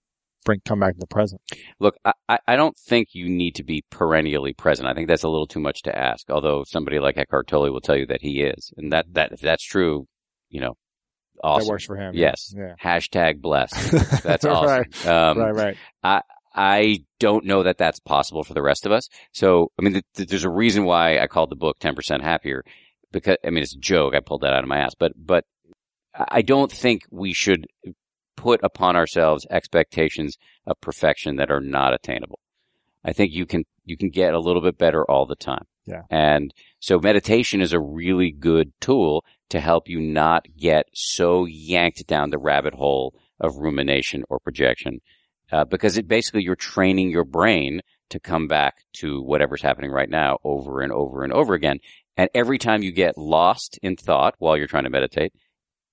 bring 0.46 0.62
come 0.64 0.80
back 0.80 0.94
to 0.94 1.00
the 1.00 1.08
present. 1.08 1.42
Look, 1.80 1.98
I, 2.06 2.14
I- 2.30 2.40
I 2.48 2.56
don't 2.56 2.78
think 2.78 3.10
you 3.14 3.28
need 3.28 3.56
to 3.56 3.64
be 3.64 3.84
perennially 3.90 4.54
present. 4.54 4.88
I 4.88 4.94
think 4.94 5.08
that's 5.10 5.24
a 5.24 5.30
little 5.30 5.48
too 5.48 5.60
much 5.60 5.82
to 5.84 5.98
ask. 5.98 6.30
Although 6.30 6.64
somebody 6.66 7.00
like 7.00 7.18
Eckhart 7.18 7.48
Tolle 7.48 7.72
will 7.72 7.82
tell 7.82 7.98
you 7.98 8.06
that 8.06 8.22
he 8.22 8.42
is, 8.42 8.72
and 8.78 8.94
that 8.94 9.08
that 9.14 9.34
if 9.34 9.42
that's 9.42 9.64
true, 9.66 10.08
you 10.50 10.62
know, 10.62 10.76
awesome. 11.44 11.66
That 11.68 11.72
works 11.72 11.86
for 11.86 11.98
him. 11.98 12.14
Yes. 12.16 12.54
Yeah. 12.56 12.76
Hashtag 12.82 13.42
blessed. 13.42 13.74
That's 14.24 14.46
awesome. 14.46 14.70
right. 14.70 15.06
Um, 15.08 15.38
right. 15.40 15.76
Right. 16.04 16.22
I 16.58 17.04
don't 17.20 17.44
know 17.44 17.64
that 17.64 17.78
that's 17.78 18.00
possible 18.00 18.46
for 18.46 18.54
the 18.54 18.62
rest 18.62 18.86
of 18.86 18.94
us. 18.94 19.10
So, 19.34 19.72
I 19.78 19.82
mean, 19.84 19.92
th- 19.94 20.06
th- 20.16 20.30
there's 20.30 20.46
a 20.46 20.50
reason 20.50 20.86
why 20.86 21.20
I 21.20 21.28
called 21.28 21.50
the 21.50 21.58
book 21.58 21.80
10% 21.80 22.22
happier 22.22 22.64
because, 23.12 23.36
I 23.46 23.50
mean, 23.50 23.62
it's 23.64 23.76
a 23.76 23.80
joke. 23.80 24.14
I 24.16 24.22
pulled 24.22 24.42
that 24.44 24.54
out 24.54 24.64
of 24.64 24.70
my 24.70 24.78
ass, 24.78 24.94
but, 24.98 25.12
but 25.18 25.44
I 26.18 26.42
don't 26.44 26.72
think 26.72 27.02
we 27.12 27.34
should 27.34 27.68
put 28.36 28.60
upon 28.64 28.96
ourselves 28.96 29.46
expectations 29.50 30.38
of 30.66 30.80
perfection 30.82 31.38
that 31.38 31.52
are 31.52 31.62
not 31.62 31.94
attainable. 31.94 32.40
I 33.04 33.14
think 33.14 33.34
you 33.34 33.46
can, 33.46 33.66
you 33.86 33.98
can 33.98 34.10
get 34.10 34.34
a 34.34 34.40
little 34.40 34.62
bit 34.62 34.78
better 34.78 35.10
all 35.10 35.26
the 35.26 35.36
time. 35.36 35.66
Yeah. 35.86 36.02
And 36.10 36.54
so 36.80 37.00
meditation 37.00 37.62
is 37.62 37.74
a 37.74 37.80
really 37.80 38.32
good 38.32 38.72
tool 38.82 39.24
to 39.50 39.60
help 39.60 39.88
you 39.88 40.00
not 40.00 40.46
get 40.58 40.88
so 40.94 41.46
yanked 41.46 42.08
down 42.08 42.32
the 42.32 42.40
rabbit 42.40 42.74
hole 42.74 43.14
of 43.40 43.58
rumination 43.58 44.24
or 44.30 44.40
projection 44.40 45.02
uh, 45.52 45.66
because 45.66 45.98
it 45.98 46.08
basically 46.08 46.42
you're 46.42 46.56
training 46.56 47.12
your 47.12 47.24
brain 47.24 47.82
to 48.10 48.20
come 48.20 48.48
back 48.48 48.78
to 48.94 49.22
whatever's 49.22 49.62
happening 49.62 49.92
right 49.92 50.10
now 50.10 50.38
over 50.44 50.82
and 50.82 50.92
over 50.92 51.24
and 51.24 51.34
over 51.34 51.54
again. 51.54 51.80
And 52.18 52.30
every 52.34 52.58
time 52.58 52.82
you 52.82 52.92
get 52.92 53.18
lost 53.18 53.80
in 53.82 53.96
thought 53.96 54.36
while 54.40 54.58
you're 54.58 54.68
trying 54.68 54.84
to 54.86 54.90
meditate 54.90 55.34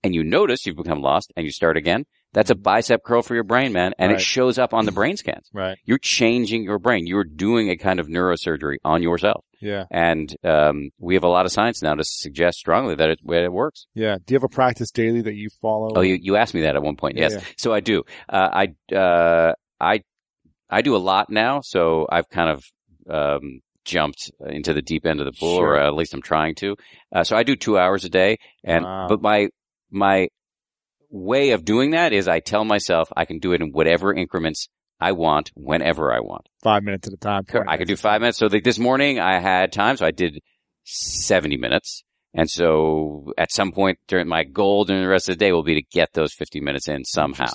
and 0.03 0.15
you 0.15 0.23
notice 0.23 0.67
you've 0.67 0.77
become 0.77 1.01
lost 1.01 1.33
and 1.37 1.45
you 1.45 1.53
start 1.53 1.77
again, 1.77 2.05
that's 2.33 2.51
a 2.51 2.55
bicep 2.55 3.03
curl 3.05 3.23
for 3.23 3.35
your 3.35 3.45
brain, 3.45 3.73
man. 3.73 3.93
And 3.99 4.11
Right. 4.13 4.21
it 4.21 4.25
shows 4.25 4.59
up 4.59 4.73
on 4.75 4.85
the 4.87 4.93
brain 4.93 5.17
scans. 5.17 5.49
Right. 5.53 5.77
You're 5.85 5.99
changing 5.99 6.65
your 6.65 6.79
brain. 6.79 7.07
You're 7.07 7.25
doing 7.25 7.69
a 7.71 7.77
kind 7.77 8.01
of 8.01 8.09
neurosurgery 8.09 8.77
on 8.85 9.03
yourself. 9.03 9.45
Yeah. 9.61 9.85
And 9.91 10.35
um, 10.43 10.91
we 10.99 11.15
have 11.15 11.25
a 11.25 11.29
lot 11.29 11.47
of 11.47 11.53
science 11.53 11.83
now 11.83 11.95
to 11.95 12.03
suggest 12.05 12.59
strongly 12.59 12.95
that 12.97 13.11
it, 13.11 13.19
it 13.25 13.53
works. 13.53 13.87
Yeah. 13.95 14.17
Do 14.25 14.33
you 14.33 14.37
have 14.37 14.45
a 14.45 14.49
practice 14.49 14.91
daily 14.91 15.21
that 15.23 15.35
you 15.35 15.51
follow? 15.61 15.93
Oh, 15.95 16.01
you, 16.01 16.19
you 16.21 16.37
asked 16.37 16.55
me 16.55 16.63
that 16.63 16.75
at 16.75 16.83
one 16.83 16.97
point. 16.97 17.17
Yes. 17.17 17.35
Yeah. 17.35 17.41
So 17.59 17.73
I 17.73 17.81
do. 17.81 18.03
Uh, 18.29 18.65
I, 18.91 18.95
uh, 18.97 19.53
I, 19.81 20.01
I 20.71 20.83
do 20.83 20.97
a 20.97 20.99
lot 20.99 21.31
now. 21.31 21.61
So 21.63 22.07
I've 22.11 22.29
kind 22.29 22.51
of, 22.51 22.65
um, 23.09 23.61
jumped 23.85 24.31
into 24.47 24.73
the 24.73 24.81
deep 24.83 25.05
end 25.07 25.21
of 25.21 25.27
the 25.27 25.33
pool 25.33 25.57
Sure. 25.57 25.71
or 25.75 25.79
at 25.81 25.95
least 25.95 26.15
I'm 26.15 26.23
trying 26.23 26.55
to. 26.57 26.77
Uh, 27.15 27.25
so 27.25 27.37
I 27.37 27.43
do 27.43 27.57
two 27.57 27.77
hours 27.79 28.05
a 28.05 28.09
day 28.09 28.39
and, 28.65 28.85
Wow. 28.85 29.07
but 29.09 29.21
my, 29.21 29.49
my 29.91 30.29
way 31.13 31.51
of 31.51 31.65
doing 31.65 31.91
that 31.91 32.13
is 32.13 32.27
I 32.27 32.41
tell 32.41 32.65
myself 32.65 33.09
I 33.17 33.27
can 33.27 33.39
do 33.39 33.53
it 33.53 33.61
in 33.61 33.71
whatever 33.71 34.13
increments 34.13 34.69
I 34.99 35.13
want 35.13 35.53
whenever 35.55 36.13
I 36.13 36.21
want. 36.21 36.49
Five 36.63 36.83
minutes 36.83 37.07
at 37.09 37.15
a 37.15 37.19
time. 37.19 37.45
I 37.69 37.77
could 37.77 37.89
do 37.89 37.97
five 37.97 38.21
minutes. 38.21 38.39
So 38.39 38.47
like 38.47 38.65
this 38.65 38.79
morning 38.79 39.21
I 39.21 39.39
had 39.41 39.73
time, 39.73 39.97
so 39.97 40.07
I 40.07 40.11
did 40.11 40.41
70 40.85 41.57
minutes. 41.59 42.03
And 42.35 42.49
so 42.49 43.33
at 43.37 43.53
some 43.53 43.73
point 43.73 43.99
during 44.07 44.27
my 44.27 44.45
goal 44.45 44.85
during 44.85 45.03
the 45.03 45.09
rest 45.09 45.29
of 45.29 45.35
the 45.37 45.45
day 45.45 45.53
will 45.53 45.63
be 45.63 45.75
to 45.75 45.87
get 45.93 46.15
those 46.15 46.33
50 46.33 46.61
minutes 46.61 46.89
in 46.89 47.05
somehow. 47.05 47.47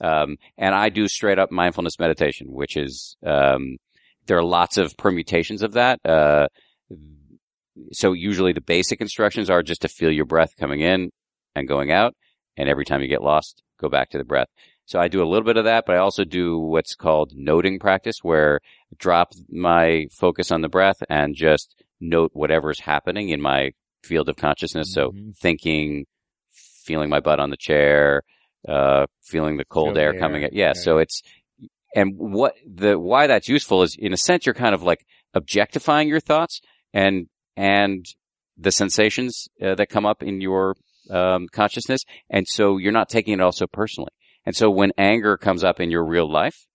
Um, 0.00 0.36
and 0.58 0.74
I 0.74 0.88
do 0.88 1.06
straight 1.06 1.38
up 1.38 1.52
mindfulness 1.52 1.98
meditation, 2.00 2.48
which 2.50 2.76
is, 2.76 3.16
um, 3.24 3.76
there 4.26 4.38
are 4.38 4.44
lots 4.44 4.76
of 4.76 4.96
permutations 4.96 5.62
of 5.62 5.74
that. 5.74 6.00
Uh, 6.04 6.48
so 7.92 8.12
usually 8.12 8.52
the 8.52 8.60
basic 8.60 9.00
instructions 9.00 9.50
are 9.50 9.62
just 9.62 9.82
to 9.82 9.88
feel 9.88 10.10
your 10.10 10.24
breath 10.24 10.56
coming 10.58 10.80
in 10.80 11.10
and 11.54 11.68
going 11.68 11.92
out. 11.92 12.14
And 12.56 12.68
every 12.68 12.84
time 12.84 13.00
you 13.00 13.08
get 13.08 13.22
lost, 13.22 13.62
go 13.80 13.88
back 13.88 14.10
to 14.10 14.18
the 14.18 14.24
breath. 14.24 14.48
So 14.86 15.00
I 15.00 15.08
do 15.08 15.22
a 15.22 15.26
little 15.28 15.44
bit 15.46 15.56
of 15.56 15.64
that, 15.64 15.84
but 15.86 15.96
I 15.96 15.98
also 15.98 16.24
do 16.24 16.58
what's 16.58 16.94
called 16.94 17.32
noting 17.34 17.78
practice 17.78 18.18
where 18.22 18.60
I 18.92 18.96
drop 18.98 19.32
my 19.50 20.06
focus 20.12 20.52
on 20.52 20.60
the 20.60 20.68
breath 20.68 21.02
and 21.08 21.34
just 21.34 21.74
note 22.00 22.30
whatever's 22.34 22.80
happening 22.80 23.30
in 23.30 23.40
my 23.40 23.72
field 24.02 24.28
of 24.28 24.36
consciousness. 24.36 24.92
So 24.92 25.12
Mhm. 25.12 25.36
thinking, 25.38 26.06
feeling 26.84 27.08
my 27.08 27.20
butt 27.20 27.40
on 27.40 27.48
the 27.50 27.56
chair, 27.56 28.22
uh, 28.68 29.06
feeling 29.22 29.56
the 29.56 29.64
cold 29.64 29.96
air 29.96 30.12
air. 30.12 30.20
coming. 30.20 30.42
Yeah. 30.42 30.48
Yeah. 30.52 30.72
So 30.74 30.98
it's, 30.98 31.22
and 31.96 32.14
what 32.18 32.54
the, 32.66 32.98
why 32.98 33.26
that's 33.26 33.48
useful 33.48 33.82
is 33.82 33.96
in 33.98 34.12
a 34.12 34.16
sense, 34.18 34.44
you're 34.44 34.54
kind 34.54 34.74
of 34.74 34.82
like 34.82 35.06
objectifying 35.32 36.08
your 36.08 36.20
thoughts 36.20 36.60
and, 36.92 37.28
and 37.56 38.04
the 38.58 38.70
sensations 38.70 39.48
uh, 39.62 39.74
that 39.76 39.88
come 39.88 40.04
up 40.04 40.22
in 40.22 40.40
your, 40.40 40.76
um, 41.10 41.46
consciousness. 41.52 42.02
And 42.30 42.46
so 42.48 42.76
you're 42.78 42.92
not 42.92 43.08
taking 43.08 43.34
it 43.34 43.40
all 43.40 43.52
so 43.52 43.66
personally. 43.66 44.10
And 44.46 44.54
so 44.54 44.70
when 44.70 44.92
anger 44.98 45.36
comes 45.36 45.64
up 45.64 45.80
in 45.80 45.90
your 45.90 46.04
real 46.04 46.30
life, 46.30 46.66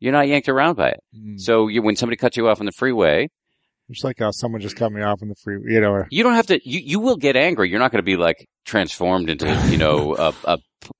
you're 0.00 0.12
not 0.12 0.26
yanked 0.26 0.48
around 0.48 0.76
by 0.76 0.88
it. 0.90 1.00
Mm. 1.16 1.40
So 1.40 1.68
you, 1.68 1.82
when 1.82 1.94
somebody 1.96 2.16
cuts 2.16 2.36
you 2.36 2.48
off 2.48 2.58
on 2.60 2.66
the 2.66 2.72
freeway, 2.72 3.28
It's 3.88 4.02
like 4.02 4.18
someone 4.32 4.60
just 4.60 4.74
cut 4.76 4.90
me 4.90 5.02
off 5.02 5.22
in 5.22 5.28
the 5.28 5.36
free, 5.36 5.58
you 5.66 5.80
know, 5.80 5.92
or, 5.92 6.08
you 6.10 6.24
don't 6.24 6.34
have 6.34 6.48
to. 6.48 6.58
You 6.68 6.80
you 6.80 6.98
will 6.98 7.16
get 7.16 7.36
angry. 7.36 7.70
You're 7.70 7.78
not 7.78 7.92
going 7.92 7.98
to 8.00 8.10
be 8.10 8.16
like 8.16 8.48
transformed 8.64 9.30
into 9.30 9.46
you 9.70 9.76
know 9.76 10.16
a, 10.18 10.34
a, 10.44 10.58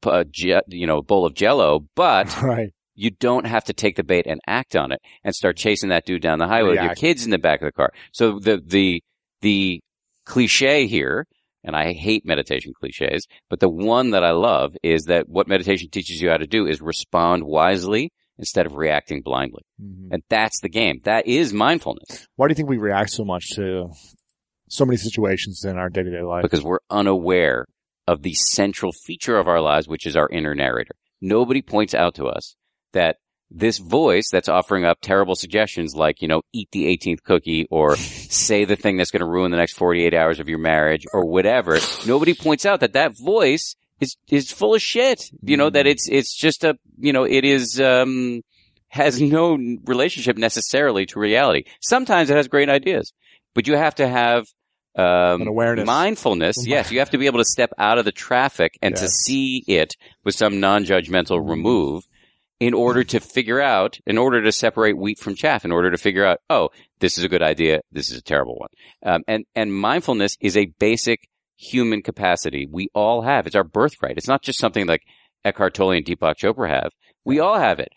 a 0.09 0.25
you 0.69 0.87
know 0.87 1.03
bowl 1.03 1.27
of 1.27 1.35
Jello, 1.35 1.81
but 1.97 2.41
right. 2.43 2.71
you 2.95 3.11
don't 3.11 3.47
have 3.47 3.65
to 3.65 3.73
take 3.73 3.97
the 3.97 4.05
bait 4.05 4.27
and 4.29 4.41
act 4.47 4.77
on 4.77 4.93
it 4.93 5.01
and 5.25 5.35
start 5.35 5.57
chasing 5.57 5.89
that 5.89 6.05
dude 6.07 6.23
down 6.23 6.39
the 6.39 6.47
highway 6.47 6.71
with 6.71 6.77
your 6.77 6.85
React. 6.85 7.01
kids 7.01 7.25
in 7.25 7.31
the 7.31 7.39
back 7.39 7.61
of 7.61 7.67
the 7.67 7.73
car. 7.73 7.91
So 8.13 8.39
the 8.39 8.63
the 8.65 9.03
the 9.41 9.81
cliche 10.25 10.87
here, 10.87 11.27
and 11.65 11.77
I 11.77 11.93
hate 11.93 12.25
meditation 12.27 12.73
cliches, 12.79 13.27
but 13.49 13.61
the 13.61 13.69
one 13.69 14.11
that 14.11 14.25
I 14.25 14.33
love 14.33 14.75
is 14.83 15.05
that 15.05 15.29
what 15.29 15.47
meditation 15.49 15.89
teaches 15.91 16.21
you 16.21 16.31
how 16.31 16.37
to 16.39 16.47
do 16.47 16.67
is 16.67 16.81
respond 16.81 17.45
wisely 17.45 18.13
instead 18.39 18.67
of 18.67 18.75
reacting 18.75 19.23
blindly. 19.23 19.63
Mhm. 19.81 20.09
And 20.11 20.23
that's 20.29 20.61
the 20.61 20.69
game. 20.69 21.01
That 21.05 21.27
is 21.27 21.53
mindfulness 21.53 22.27
Why 22.37 22.49
do 22.49 22.53
you 22.53 22.57
think 22.57 22.69
we 22.69 22.79
react 22.79 23.11
so 23.11 23.25
much 23.25 23.51
to 23.57 23.91
so 24.69 24.85
many 24.87 24.97
situations 24.97 25.65
in 25.65 25.77
our 25.77 25.89
day 25.91 26.03
to 26.03 26.11
day 26.11 26.23
life? 26.23 26.43
because 26.43 26.63
we're 26.63 26.79
unaware 26.91 27.67
of 28.09 28.23
the 28.23 28.35
central 28.35 28.91
feature 28.93 29.37
of 29.39 29.47
our 29.47 29.61
lives, 29.61 29.87
which 29.87 30.07
is 30.07 30.17
our 30.17 30.29
inner 30.31 30.55
narrator. 30.55 30.95
Nobody 31.21 31.63
points 31.63 31.95
out 31.95 32.15
to 32.17 32.27
us 32.27 32.57
that 32.93 33.17
this 33.49 33.79
voice 33.79 34.29
that's 34.33 34.49
offering 34.49 34.85
up 34.85 34.99
terrible 35.03 35.37
suggestions 35.37 35.95
like, 35.95 36.21
you 36.23 36.27
know, 36.27 36.41
eat 36.53 36.69
the 36.73 36.87
18th 36.87 37.23
cookie 37.23 37.67
or 37.71 37.95
say 38.33 38.65
the 38.65 38.77
thing 38.77 38.97
that's 38.97 39.11
going 39.11 39.21
to 39.21 39.27
ruin 39.27 39.51
the 39.51 39.57
next 39.57 39.75
48 39.75 40.15
hours 40.15 40.41
of 40.41 40.49
your 40.49 40.59
marriage 40.59 41.05
or 41.13 41.25
whatever. 41.25 41.79
Nobody 42.07 42.35
points 42.35 42.65
out 42.67 42.81
that 42.81 42.95
that 42.95 43.17
voice 43.19 43.77
is, 44.01 44.17
is 44.29 44.51
full 44.51 44.75
of 44.75 44.83
shit. 44.83 45.31
You 45.43 45.57
know, 45.57 45.71
that 45.71 45.87
it's, 45.87 46.09
it's 46.11 46.37
just 46.37 46.65
a, 46.65 46.79
you 46.99 47.13
know, 47.13 47.25
it 47.25 47.45
is, 47.45 47.81
um, 47.81 48.43
has 48.89 49.21
no 49.21 49.59
relationship 49.85 50.37
necessarily 50.37 51.07
to 51.07 51.19
reality. 51.21 51.65
Sometimes 51.81 52.31
it 52.31 52.37
has 52.37 52.49
great 52.49 52.69
ideas, 52.69 53.13
but 53.55 53.67
you 53.67 53.77
have 53.77 53.95
to 53.97 54.09
have, 54.09 54.47
um, 54.97 55.43
An 55.43 55.49
awareness. 55.49 55.87
mindfulness. 55.87 56.67
Yes. 56.67 56.91
You 56.93 56.99
have 56.99 57.11
to 57.11 57.19
be 57.19 57.27
able 57.27 57.39
to 57.39 57.45
step 57.47 57.71
out 57.79 57.97
of 57.99 58.05
the 58.05 58.13
traffic 58.13 58.79
and 58.83 58.95
to 58.97 59.09
see 59.09 59.65
it 59.67 59.97
with 60.25 60.35
some 60.35 60.61
non-judgmental 60.61 61.49
remove 61.49 62.05
in 62.63 62.75
order 62.75 63.03
to 63.03 63.19
figure 63.19 63.61
out, 63.61 63.99
in 64.07 64.17
order 64.17 64.41
to 64.41 64.53
separate 64.53 64.97
wheat 64.97 65.19
from 65.19 65.35
chaff, 65.35 65.65
in 65.65 65.73
order 65.73 65.91
to 65.91 65.99
figure 65.99 66.25
out, 66.25 66.39
oh, 66.49 66.69
this 67.01 67.19
is 67.19 67.25
a 67.25 67.29
good 67.29 67.43
idea, 67.43 67.81
this 67.91 68.09
is 68.09 68.17
a 68.17 68.23
terrible 68.23 68.55
one. 68.57 68.69
Um, 69.05 69.23
and 69.27 69.45
and 69.57 69.75
mindfulness 69.75 70.37
is 70.41 70.57
a 70.57 70.73
basic 70.79 71.29
human 71.57 72.03
capacity 72.03 72.69
we 72.71 72.87
all 72.95 73.23
have. 73.23 73.49
It's 73.49 73.57
our 73.57 73.65
birthright. 73.65 74.17
It's 74.17 74.29
not 74.29 74.43
just 74.43 74.61
something 74.61 74.87
like 74.87 75.03
Eckhart 75.45 75.75
Tolle 75.75 75.91
and 75.91 76.07
Deepak 76.07 76.37
Chopra 76.37 76.69
have. 76.69 76.93
We 77.25 77.41
all 77.41 77.59
have 77.59 77.81
it. 77.81 77.89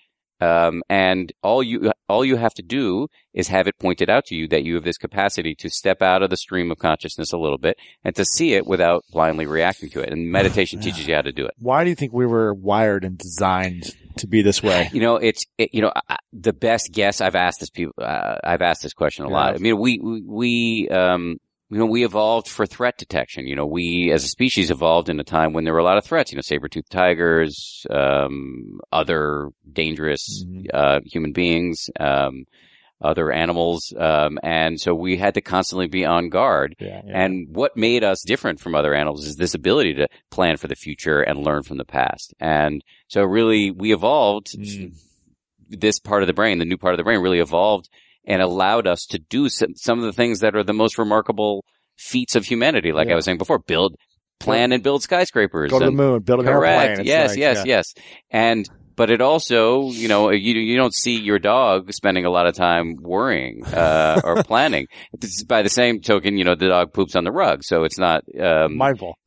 Um, 0.42 0.82
and 0.90 1.32
all 1.44 1.62
you 1.62 1.92
all 2.10 2.26
you 2.26 2.38
have 2.38 2.56
to 2.56 2.64
do 2.64 3.08
is 3.36 3.50
have 3.50 3.68
it 3.68 3.78
pointed 3.80 4.10
out 4.10 4.26
to 4.26 4.36
you 4.36 4.48
that 4.48 4.64
you 4.64 4.74
have 4.74 4.84
this 4.84 4.98
capacity 4.98 5.54
to 5.60 5.70
step 5.70 6.02
out 6.02 6.24
of 6.24 6.32
the 6.32 6.38
stream 6.38 6.72
of 6.72 6.80
consciousness 6.80 7.32
a 7.32 7.38
little 7.38 7.60
bit 7.60 7.78
and 8.04 8.16
to 8.16 8.26
see 8.26 8.54
it 8.54 8.66
without 8.66 9.04
blindly 9.12 9.46
reacting 9.46 9.92
to 9.92 10.00
it. 10.00 10.12
And 10.12 10.32
meditation 10.32 10.80
teaches 10.82 11.08
you 11.08 11.14
how 11.14 11.22
to 11.22 11.32
do 11.32 11.46
it. 11.46 11.54
Why 11.60 11.84
do 11.84 11.92
you 11.92 11.96
think 11.96 12.14
we 12.14 12.26
were 12.26 12.52
wired 12.52 13.06
and 13.06 13.16
designed 13.16 13.94
to 14.18 14.28
be 14.28 14.42
this 14.42 14.62
way? 14.64 14.90
You 14.94 15.02
know, 15.02 15.16
it's 15.16 15.46
it, 15.58 15.70
you 15.74 15.82
know 15.82 15.92
I- 16.10 16.18
the 16.34 16.54
best 16.54 16.92
guess. 16.92 17.22
I've 17.22 17.36
asked 17.36 17.60
this 17.60 17.70
people. 17.70 17.94
Uh, 18.02 18.36
I've 18.44 18.62
asked 18.62 18.82
this 18.84 18.94
question 18.94 19.26
a 19.26 19.30
lot. 19.30 19.56
I 19.56 19.58
mean, 19.60 19.78
we 19.80 20.00
we, 20.00 20.22
we 20.22 20.90
um 20.90 21.38
you 21.70 21.78
know 21.80 21.86
we 21.86 22.06
evolved 22.06 22.48
for 22.48 22.66
threat 22.66 22.96
detection. 22.98 23.48
You 23.48 23.56
know, 23.56 23.66
we 23.66 24.12
as 24.12 24.24
a 24.24 24.28
species 24.28 24.70
evolved 24.72 25.10
in 25.10 25.20
a 25.20 25.24
time 25.24 25.54
when 25.54 25.64
there 25.64 25.74
were 25.74 25.80
a 25.80 25.84
lot 25.84 25.98
of 25.98 26.06
threats. 26.06 26.32
You 26.32 26.38
know, 26.38 26.42
saber-toothed 26.42 26.90
tigers, 26.92 27.86
um, 27.90 28.80
other 28.92 29.50
dangerous 29.72 30.46
Mhm. 30.48 30.66
uh, 30.74 31.00
human 31.06 31.32
beings, 31.32 31.90
um, 32.00 32.46
other 33.02 33.32
animals, 33.32 33.94
um, 34.00 34.40
and 34.42 34.80
so 34.80 34.96
we 34.96 35.18
had 35.18 35.34
to 35.34 35.42
constantly 35.42 35.88
be 35.88 36.06
on 36.06 36.30
guard. 36.30 36.76
Yeah, 36.80 37.02
yeah. 37.06 37.24
And 37.26 37.48
what 37.50 37.76
made 37.76 38.04
us 38.04 38.24
different 38.26 38.60
from 38.60 38.74
other 38.74 38.94
animals 38.94 39.28
is 39.28 39.36
this 39.36 39.54
ability 39.54 39.96
to 39.96 40.08
plan 40.32 40.58
for 40.58 40.68
the 40.68 40.76
future 40.76 41.22
and 41.22 41.44
learn 41.44 41.64
from 41.64 41.78
the 41.78 41.86
past. 41.86 42.34
And 42.40 42.82
so 43.08 43.24
really 43.24 43.70
we 43.72 43.94
evolved 43.94 44.48
Mm. 44.58 44.94
this 45.70 46.00
part 46.00 46.24
of 46.24 46.28
the 46.28 46.34
brain, 46.34 46.60
the 46.60 46.66
new 46.66 46.78
part 46.78 46.94
of 46.94 46.98
the 46.98 47.04
brain 47.04 47.20
really 47.20 47.40
evolved 47.40 47.90
and 48.26 48.42
allowed 48.42 48.88
us 48.88 49.06
to 49.08 49.20
do 49.20 49.50
some, 49.50 49.76
some 49.76 50.00
of 50.00 50.06
the 50.06 50.14
things 50.14 50.40
that 50.40 50.56
are 50.56 50.64
the 50.64 50.74
most 50.74 50.98
remarkable 50.98 51.66
feats 51.98 52.36
of 52.36 52.46
humanity. 52.46 52.92
Like 52.92 53.10
I 53.10 53.16
was 53.16 53.26
saying 53.26 53.38
before, 53.38 53.60
build, 53.60 53.96
plan 54.40 54.72
and 54.72 54.82
build 54.84 55.04
skyscrapers. 55.04 55.70
Go 55.72 55.80
to 55.80 55.86
the 55.86 55.88
and- 55.90 55.98
moon, 55.98 56.22
build 56.22 56.40
an 56.42 56.46
Correct. 56.46 56.88
airplane. 56.90 57.06
Yes, 57.08 57.32
like, 57.32 57.40
yes, 57.40 57.58
yeah. 57.58 57.64
yes. 57.66 57.94
And 58.32 58.70
but 58.96 59.10
it 59.10 59.22
also, 59.22 59.90
you 59.92 60.08
know, 60.08 60.30
you 60.32 60.56
you 60.56 60.78
don't 60.78 60.94
see 60.94 61.20
your 61.20 61.40
dog 61.40 61.92
spending 61.94 62.26
a 62.26 62.30
lot 62.30 62.48
of 62.48 62.56
time 62.56 62.96
worrying 63.02 63.66
uh, 63.66 64.22
or 64.24 64.44
planning. 64.44 64.88
By 65.48 65.62
the 65.62 65.70
same 65.70 66.02
token, 66.02 66.38
you 66.38 66.44
know, 66.44 66.56
the 66.56 66.68
dog 66.70 66.94
poops 66.94 67.16
on 67.16 67.24
the 67.24 67.32
rug, 67.32 67.64
so 67.64 67.84
it's 67.84 67.98
not. 67.98 68.24
Um, 68.40 68.78
Mindful. 68.78 69.18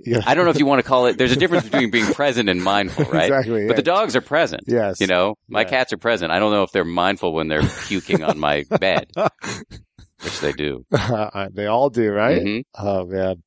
Yeah. 0.00 0.20
I 0.24 0.34
don't 0.36 0.44
know 0.44 0.52
if 0.52 0.60
you 0.60 0.66
want 0.66 0.78
to 0.80 0.86
call 0.88 1.06
it. 1.06 1.18
There's 1.18 1.32
a 1.32 1.36
difference 1.36 1.64
between 1.70 1.90
being 1.90 2.06
present 2.14 2.48
and 2.48 2.62
mindful, 2.62 3.06
right? 3.06 3.24
Exactly. 3.24 3.66
But 3.66 3.74
the 3.74 3.82
dogs 3.82 4.14
are 4.14 4.20
present. 4.20 4.62
Yes. 4.68 5.00
You 5.00 5.08
know, 5.08 5.34
my 5.48 5.62
Yeah. 5.62 5.68
cats 5.70 5.92
are 5.92 5.96
present. 5.96 6.30
I 6.30 6.38
don't 6.38 6.52
know 6.52 6.62
if 6.62 6.70
they're 6.70 6.84
mindful 6.84 7.32
when 7.34 7.48
they're 7.48 7.62
puking 7.88 8.22
on 8.22 8.38
my 8.38 8.64
bed, 8.80 9.10
which 10.22 10.40
they 10.40 10.52
do. 10.52 10.84
they 11.52 11.66
all 11.66 11.90
do, 11.90 12.12
right? 12.12 12.40
Mhm. 12.42 12.62
Oh 12.78 13.06
man. 13.06 13.42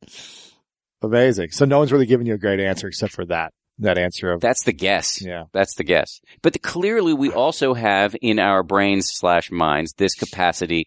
Amazing. 1.01 1.51
So 1.51 1.65
no 1.65 1.79
one's 1.79 1.91
really 1.91 2.05
giving 2.05 2.27
you 2.27 2.33
a 2.33 2.37
great 2.37 2.59
answer 2.59 2.87
except 2.87 3.13
for 3.13 3.25
that. 3.27 3.53
That 3.81 3.97
answer 3.97 4.31
of 4.31 4.41
That's 4.41 4.63
the 4.63 4.73
guess. 4.73 5.21
yeah. 5.21 5.45
That's 5.51 5.75
the 5.75 5.83
guess. 5.83 6.21
But 6.41 6.53
the, 6.53 6.59
clearly 6.59 7.13
we 7.13 7.31
also 7.31 7.73
have 7.73 8.15
in 8.21 8.39
our 8.39 8.63
brains 8.63 9.09
slash 9.11 9.51
minds 9.51 9.93
this 9.97 10.15
capacity 10.15 10.85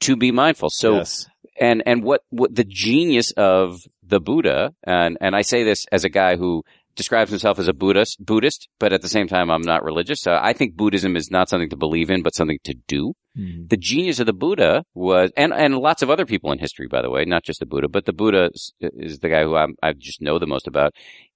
to 0.00 0.16
be 0.16 0.30
mindful. 0.30 0.68
So, 0.70 0.96
yes. 0.96 1.26
and, 1.60 1.82
and 1.86 2.02
what, 2.02 2.22
what 2.30 2.54
the 2.54 2.64
genius 2.64 3.30
of 3.36 3.80
the 4.06 4.20
Buddha, 4.20 4.74
and, 4.84 5.16
and 5.20 5.34
I 5.34 5.42
say 5.42 5.64
this 5.64 5.86
as 5.92 6.04
a 6.04 6.08
guy 6.08 6.36
who 6.36 6.62
describes 6.96 7.30
himself 7.30 7.60
as 7.60 7.68
a 7.68 7.72
Buddhist, 7.72 8.16
Buddhist, 8.24 8.68
but 8.80 8.92
at 8.92 9.02
the 9.02 9.08
same 9.08 9.28
time 9.28 9.50
I'm 9.50 9.62
not 9.62 9.84
religious. 9.84 10.20
So 10.20 10.36
I 10.40 10.52
think 10.52 10.74
Buddhism 10.74 11.16
is 11.16 11.30
not 11.30 11.48
something 11.48 11.70
to 11.70 11.76
believe 11.76 12.10
in, 12.10 12.22
but 12.22 12.34
something 12.34 12.58
to 12.64 12.74
do. 12.88 13.14
Mhm. 13.38 13.68
The 13.68 13.76
genius 13.76 14.18
of 14.18 14.26
the 14.26 14.32
Buddha 14.32 14.82
was, 14.94 15.30
and, 15.36 15.52
and 15.52 15.76
lots 15.76 16.02
of 16.02 16.10
other 16.10 16.26
people 16.26 16.50
in 16.50 16.58
history, 16.58 16.88
by 16.88 17.02
the 17.02 17.10
way, 17.10 17.24
not 17.24 17.44
just 17.44 17.60
the 17.60 17.66
Buddha, 17.66 17.86
but 17.88 18.04
the 18.04 18.12
Buddha 18.12 18.50
is, 18.52 18.72
is 18.80 19.20
the 19.20 19.28
guy 19.28 19.44
who 19.44 19.54
I'm, 19.54 19.76
I 19.80 19.92
just 19.92 20.20
know 20.20 20.40
the 20.40 20.48
most 20.48 20.66
about, 20.66 20.92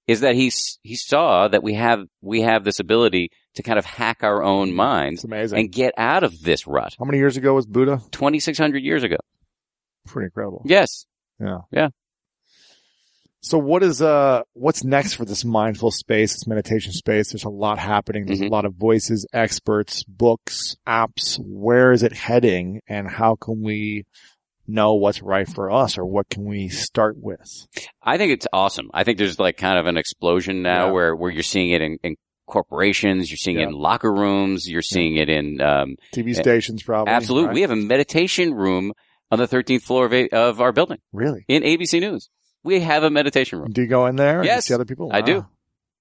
is 0.07 0.19
that 0.21 0.35
he, 0.35 0.51
he 0.81 0.95
saw 0.95 1.47
that 1.47 1.63
we 1.63 1.73
have, 1.75 2.05
we 2.21 2.41
have 2.41 2.63
this 2.63 2.79
ability 2.79 3.29
to 3.55 3.63
kind 3.63 3.79
of 3.79 3.85
hack 3.85 4.17
our 4.21 4.43
own 4.43 4.73
minds 4.73 5.19
It's 5.19 5.23
amazing. 5.25 5.59
and 5.59 5.71
get 5.71 5.93
out 5.97 6.23
of 6.23 6.41
this 6.41 6.67
rut. 6.67 6.95
How 6.99 7.05
many 7.05 7.17
years 7.19 7.37
ago 7.37 7.53
was 7.53 7.65
Buddha? 7.65 8.01
2,600 8.11 8.83
years 8.83 9.03
ago. 9.03 9.17
Pretty 10.07 10.25
incredible. 10.25 10.61
Yes. 10.65 11.05
Yeah. 11.39 11.59
Yeah. 11.71 11.89
So 13.41 13.57
what 13.57 13.83
is 13.83 14.01
uh 14.01 14.43
what's 14.53 14.85
next 14.85 15.15
for 15.15 15.25
this 15.25 15.43
mindful 15.43 15.91
space, 15.91 16.31
this 16.33 16.47
meditation 16.47 16.93
space? 16.93 17.31
There's 17.33 17.43
a 17.43 17.49
lot 17.49 17.77
happening. 17.77 18.25
There's 18.25 18.39
Mhm. 18.39 18.47
a 18.47 18.49
lot 18.51 18.63
of 18.63 18.75
voices, 18.75 19.27
experts, 19.33 20.03
books, 20.05 20.77
apps. 20.87 21.37
Where 21.39 21.91
is 21.91 22.03
it 22.03 22.13
heading 22.13 22.79
and 22.87 23.09
how 23.09 23.35
can 23.35 23.61
we 23.61 24.05
know 24.67 24.93
what's 24.95 25.21
right 25.21 25.47
for 25.47 25.71
us 25.71 25.97
or 25.97 26.05
what 26.05 26.29
can 26.29 26.45
we 26.45 26.69
start 26.69 27.15
with? 27.19 27.49
I 28.01 28.17
think 28.17 28.31
it's 28.31 28.47
awesome. 28.53 28.89
I 28.93 29.03
think 29.03 29.17
there's 29.17 29.39
like 29.39 29.57
kind 29.57 29.77
of 29.77 29.85
an 29.85 29.97
explosion 29.97 30.61
now 30.61 30.85
Yeah. 30.87 30.91
where, 30.91 31.15
where 31.15 31.31
you're 31.31 31.43
seeing 31.43 31.71
it 31.71 31.81
in, 31.81 31.97
in 32.03 32.15
corporations, 32.47 33.29
you're 33.29 33.37
seeing 33.37 33.57
Yeah. 33.57 33.63
it 33.65 33.69
in 33.69 33.73
locker 33.73 34.11
rooms, 34.13 34.67
you're 34.69 34.81
seeing 34.81 35.15
it 35.15 35.29
in, 35.29 35.61
um, 35.61 35.95
TV 36.13 36.33
stations 36.35 36.83
probably. 36.83 37.11
absolutely. 37.13 37.47
right? 37.47 37.55
We 37.55 37.61
have 37.61 37.71
a 37.71 37.75
meditation 37.75 38.53
room 38.53 38.93
on 39.31 39.39
the 39.39 39.47
13th 39.47 39.81
floor 39.83 40.05
of, 40.05 40.13
a, 40.13 40.29
of 40.29 40.61
our 40.61 40.71
building 40.71 40.99
Really? 41.11 41.43
in 41.47 41.63
ABC 41.63 41.99
News. 41.99 42.29
We 42.63 42.79
have 42.81 43.03
a 43.03 43.09
meditation 43.09 43.59
room. 43.59 43.71
Do 43.71 43.81
you 43.81 43.87
go 43.87 44.05
in 44.05 44.15
there 44.15 44.37
and 44.39 44.45
Yes, 44.45 44.67
see 44.67 44.73
other 44.73 44.85
people? 44.85 45.09
I 45.11 45.21
do. 45.21 45.45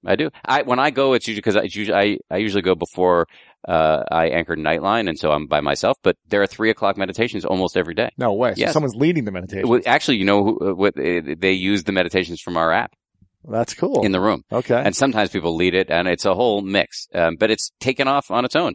I 0.05 0.17
do. 0.17 0.31
I 0.45 0.63
when 0.63 0.79
I 0.79 0.91
go, 0.91 1.13
it's 1.13 1.29
usually 1.29 1.41
because 1.41 1.57
I, 1.57 1.63
usually, 1.63 1.95
I 1.95 2.19
I 2.31 2.39
usually 2.39 2.63
go 2.63 2.75
before 2.75 3.27
uh, 3.69 4.03
I 4.11 4.27
anchor 4.29 4.57
Nightline, 4.57 5.09
and 5.09 5.19
so 5.19 5.31
I'm 5.31 5.47
by 5.47 5.61
myself. 5.61 5.97
But 6.03 6.17
there 6.29 6.43
are 6.43 6.47
three 6.47 6.71
o'clock 6.71 6.97
meditations 6.97 7.45
almost 7.45 7.77
every 7.77 7.95
day. 7.95 8.11
No 8.19 8.33
way. 8.33 8.55
So 8.55 8.61
Yes. 8.61 8.73
someone's 8.73 8.97
leading 8.97 9.25
the 9.25 9.31
meditation. 9.31 9.69
Well, 9.69 9.81
actually, 9.87 10.17
you 10.17 10.25
know, 10.25 10.43
who, 10.45 10.71
uh, 10.71 10.75
what 10.75 10.95
they 10.97 11.53
use 11.53 11.85
the 11.85 11.93
meditations 11.93 12.41
from 12.41 12.57
our 12.57 12.73
app 12.73 12.93
That's 13.49 13.75
cool. 13.75 14.05
in 14.05 14.11
the 14.13 14.21
room, 14.21 14.43
okay. 14.51 14.83
and 14.85 14.95
sometimes 14.97 15.31
people 15.31 15.55
lead 15.55 15.75
it, 15.75 15.91
and 15.91 16.09
it's 16.09 16.25
a 16.25 16.35
whole 16.35 16.63
mix. 16.63 17.07
Um, 17.15 17.37
but 17.37 17.51
it's 17.51 17.71
taken 17.79 18.09
off 18.09 18.31
on 18.31 18.45
its 18.45 18.57
own. 18.57 18.75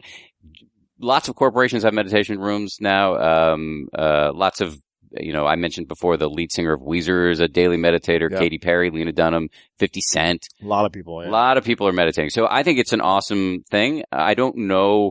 Lots 1.00 1.28
of 1.28 1.36
corporations 1.36 1.82
have 1.84 1.92
meditation 1.94 2.40
rooms 2.40 2.78
now. 2.80 3.52
Um, 3.52 3.88
uh, 3.96 4.32
lots 4.34 4.60
of 4.60 4.78
you 5.18 5.32
know, 5.32 5.46
I 5.46 5.56
mentioned 5.56 5.88
before 5.88 6.16
the 6.16 6.28
lead 6.28 6.52
singer 6.52 6.72
of 6.72 6.80
Weezer 6.80 7.30
is 7.30 7.40
a 7.40 7.48
daily 7.48 7.76
meditator. 7.76 8.30
Yeah. 8.30 8.38
Katy 8.38 8.58
Perry, 8.58 8.90
Lena 8.90 9.12
Dunham, 9.12 9.48
Fifty 9.78 10.00
Cent. 10.00 10.46
a 10.62 10.66
lot 10.66 10.84
of 10.84 10.92
people. 10.92 11.20
A 11.20 11.28
lot 11.30 11.56
of 11.58 11.64
people 11.64 11.86
are 11.88 11.92
meditating. 11.92 12.30
So 12.30 12.46
I 12.50 12.62
think 12.62 12.78
it's 12.78 12.92
an 12.92 13.00
awesome 13.00 13.62
thing. 13.70 14.04
I 14.12 14.34
don't 14.34 14.56
know 14.56 15.10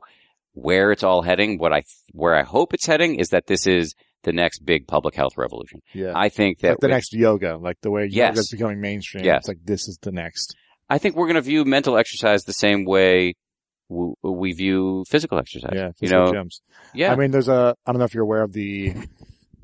where 0.53 0.91
it's 0.91 1.03
all 1.03 1.21
heading. 1.21 1.57
What 1.59 1.73
I, 1.73 1.83
where 2.11 2.35
I 2.35 2.43
hope 2.43 2.73
it's 2.73 2.85
heading 2.85 3.15
is 3.15 3.29
that 3.29 3.47
this 3.47 3.67
is 3.67 3.93
the 4.23 4.33
next 4.33 4.65
big 4.65 4.87
public 4.87 5.15
health 5.15 5.37
revolution. 5.37 5.81
yeah. 5.93 6.11
I 6.15 6.29
think 6.29 6.59
that 6.59 6.69
like 6.69 6.79
the 6.79 6.87
we- 6.87 6.93
next 6.93 7.13
yoga, 7.13 7.57
like 7.57 7.77
the 7.81 7.91
way 7.91 8.07
Yes. 8.11 8.29
yoga 8.31 8.39
is 8.39 8.49
becoming 8.49 8.81
mainstream. 8.81 9.23
Yes. 9.23 9.39
It's 9.41 9.47
like 9.47 9.59
this 9.63 9.87
is 9.87 9.97
the 10.01 10.11
next. 10.11 10.55
I 10.89 10.97
think 10.97 11.15
we're 11.15 11.25
going 11.27 11.35
to 11.35 11.41
view 11.41 11.63
mental 11.65 11.97
exercise 11.97 12.43
the 12.43 12.53
same 12.53 12.83
way 12.85 13.35
w- 13.89 14.15
we 14.23 14.53
view 14.53 15.05
physical 15.07 15.37
exercise. 15.37 15.73
Yeah. 15.75 15.91
you 15.99 16.09
know, 16.09 16.31
gyms. 16.31 16.61
yeah. 16.93 17.11
I 17.11 17.15
mean, 17.15 17.31
there's 17.31 17.47
a. 17.49 17.75
I 17.85 17.91
don't 17.91 17.99
know 17.99 18.05
if 18.05 18.13
you're 18.13 18.23
aware 18.23 18.41
of 18.41 18.53
the 18.53 18.93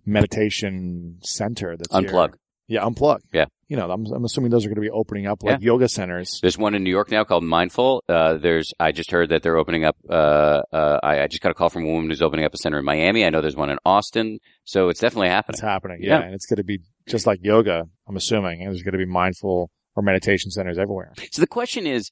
meditation 0.05 1.19
center 1.23 1.77
that's 1.77 1.95
here. 1.95 2.09
Unplug. 2.09 2.33
Yeah, 2.67 2.81
unplug. 2.81 3.19
Yeah. 3.33 3.45
You 3.67 3.77
know, 3.77 3.89
I'm, 3.91 4.05
I'm 4.05 4.23
assuming 4.23 4.51
those 4.51 4.65
are 4.65 4.69
going 4.69 4.75
to 4.75 4.81
be 4.81 4.89
opening 4.89 5.27
up 5.27 5.43
like 5.43 5.61
yoga 5.61 5.89
centers. 5.89 6.39
There's 6.41 6.57
one 6.57 6.75
in 6.75 6.83
New 6.83 6.89
York 6.89 7.11
now 7.11 7.23
called 7.23 7.43
Mindful. 7.43 8.03
Uh, 8.07 8.37
there's, 8.37 8.71
I 8.79 8.91
just 8.91 9.11
heard 9.11 9.29
that 9.29 9.43
they're 9.43 9.57
opening 9.57 9.83
up, 9.83 9.97
uh, 10.09 10.61
uh, 10.71 10.99
I, 11.03 11.23
I 11.23 11.27
just 11.27 11.41
got 11.41 11.51
a 11.51 11.53
call 11.55 11.69
from 11.69 11.83
a 11.83 11.87
woman 11.87 12.09
who's 12.09 12.21
opening 12.21 12.45
up 12.45 12.53
a 12.53 12.57
center 12.57 12.79
in 12.79 12.85
Miami. 12.85 13.25
I 13.25 13.31
know 13.31 13.41
there's 13.41 13.55
one 13.55 13.69
in 13.69 13.79
Austin. 13.85 14.39
So 14.63 14.89
it's 14.89 14.99
definitely 14.99 15.29
happening. 15.29 15.55
It's 15.55 15.61
happening. 15.61 15.97
Yeah. 16.01 16.19
Yeah. 16.19 16.25
And 16.25 16.33
it's 16.33 16.45
going 16.45 16.57
to 16.57 16.63
be 16.63 16.79
just 17.07 17.27
like 17.27 17.39
yoga, 17.43 17.83
I'm 18.07 18.15
assuming. 18.15 18.61
And 18.61 18.69
there's 18.69 18.83
going 18.83 18.93
to 18.93 18.97
be 18.97 19.05
mindful 19.05 19.69
or 19.95 20.03
meditation 20.03 20.49
centers 20.49 20.77
everywhere. 20.77 21.13
So 21.31 21.41
the 21.41 21.47
question 21.47 21.85
is, 21.85 22.11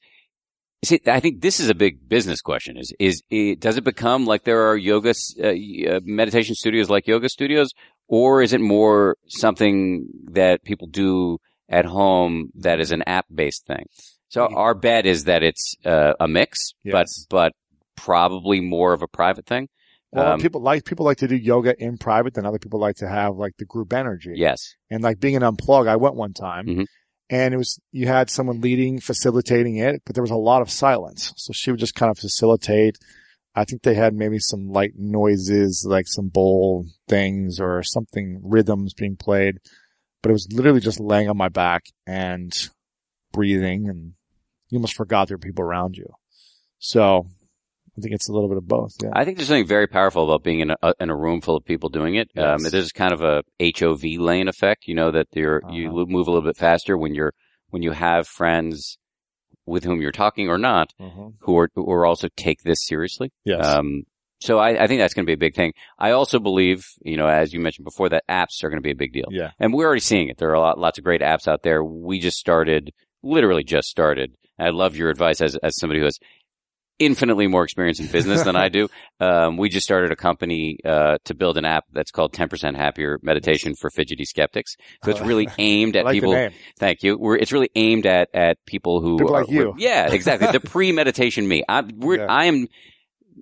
see, 0.84 1.00
I 1.06 1.20
think 1.20 1.40
this 1.40 1.60
is 1.60 1.68
a 1.68 1.74
big 1.74 2.08
business 2.08 2.40
question. 2.40 2.76
Is 2.76 2.92
is 2.98 3.22
it, 3.30 3.60
does 3.60 3.76
it 3.76 3.84
become 3.84 4.26
like 4.26 4.44
there 4.44 4.68
are 4.68 4.76
yoga 4.76 5.14
uh, 5.42 5.48
uh, 5.48 6.00
meditation 6.04 6.54
studios 6.54 6.88
like 6.90 7.06
yoga 7.06 7.28
studios, 7.28 7.70
or 8.08 8.42
is 8.42 8.52
it 8.52 8.60
more 8.60 9.16
something 9.28 10.06
that 10.30 10.64
people 10.64 10.86
do 10.88 11.38
at 11.68 11.84
home 11.84 12.50
that 12.56 12.80
is 12.80 12.90
an 12.90 13.02
app 13.06 13.26
based 13.32 13.66
thing? 13.66 13.86
So 14.28 14.46
our 14.46 14.74
bet 14.74 15.04
is 15.06 15.24
that 15.24 15.42
it's 15.42 15.74
uh, 15.84 16.14
a 16.18 16.26
mix, 16.26 16.58
Yes. 16.84 16.92
but 16.92 17.06
but 17.28 17.52
probably 17.96 18.60
more 18.60 18.92
of 18.94 19.02
a 19.02 19.06
private 19.08 19.46
thing. 19.46 19.68
Well, 20.10 20.32
Um, 20.32 20.40
people 20.40 20.60
like, 20.60 20.84
people 20.84 21.06
like 21.06 21.18
to 21.18 21.28
do 21.28 21.36
yoga 21.36 21.74
in 21.78 21.96
private 21.96 22.36
and 22.36 22.46
other 22.46 22.58
people 22.58 22.80
like 22.80 22.96
to 22.96 23.08
have 23.08 23.36
like 23.36 23.54
the 23.58 23.64
group 23.64 23.92
energy. 23.92 24.32
Yes, 24.34 24.74
And 24.90 25.02
like 25.02 25.20
being 25.20 25.36
an 25.36 25.42
unplug, 25.42 25.86
I 25.88 25.96
went 25.96 26.16
one 26.16 26.32
time 26.32 26.66
Mhm. 26.66 26.86
And 27.32 27.54
it 27.54 27.56
was, 27.56 27.80
you 27.92 28.08
had 28.08 28.28
someone 28.28 28.60
leading, 28.60 29.00
facilitating 29.00 29.78
it, 29.78 30.02
but 30.04 30.14
there 30.14 30.22
was 30.22 30.30
a 30.30 30.36
lot 30.36 30.60
of 30.60 30.70
silence. 30.70 31.32
So 31.38 31.54
she 31.54 31.70
would 31.70 31.80
just 31.80 31.94
kind 31.94 32.10
of 32.10 32.18
facilitate. 32.18 32.98
I 33.54 33.64
think 33.64 33.82
they 33.82 33.94
had 33.94 34.12
maybe 34.12 34.38
some 34.38 34.68
light 34.68 34.92
noises, 34.98 35.82
like 35.88 36.06
some 36.08 36.28
bowl 36.28 36.84
things 37.08 37.58
or 37.58 37.82
something, 37.82 38.38
rhythms 38.44 38.92
being 38.92 39.16
played, 39.16 39.60
but 40.22 40.28
it 40.28 40.34
was 40.34 40.46
literally 40.52 40.80
just 40.80 41.00
laying 41.00 41.30
on 41.30 41.38
my 41.38 41.48
back 41.48 41.86
and 42.06 42.52
breathing 43.32 43.88
and 43.88 44.12
you 44.68 44.76
almost 44.76 44.94
forgot 44.94 45.28
there 45.28 45.38
were 45.38 45.40
people 45.40 45.64
around 45.64 45.96
you. 45.96 46.12
So 46.80 47.28
I 47.96 48.00
think 48.00 48.14
it's 48.14 48.28
a 48.28 48.32
little 48.32 48.48
bit 48.48 48.56
of 48.58 48.66
both. 48.66 48.92
Yeah. 49.02 49.10
I 49.12 49.24
think 49.24 49.36
there's 49.36 49.48
something 49.48 49.66
very 49.66 49.86
powerful 49.86 50.24
about 50.24 50.42
being 50.42 50.60
in 50.60 50.70
a 50.82 50.94
in 50.98 51.10
a 51.10 51.16
room 51.16 51.40
full 51.42 51.56
of 51.56 51.64
people 51.64 51.88
doing 51.90 52.14
it. 52.14 52.30
Um, 52.36 52.60
Yes. 52.62 52.70
there's 52.70 52.92
kind 52.92 53.12
of 53.12 53.22
a 53.22 53.42
HOV 53.60 54.02
lane 54.18 54.48
effect. 54.48 54.86
You 54.86 54.94
know 54.94 55.10
that 55.10 55.26
you're 55.34 55.60
you 55.70 55.88
Uh-huh. 55.88 55.96
lo- 55.98 56.06
move 56.06 56.26
a 56.26 56.30
little 56.30 56.48
bit 56.48 56.56
faster 56.56 56.96
when 56.96 57.14
you're 57.14 57.34
when 57.70 57.82
you 57.82 57.90
have 57.92 58.26
friends 58.26 58.98
with 59.66 59.84
whom 59.84 60.00
you're 60.00 60.10
talking 60.12 60.48
or 60.48 60.58
not 60.58 60.92
Mhm. 61.00 61.34
who 61.40 61.58
are 61.58 61.68
who 61.74 61.90
are 61.90 62.06
also 62.06 62.28
take 62.36 62.62
this 62.62 62.84
seriously. 62.86 63.30
Yes. 63.44 63.64
Um, 63.66 64.04
so 64.40 64.58
I, 64.58 64.82
I 64.82 64.86
think 64.88 65.00
that's 65.00 65.14
going 65.14 65.24
to 65.24 65.30
be 65.30 65.34
a 65.34 65.36
big 65.46 65.54
thing. 65.54 65.72
I 65.98 66.10
also 66.10 66.40
believe, 66.40 66.84
you 67.04 67.16
know, 67.16 67.28
as 67.28 67.52
you 67.52 67.60
mentioned 67.60 67.84
before, 67.84 68.08
that 68.08 68.24
apps 68.28 68.64
are 68.64 68.70
going 68.70 68.82
to 68.82 68.86
be 68.86 68.90
a 68.90 68.96
big 68.96 69.12
deal, 69.12 69.26
yeah. 69.30 69.50
and 69.60 69.72
we're 69.72 69.86
already 69.86 70.00
seeing 70.00 70.28
it. 70.28 70.38
There 70.38 70.50
are 70.50 70.54
a 70.54 70.60
lot, 70.60 70.78
lots 70.80 70.98
of 70.98 71.04
great 71.04 71.20
apps 71.20 71.46
out 71.46 71.62
there. 71.62 71.84
We 71.84 72.18
just 72.18 72.38
started, 72.38 72.90
literally 73.22 73.62
just 73.62 73.86
started. 73.88 74.34
I 74.58 74.70
love 74.70 74.96
your 74.96 75.10
advice 75.10 75.40
as 75.40 75.54
as 75.56 75.78
somebody 75.78 76.00
who 76.00 76.06
has 76.06 76.18
infinitely 77.04 77.46
more 77.46 77.64
experience 77.64 78.00
in 78.00 78.06
business 78.06 78.42
than 78.42 78.56
I 78.56 78.68
do. 78.68 78.88
Um, 79.20 79.56
we 79.56 79.68
just 79.68 79.84
started 79.84 80.10
a 80.10 80.16
company 80.16 80.78
uh, 80.84 81.16
to 81.26 81.34
build 81.34 81.56
an 81.56 81.64
app 81.64 81.84
that's 81.92 82.10
called 82.10 82.32
10% 82.32 82.74
Happier 82.74 83.20
Meditation 83.22 83.76
for 83.76 83.88
Fidgety 83.88 84.24
Skeptics. 84.24 84.74
So 85.04 85.12
it's 85.12 85.20
really 85.20 85.46
aimed 85.58 85.94
at 85.94 86.04
like 86.06 86.14
people. 86.14 86.50
Thank 86.80 87.04
you. 87.04 87.16
We're, 87.16 87.36
it's 87.36 87.52
really 87.52 87.70
aimed 87.76 88.04
at 88.04 88.30
at 88.34 88.58
people 88.66 89.00
who 89.00 89.18
People 89.18 89.36
are, 89.36 89.42
like 89.44 89.50
you. 89.52 89.74
Yeah, 89.78 90.12
exactly. 90.12 90.50
the 90.50 90.58
pre-meditation 90.68 91.46
me. 91.46 91.62
I 91.68 91.82
we're, 91.82 92.16
Yeah. 92.18 92.26
I 92.28 92.46
am. 92.46 92.66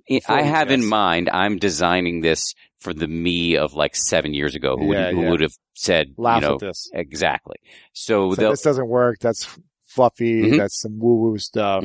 Before 0.07 0.35
I 0.35 0.43
have 0.43 0.69
in 0.69 0.85
mind. 0.85 1.31
I'm 1.33 1.57
designing 1.57 2.21
this 2.21 2.53
for 2.79 2.93
the 2.93 3.07
me 3.07 3.57
of 3.57 3.73
like 3.73 3.95
seven 3.95 4.35
years 4.35 4.53
ago, 4.53 4.77
who 4.77 4.93
Yeah, 4.93 5.07
would, 5.07 5.15
who 5.15 5.21
yeah. 5.23 5.29
would 5.31 5.41
have 5.41 5.53
said, 5.73 6.13
Laugh 6.15 6.43
you 6.43 6.47
know, 6.47 6.53
at 6.55 6.59
this. 6.59 6.91
exactly. 6.93 7.55
So, 7.93 8.35
So 8.35 8.51
this 8.51 8.61
doesn't 8.61 8.87
work. 8.87 9.17
That's 9.19 9.47
fluffy. 9.87 10.43
Mhm. 10.43 10.57
That's 10.57 10.79
some 10.79 10.99
woo 10.99 11.15
woo 11.15 11.37
stuff. 11.39 11.83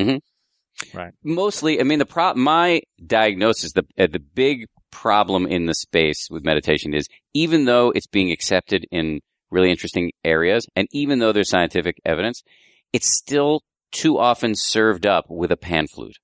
Mhm. 0.93 1.11
mostly. 1.25 1.81
I 1.81 1.85
mean, 1.85 1.99
the 1.99 2.07
pro. 2.07 2.35
My 2.35 2.83
diagnosis, 3.05 3.73
the 3.73 3.85
uh, 3.99 4.07
the 4.07 4.19
big 4.19 4.67
problem 4.91 5.47
in 5.47 5.67
the 5.67 5.75
space 5.75 6.29
with 6.31 6.45
meditation 6.45 6.95
is 6.95 7.07
even 7.35 7.65
though 7.65 7.91
it's 7.91 8.07
being 8.07 8.31
accepted 8.31 8.87
in 8.91 9.21
really 9.51 9.71
interesting 9.71 10.13
areas, 10.25 10.67
and 10.77 10.87
even 10.93 11.19
though 11.19 11.33
there's 11.33 11.51
scientific 11.51 11.97
evidence, 12.05 12.43
it's 12.93 13.15
still 13.17 13.63
too 13.93 14.19
often 14.19 14.55
served 14.55 15.07
up 15.07 15.25
with 15.29 15.51
a 15.53 15.57
pan 15.57 15.87
flute. 15.87 16.17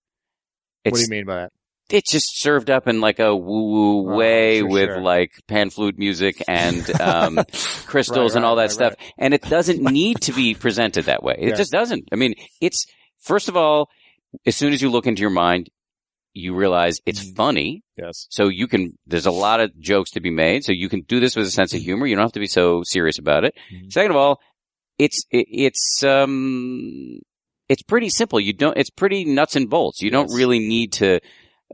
what 0.85 0.95
do 0.97 1.01
you 1.01 1.09
mean 1.09 1.25
by 1.27 1.37
that? 1.37 1.53
it's 1.91 2.11
just 2.11 2.41
served 2.41 2.71
up 2.71 2.89
in 2.89 3.03
like 3.03 3.19
a 3.19 3.37
woo 3.37 3.71
woo 3.71 4.13
Oh, 4.13 4.17
way 4.17 4.61
for 4.61 4.67
with 4.69 4.87
sure. 4.89 5.01
like 5.03 5.31
pan 5.47 5.69
flute 5.69 5.99
music 5.99 6.43
and 6.49 6.89
um, 7.01 7.39
crystals 7.85 8.33
Right, 8.33 8.37
and 8.39 8.45
all 8.47 8.57
that 8.57 8.63
right, 8.63 8.71
stuff. 8.71 8.95
And 9.19 9.35
it 9.35 9.43
doesn't 9.43 9.83
need 9.83 10.21
to 10.23 10.33
be 10.33 10.55
presented 10.55 11.05
that 11.05 11.23
way. 11.23 11.35
It 11.39 11.49
Yeah. 11.51 11.55
just 11.57 11.71
doesn't. 11.71 12.09
I 12.11 12.17
mean, 12.17 12.33
it's 12.63 12.87
first 13.21 13.49
of 13.51 13.57
all, 13.59 13.89
as 14.47 14.57
soon 14.57 14.73
as 14.73 14.81
you 14.83 14.91
look 14.91 15.07
into 15.07 15.21
your 15.21 15.31
mind, 15.31 15.69
you 16.35 16.55
realize 16.55 16.99
it's 17.05 17.23
Mm. 17.25 17.37
funny. 17.37 17.83
Yes. 17.99 18.27
So 18.31 18.49
you 18.49 18.67
can, 18.67 18.99
there's 19.07 19.27
a 19.27 19.31
lot 19.31 19.61
of 19.61 19.79
jokes 19.79 20.11
to 20.13 20.21
be 20.21 20.31
made. 20.31 20.65
So 20.65 20.73
you 20.73 20.89
can 20.89 21.03
do 21.03 21.21
this 21.21 21.37
with 21.37 21.47
a 21.47 21.51
sense 21.51 21.75
of 21.75 21.81
humor. 21.83 22.07
You 22.07 22.17
don't 22.17 22.25
have 22.25 22.33
to 22.33 22.41
be 22.41 22.47
so 22.47 22.83
serious 22.85 23.19
about 23.19 23.45
it. 23.45 23.55
Mhm. 23.73 23.93
Second 23.93 24.13
of 24.13 24.17
all, 24.17 24.41
it's, 24.99 25.25
it, 25.31 25.47
it's, 25.51 26.03
um, 26.03 27.19
it's 27.69 27.83
pretty 27.83 28.09
simple. 28.09 28.41
You 28.41 28.53
don't, 28.53 28.77
it's 28.77 28.91
pretty 28.91 29.25
nuts 29.25 29.57
and 29.57 29.69
bolts. 29.69 30.01
You 30.03 30.11
don't 30.11 30.33
really 30.35 30.59
need 30.59 30.93
to, 30.95 31.21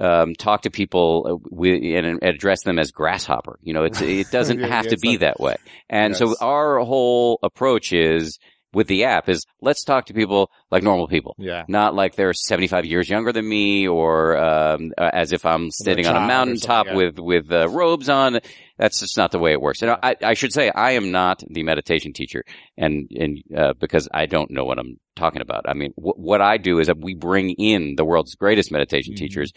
um, 0.01 0.35
talk 0.35 0.63
to 0.63 0.71
people 0.71 1.27
uh, 1.45 1.49
with, 1.51 1.83
and, 1.83 2.23
address 2.23 2.63
them 2.65 2.79
as 2.79 2.91
grasshopper. 2.93 3.59
You 3.63 3.75
know, 3.75 3.85
it's, 3.85 4.01
it 4.01 4.31
doesn't 4.33 4.61
Yeah, 4.61 4.67
have 4.69 4.85
yeah, 4.87 4.91
to 4.93 4.97
be 4.99 5.17
that 5.19 5.41
way. 5.41 5.57
And 5.89 6.17
so 6.17 6.35
our 6.41 6.81
whole 6.81 7.39
approach 7.43 7.93
is 7.93 8.39
with 8.75 8.87
the 8.87 9.05
app 9.05 9.29
is 9.29 9.45
let's 9.62 9.83
talk 9.83 10.07
to 10.07 10.14
people 10.14 10.51
like 10.71 10.83
normal 10.83 11.09
people 11.09 11.35
Yeah. 11.39 11.64
not 11.69 11.95
like 11.95 12.16
they're 12.16 12.35
75 12.35 12.85
years 12.85 13.09
younger 13.09 13.33
than 13.33 13.49
me 13.49 13.89
or 13.89 14.37
um, 14.37 14.93
uh, 14.99 15.11
as 15.12 15.33
if 15.33 15.47
I'm 15.47 15.71
sitting 15.71 16.07
on 16.07 16.16
a 16.16 16.21
mountaintop 16.27 16.87
something, 16.87 16.97
with 16.97 17.19
with 17.19 17.51
uh, 17.53 17.69
robes 17.71 18.09
on. 18.09 18.41
That's 18.77 19.01
just 19.01 19.16
not 19.16 19.33
the 19.33 19.39
way 19.41 19.53
it 19.53 19.61
works. 19.61 19.83
And 19.83 19.91
I, 19.91 20.14
I 20.23 20.35
should 20.35 20.53
say 20.53 20.71
I 20.71 20.93
am 20.93 21.11
not 21.11 21.43
the 21.49 21.62
meditation 21.64 22.12
teacher, 22.12 22.45
and 22.77 23.11
and 23.11 23.43
uh, 23.57 23.73
because 23.81 24.09
I 24.14 24.27
don't 24.27 24.51
know 24.53 24.64
what 24.64 24.79
I'm 24.79 25.01
talking 25.16 25.41
about. 25.43 25.64
I 25.69 25.75
mean, 25.75 25.93
wh- 25.97 26.16
what 26.19 26.41
I 26.41 26.59
do 26.59 26.79
is 26.79 26.87
that 26.87 26.99
we 26.99 27.14
bring 27.14 27.51
in 27.51 27.97
the 27.97 28.05
world's 28.05 28.37
greatest 28.37 28.71
meditation 28.71 29.14
Mhm. 29.14 29.19
teachers. 29.19 29.53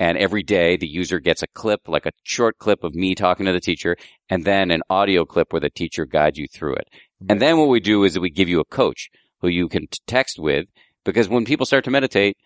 And 0.00 0.16
every 0.16 0.42
day 0.42 0.76
the 0.76 0.86
user 0.86 1.18
gets 1.18 1.42
a 1.42 1.48
clip, 1.48 1.88
like 1.88 2.06
a 2.06 2.12
short 2.22 2.58
clip 2.58 2.84
of 2.84 2.94
me 2.94 3.14
talking 3.14 3.46
to 3.46 3.52
the 3.52 3.60
teacher, 3.60 3.96
and 4.28 4.44
then 4.44 4.70
an 4.70 4.82
audio 4.88 5.24
clip 5.24 5.52
where 5.52 5.60
the 5.60 5.70
teacher 5.70 6.06
guides 6.06 6.38
you 6.38 6.46
through 6.52 6.74
it. 6.74 6.88
And 7.28 7.42
then 7.42 7.58
what 7.58 7.68
we 7.68 7.80
do 7.80 8.04
is 8.04 8.14
that 8.14 8.20
we 8.20 8.30
give 8.30 8.48
you 8.48 8.60
a 8.60 8.64
coach 8.64 9.08
who 9.40 9.48
you 9.48 9.68
can 9.68 9.82
t- 9.82 9.98
text 10.06 10.38
with 10.38 10.66
because 11.04 11.28
when 11.28 11.44
people 11.44 11.66
start 11.66 11.84
to 11.84 11.90
meditate, 11.90 12.36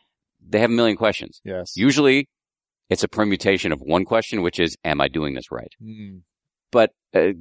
they 0.41 0.61
have 0.61 0.71
a 0.71 0.75
million 0.75 0.97
questions. 0.97 1.41
Yes. 1.45 1.77
Usually 1.77 2.29
it's 2.89 3.05
a 3.05 3.09
permutation 3.09 3.73
of 3.73 3.81
one 3.81 4.05
question, 4.05 4.43
which 4.43 4.59
is, 4.59 4.77
am 4.85 5.01
I 5.01 5.09
doing 5.09 5.35
this 5.35 5.51
right? 5.51 5.73
Mm. 5.83 6.23
But 6.71 6.91
uh, 7.15 7.33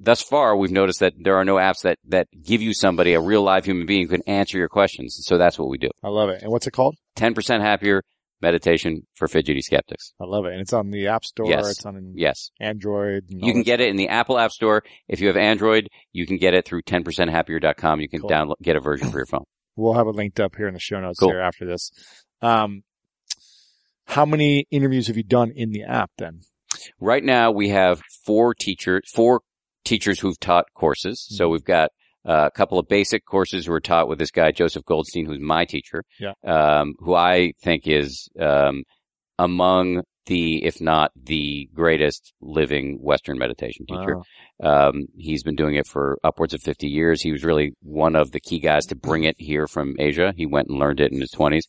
thus 0.00 0.22
far, 0.22 0.56
we've 0.56 0.70
noticed 0.70 1.00
that 1.00 1.12
there 1.18 1.36
are 1.36 1.44
no 1.44 1.56
apps 1.56 1.82
that, 1.82 1.98
that 2.08 2.28
give 2.42 2.62
you 2.62 2.72
somebody, 2.72 3.12
a 3.12 3.20
real 3.20 3.42
live 3.42 3.66
human 3.66 3.86
being 3.86 4.06
who 4.06 4.08
can 4.08 4.22
answer 4.26 4.56
your 4.56 4.70
questions. 4.70 5.18
So 5.22 5.36
that's 5.36 5.58
what 5.58 5.68
we 5.68 5.76
do. 5.76 5.90
I 6.02 6.08
love 6.08 6.30
it. 6.30 6.42
And 6.42 6.50
what's 6.50 6.66
it 6.66 6.70
called? 6.70 6.96
10% 7.16 7.60
happier 7.60 8.02
meditation 8.44 9.06
for 9.14 9.26
fidgety 9.26 9.60
skeptics. 9.62 10.12
I 10.20 10.24
love 10.24 10.44
it. 10.46 10.52
And 10.52 10.60
it's 10.60 10.72
on 10.72 10.90
the 10.90 11.08
App 11.08 11.24
Store. 11.24 11.46
Yes. 11.48 11.68
It's 11.70 11.86
on 11.86 12.12
Yes. 12.14 12.50
Android. 12.60 13.24
You 13.28 13.52
can 13.52 13.62
get 13.62 13.80
it 13.80 13.88
in 13.88 13.96
the 13.96 14.08
Apple 14.08 14.38
App 14.38 14.52
Store. 14.52 14.84
If 15.08 15.20
you 15.20 15.26
have 15.28 15.36
Android, 15.36 15.88
you 16.12 16.26
can 16.26 16.36
get 16.36 16.54
it 16.54 16.64
through 16.66 16.82
10percenthappier.com. 16.82 18.00
You 18.00 18.08
can 18.08 18.20
Cool. 18.20 18.30
download, 18.30 18.54
get 18.62 18.76
a 18.76 18.80
version 18.80 19.10
for 19.10 19.18
your 19.18 19.26
phone. 19.26 19.44
We'll 19.76 19.94
have 19.94 20.06
it 20.06 20.14
linked 20.14 20.38
up 20.38 20.54
here 20.54 20.68
in 20.68 20.74
the 20.74 20.78
show 20.78 21.00
notes 21.00 21.18
Cool. 21.18 21.30
here 21.30 21.40
after 21.40 21.66
this. 21.66 21.90
Um, 22.40 22.84
how 24.06 24.24
many 24.24 24.66
interviews 24.70 25.08
have 25.08 25.16
you 25.16 25.24
done 25.24 25.50
in 25.50 25.72
the 25.72 25.82
app 25.82 26.12
then? 26.16 26.42
Right 27.00 27.24
now 27.24 27.50
we 27.50 27.70
have 27.70 28.00
four 28.24 28.54
teachers, 28.54 29.02
four 29.12 29.40
teachers 29.84 30.20
who've 30.20 30.38
taught 30.38 30.66
courses. 30.74 31.26
So 31.28 31.48
Mhm. 31.48 31.52
we've 31.52 31.64
got 31.64 31.90
uh, 32.26 32.46
a 32.46 32.50
couple 32.50 32.78
of 32.78 32.88
basic 32.88 33.24
courses 33.26 33.68
were 33.68 33.80
taught 33.80 34.08
with 34.08 34.18
this 34.18 34.30
guy, 34.30 34.50
Joseph 34.50 34.84
Goldstein, 34.84 35.26
who's 35.26 35.40
my 35.40 35.64
teacher. 35.64 36.04
Yeah. 36.18 36.32
Um, 36.44 36.94
who 36.98 37.14
I 37.14 37.52
think 37.62 37.86
is, 37.86 38.28
um, 38.40 38.84
among 39.38 40.02
the, 40.26 40.64
if 40.64 40.80
not 40.80 41.10
the 41.14 41.68
greatest 41.74 42.32
living 42.40 42.98
Western 43.00 43.38
meditation 43.38 43.84
teacher. 43.86 44.22
Wow. 44.62 44.88
Um, 44.88 45.06
he's 45.16 45.42
been 45.42 45.56
doing 45.56 45.74
it 45.74 45.86
for 45.86 46.18
upwards 46.24 46.54
of 46.54 46.62
50 46.62 46.86
years. 46.86 47.20
He 47.20 47.32
was 47.32 47.44
really 47.44 47.74
one 47.82 48.16
of 48.16 48.30
the 48.30 48.40
key 48.40 48.58
guys 48.58 48.86
to 48.86 48.96
bring 48.96 49.24
it 49.24 49.36
here 49.38 49.66
from 49.66 49.94
Asia. 49.98 50.32
He 50.34 50.46
went 50.46 50.68
and 50.68 50.78
learned 50.78 51.00
it 51.00 51.12
in 51.12 51.20
his 51.20 51.32
20s. 51.32 51.64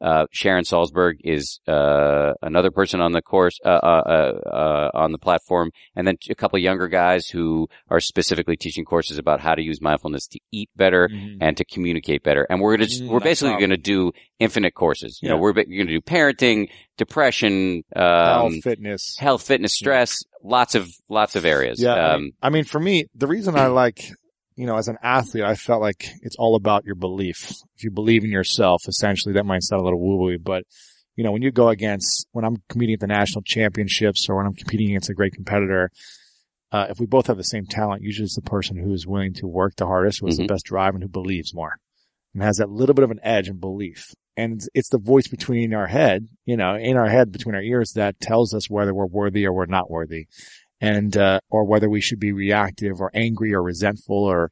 Uh, 0.00 0.26
Sharon 0.32 0.64
Salzberg 0.64 1.14
is, 1.24 1.60
uh, 1.66 2.32
another 2.42 2.70
person 2.70 3.00
on 3.00 3.12
the 3.12 3.22
course, 3.22 3.58
uh, 3.64 3.68
uh, 3.68 4.02
uh, 4.06 4.48
uh, 4.48 4.90
on 4.94 5.12
the 5.12 5.18
platform. 5.18 5.70
And 5.96 6.06
then 6.06 6.16
a 6.30 6.34
couple 6.34 6.56
of 6.56 6.62
younger 6.62 6.88
guys 6.88 7.26
who 7.28 7.68
are 7.90 8.00
specifically 8.00 8.56
teaching 8.56 8.84
courses 8.84 9.18
about 9.18 9.40
how 9.40 9.54
to 9.54 9.62
use 9.62 9.80
mindfulness 9.80 10.26
to 10.28 10.40
eat 10.52 10.70
better 10.76 11.08
Mhm. 11.08 11.38
and 11.40 11.56
to 11.56 11.64
communicate 11.64 12.22
better. 12.22 12.46
And 12.48 12.60
we're 12.60 12.76
gonna, 12.76 12.86
just, 12.86 13.02
Mm, 13.02 13.08
we're 13.08 13.20
basically 13.20 13.56
going 13.58 13.70
to 13.70 13.76
do 13.76 14.12
infinite 14.38 14.74
courses. 14.74 15.18
You 15.22 15.28
know, 15.30 15.34
Yeah. 15.34 15.40
we're, 15.40 15.52
ba- 15.52 15.64
going 15.64 15.86
to 15.88 15.92
do 15.92 16.00
parenting, 16.00 16.68
depression, 16.96 17.82
um, 17.96 18.02
Health, 18.04 18.54
fitness. 18.62 19.16
health, 19.18 19.42
fitness, 19.46 19.74
stress, 19.74 20.16
lots 20.44 20.74
of, 20.74 20.88
lots 21.08 21.34
of 21.36 21.44
areas. 21.44 21.80
Yeah. 21.82 21.94
Um, 21.94 22.30
I 22.42 22.50
mean, 22.50 22.64
for 22.64 22.78
me, 22.80 23.06
the 23.14 23.26
reason 23.26 23.56
I 23.56 23.66
like, 23.82 24.00
you 24.58 24.66
know, 24.66 24.76
as 24.76 24.88
an 24.88 24.98
athlete, 25.04 25.44
I 25.44 25.54
felt 25.54 25.80
like 25.80 26.10
it's 26.22 26.34
all 26.36 26.56
about 26.56 26.84
your 26.84 26.96
belief. 26.96 27.52
If 27.76 27.84
you 27.84 27.92
believe 27.92 28.24
in 28.24 28.30
yourself, 28.30 28.82
essentially, 28.88 29.34
that 29.34 29.46
might 29.46 29.62
sound 29.62 29.80
a 29.80 29.84
little 29.84 30.00
woo-woo, 30.00 30.36
but 30.40 30.64
you 31.14 31.22
know, 31.22 31.30
when 31.30 31.42
you 31.42 31.52
go 31.52 31.68
against, 31.68 32.26
when 32.32 32.44
I'm 32.44 32.56
competing 32.68 32.94
at 32.94 33.00
the 33.00 33.06
national 33.06 33.42
championships 33.42 34.28
or 34.28 34.36
when 34.36 34.46
I'm 34.46 34.54
competing 34.54 34.88
against 34.88 35.10
a 35.10 35.14
great 35.14 35.32
competitor, 35.32 35.90
uh, 36.72 36.86
if 36.90 36.98
we 36.98 37.06
both 37.06 37.28
have 37.28 37.36
the 37.36 37.44
same 37.44 37.66
talent, 37.66 38.02
usually 38.02 38.24
it's 38.24 38.34
the 38.34 38.42
person 38.42 38.76
who 38.76 38.92
is 38.92 39.06
willing 39.06 39.32
to 39.34 39.46
work 39.46 39.76
the 39.76 39.86
hardest, 39.86 40.20
who 40.20 40.26
has 40.26 40.36
Mhm. 40.36 40.42
the 40.42 40.46
best 40.48 40.64
drive 40.66 40.94
and 40.94 41.02
who 41.04 41.08
believes 41.08 41.54
more 41.54 41.76
and 42.34 42.42
has 42.42 42.56
that 42.56 42.68
little 42.68 42.94
bit 42.94 43.04
of 43.04 43.12
an 43.12 43.20
edge 43.22 43.48
and 43.48 43.60
belief. 43.60 44.12
And 44.36 44.54
it's- 44.54 44.68
it's 44.74 44.88
the 44.90 44.98
voice 44.98 45.28
between 45.28 45.72
our 45.72 45.86
head, 45.86 46.28
you 46.46 46.56
know, 46.56 46.74
in 46.76 46.96
our 46.96 47.08
head 47.08 47.30
between 47.32 47.54
our 47.54 47.62
ears 47.62 47.92
that 47.92 48.18
tells 48.20 48.54
us 48.54 48.68
whether 48.68 48.92
we're 48.92 49.06
worthy 49.06 49.46
or 49.46 49.52
we're 49.52 49.66
not 49.66 49.88
worthy 49.90 50.26
and, 50.80 51.16
uh, 51.16 51.40
or 51.50 51.64
whether 51.64 51.88
we 51.88 52.00
should 52.00 52.20
be 52.20 52.32
reactive 52.32 53.00
or 53.00 53.10
angry 53.14 53.52
or 53.54 53.62
resentful 53.62 54.16
or, 54.16 54.50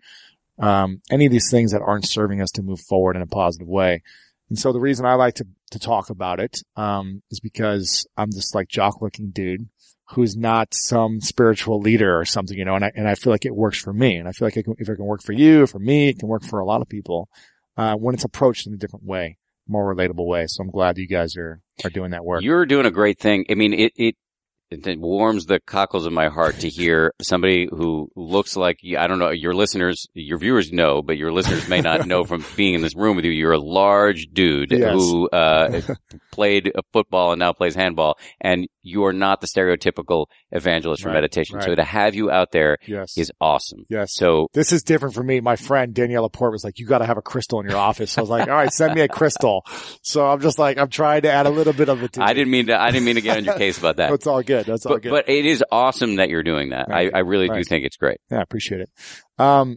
um, 0.58 1.00
any 1.10 1.26
of 1.26 1.32
these 1.32 1.50
things 1.50 1.72
that 1.72 1.82
aren't 1.82 2.08
serving 2.08 2.40
us 2.40 2.50
to 2.52 2.62
move 2.62 2.80
forward 2.80 3.16
in 3.16 3.22
a 3.22 3.26
positive 3.26 3.68
way. 3.68 4.02
And 4.48 4.58
so 4.58 4.72
the 4.72 4.80
reason 4.80 5.04
I 5.04 5.14
like 5.14 5.34
to, 5.34 5.46
to 5.72 5.78
talk 5.78 6.08
about 6.10 6.40
it, 6.40 6.58
um, 6.76 7.22
is 7.30 7.40
because 7.40 8.06
I'm 8.16 8.30
this 8.30 8.54
like 8.54 8.68
jock 8.68 9.02
looking 9.02 9.30
dude 9.30 9.68
who's 10.10 10.36
not 10.36 10.72
some 10.72 11.20
spiritual 11.20 11.80
leader 11.80 12.16
or 12.16 12.24
something, 12.24 12.56
you 12.56 12.64
know, 12.64 12.76
and 12.76 12.84
I, 12.84 12.92
and 12.94 13.08
I 13.08 13.16
feel 13.16 13.32
like 13.32 13.44
it 13.44 13.56
works 13.56 13.78
for 13.78 13.92
me. 13.92 14.14
And 14.16 14.28
I 14.28 14.32
feel 14.32 14.46
like 14.46 14.56
it 14.56 14.62
can, 14.62 14.74
if 14.78 14.88
it 14.88 14.96
can 14.96 15.04
work 15.04 15.22
for 15.22 15.32
you, 15.32 15.66
for 15.66 15.80
me, 15.80 16.10
it 16.10 16.20
can 16.20 16.28
work 16.28 16.44
for 16.44 16.60
a 16.60 16.64
lot 16.64 16.80
of 16.80 16.88
people, 16.88 17.28
uh, 17.76 17.96
when 17.96 18.14
it's 18.14 18.24
approached 18.24 18.68
in 18.68 18.72
a 18.72 18.76
different 18.76 19.04
way, 19.04 19.36
more 19.66 19.92
relatable 19.92 20.26
way. 20.26 20.46
So 20.46 20.62
I'm 20.62 20.70
glad 20.70 20.96
you 20.96 21.08
guys 21.08 21.36
are, 21.36 21.60
are 21.82 21.90
doing 21.90 22.12
that 22.12 22.24
work. 22.24 22.42
You're 22.42 22.66
doing 22.66 22.86
a 22.86 22.90
great 22.92 23.18
thing. 23.18 23.46
I 23.50 23.54
mean, 23.54 23.72
it, 23.72 23.92
it, 23.96 24.14
it 24.70 24.98
warms 24.98 25.46
the 25.46 25.60
cockles 25.60 26.06
of 26.06 26.12
my 26.12 26.28
heart 26.28 26.58
to 26.60 26.68
hear 26.68 27.12
somebody 27.22 27.68
who 27.70 28.10
looks 28.16 28.56
like, 28.56 28.80
I 28.98 29.06
don't 29.06 29.18
know, 29.20 29.30
your 29.30 29.54
listeners, 29.54 30.06
your 30.14 30.38
viewers 30.38 30.72
know, 30.72 31.02
but 31.02 31.16
your 31.16 31.32
listeners 31.32 31.68
may 31.68 31.80
not 31.80 32.06
know 32.06 32.24
from 32.24 32.44
being 32.56 32.74
in 32.74 32.80
this 32.80 32.96
room 32.96 33.14
with 33.16 33.24
you. 33.24 33.30
You're 33.30 33.52
a 33.52 33.58
large 33.60 34.26
dude 34.32 34.72
Yes. 34.72 34.92
who, 34.94 35.28
uh, 35.28 35.80
played 36.32 36.72
football 36.92 37.32
and 37.32 37.38
now 37.38 37.52
plays 37.52 37.74
handball 37.74 38.18
and 38.40 38.66
you 38.86 39.04
are 39.04 39.12
not 39.12 39.40
the 39.40 39.46
stereotypical 39.48 40.26
evangelist 40.52 41.02
for 41.02 41.08
Right, 41.08 41.14
meditation. 41.14 41.60
So 41.60 41.74
to 41.74 41.82
have 41.84 42.14
you 42.14 42.30
out 42.30 42.52
there 42.52 42.78
yes. 42.86 43.18
is 43.18 43.32
awesome. 43.40 43.84
yes. 43.88 44.14
So 44.14 44.48
This 44.54 44.72
is 44.72 44.82
different 44.82 45.14
for 45.14 45.22
me. 45.22 45.40
My 45.40 45.56
friend 45.56 45.92
Danielle 45.92 46.22
Laporte 46.22 46.52
was 46.52 46.62
like, 46.62 46.78
you 46.78 46.86
got 46.86 46.98
to 46.98 47.06
have 47.06 47.18
a 47.18 47.22
crystal 47.22 47.60
in 47.60 47.68
your 47.68 47.78
office. 47.78 48.12
So 48.12 48.20
I 48.20 48.22
was 48.22 48.30
like, 48.30 48.48
all 48.48 48.54
right, 48.54 48.72
send 48.72 48.94
me 48.94 49.00
a 49.00 49.08
crystal. 49.08 49.64
So 50.02 50.26
I'm 50.26 50.40
just 50.40 50.58
like, 50.58 50.78
I'm 50.78 50.88
trying 50.88 51.22
to 51.22 51.30
add 51.32 51.46
a 51.46 51.50
little 51.50 51.72
bit 51.72 51.88
of 51.88 52.02
it 52.02 52.16
I 52.18 52.32
didn't 52.32 52.50
mean 52.50 52.66
to, 52.68 52.80
I 52.80 52.90
didn't 52.92 53.04
mean 53.04 53.16
to 53.16 53.20
get 53.20 53.36
on 53.38 53.44
your 53.44 53.54
case 53.58 53.76
about 53.78 53.96
that. 53.96 54.10
That's 54.10 54.26
all 54.26 54.42
good. 54.42 54.66
That's 54.66 54.86
all 54.86 54.94
But, 54.94 55.02
good. 55.02 55.10
but 55.10 55.28
it 55.28 55.44
is 55.46 55.64
awesome 55.72 56.16
that 56.16 56.28
you're 56.30 56.44
doing 56.44 56.70
that. 56.70 56.90
I, 56.90 57.10
I 57.12 57.18
really 57.20 57.48
do 57.48 57.64
think 57.64 57.84
it's 57.84 57.96
great. 57.96 58.18
Yeah, 58.30 58.38
I 58.38 58.42
appreciate 58.42 58.80
it. 58.82 58.90
Um, 59.38 59.76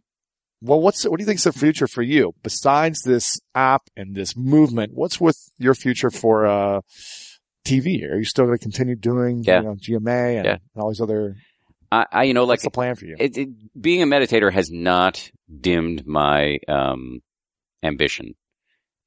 well, 0.61 0.81
what's, 0.81 1.03
what 1.05 1.17
do 1.17 1.23
you 1.23 1.25
think's 1.25 1.45
the 1.45 1.53
future 1.53 1.87
for 1.87 2.01
you 2.01 2.33
besides 2.43 3.01
this 3.01 3.39
app 3.55 3.83
and 3.95 4.13
this 4.15 4.35
movement? 4.35 4.91
What's 4.93 5.19
with 5.19 5.37
your 5.57 5.73
future 5.73 6.11
for, 6.11 6.45
uh, 6.45 6.81
TV? 7.69 8.09
Are 8.09 8.17
you 8.17 8.23
still 8.25 8.45
going 8.45 8.57
to 8.57 8.61
continue 8.63 8.95
doing, 8.95 9.43
Yeah. 9.43 9.59
you 9.61 9.63
know, 9.67 9.75
GMA 9.75 10.37
and, 10.37 10.45
Yeah. 10.45 10.57
and 10.75 10.81
all 10.81 10.89
these 10.89 11.01
other, 11.01 11.35
I, 11.91 12.05
I 12.11 12.23
you 12.23 12.33
know, 12.33 12.43
like 12.45 12.61
the 12.61 12.69
plan 12.69 12.95
for 12.95 13.05
you? 13.05 13.15
it, 13.19 13.37
it, 13.37 13.49
being 13.81 14.01
a 14.01 14.05
meditator 14.05 14.51
has 14.51 14.69
not 14.71 15.29
dimmed 15.49 16.05
my 16.05 16.57
um, 16.67 17.21
ambition. 17.83 18.33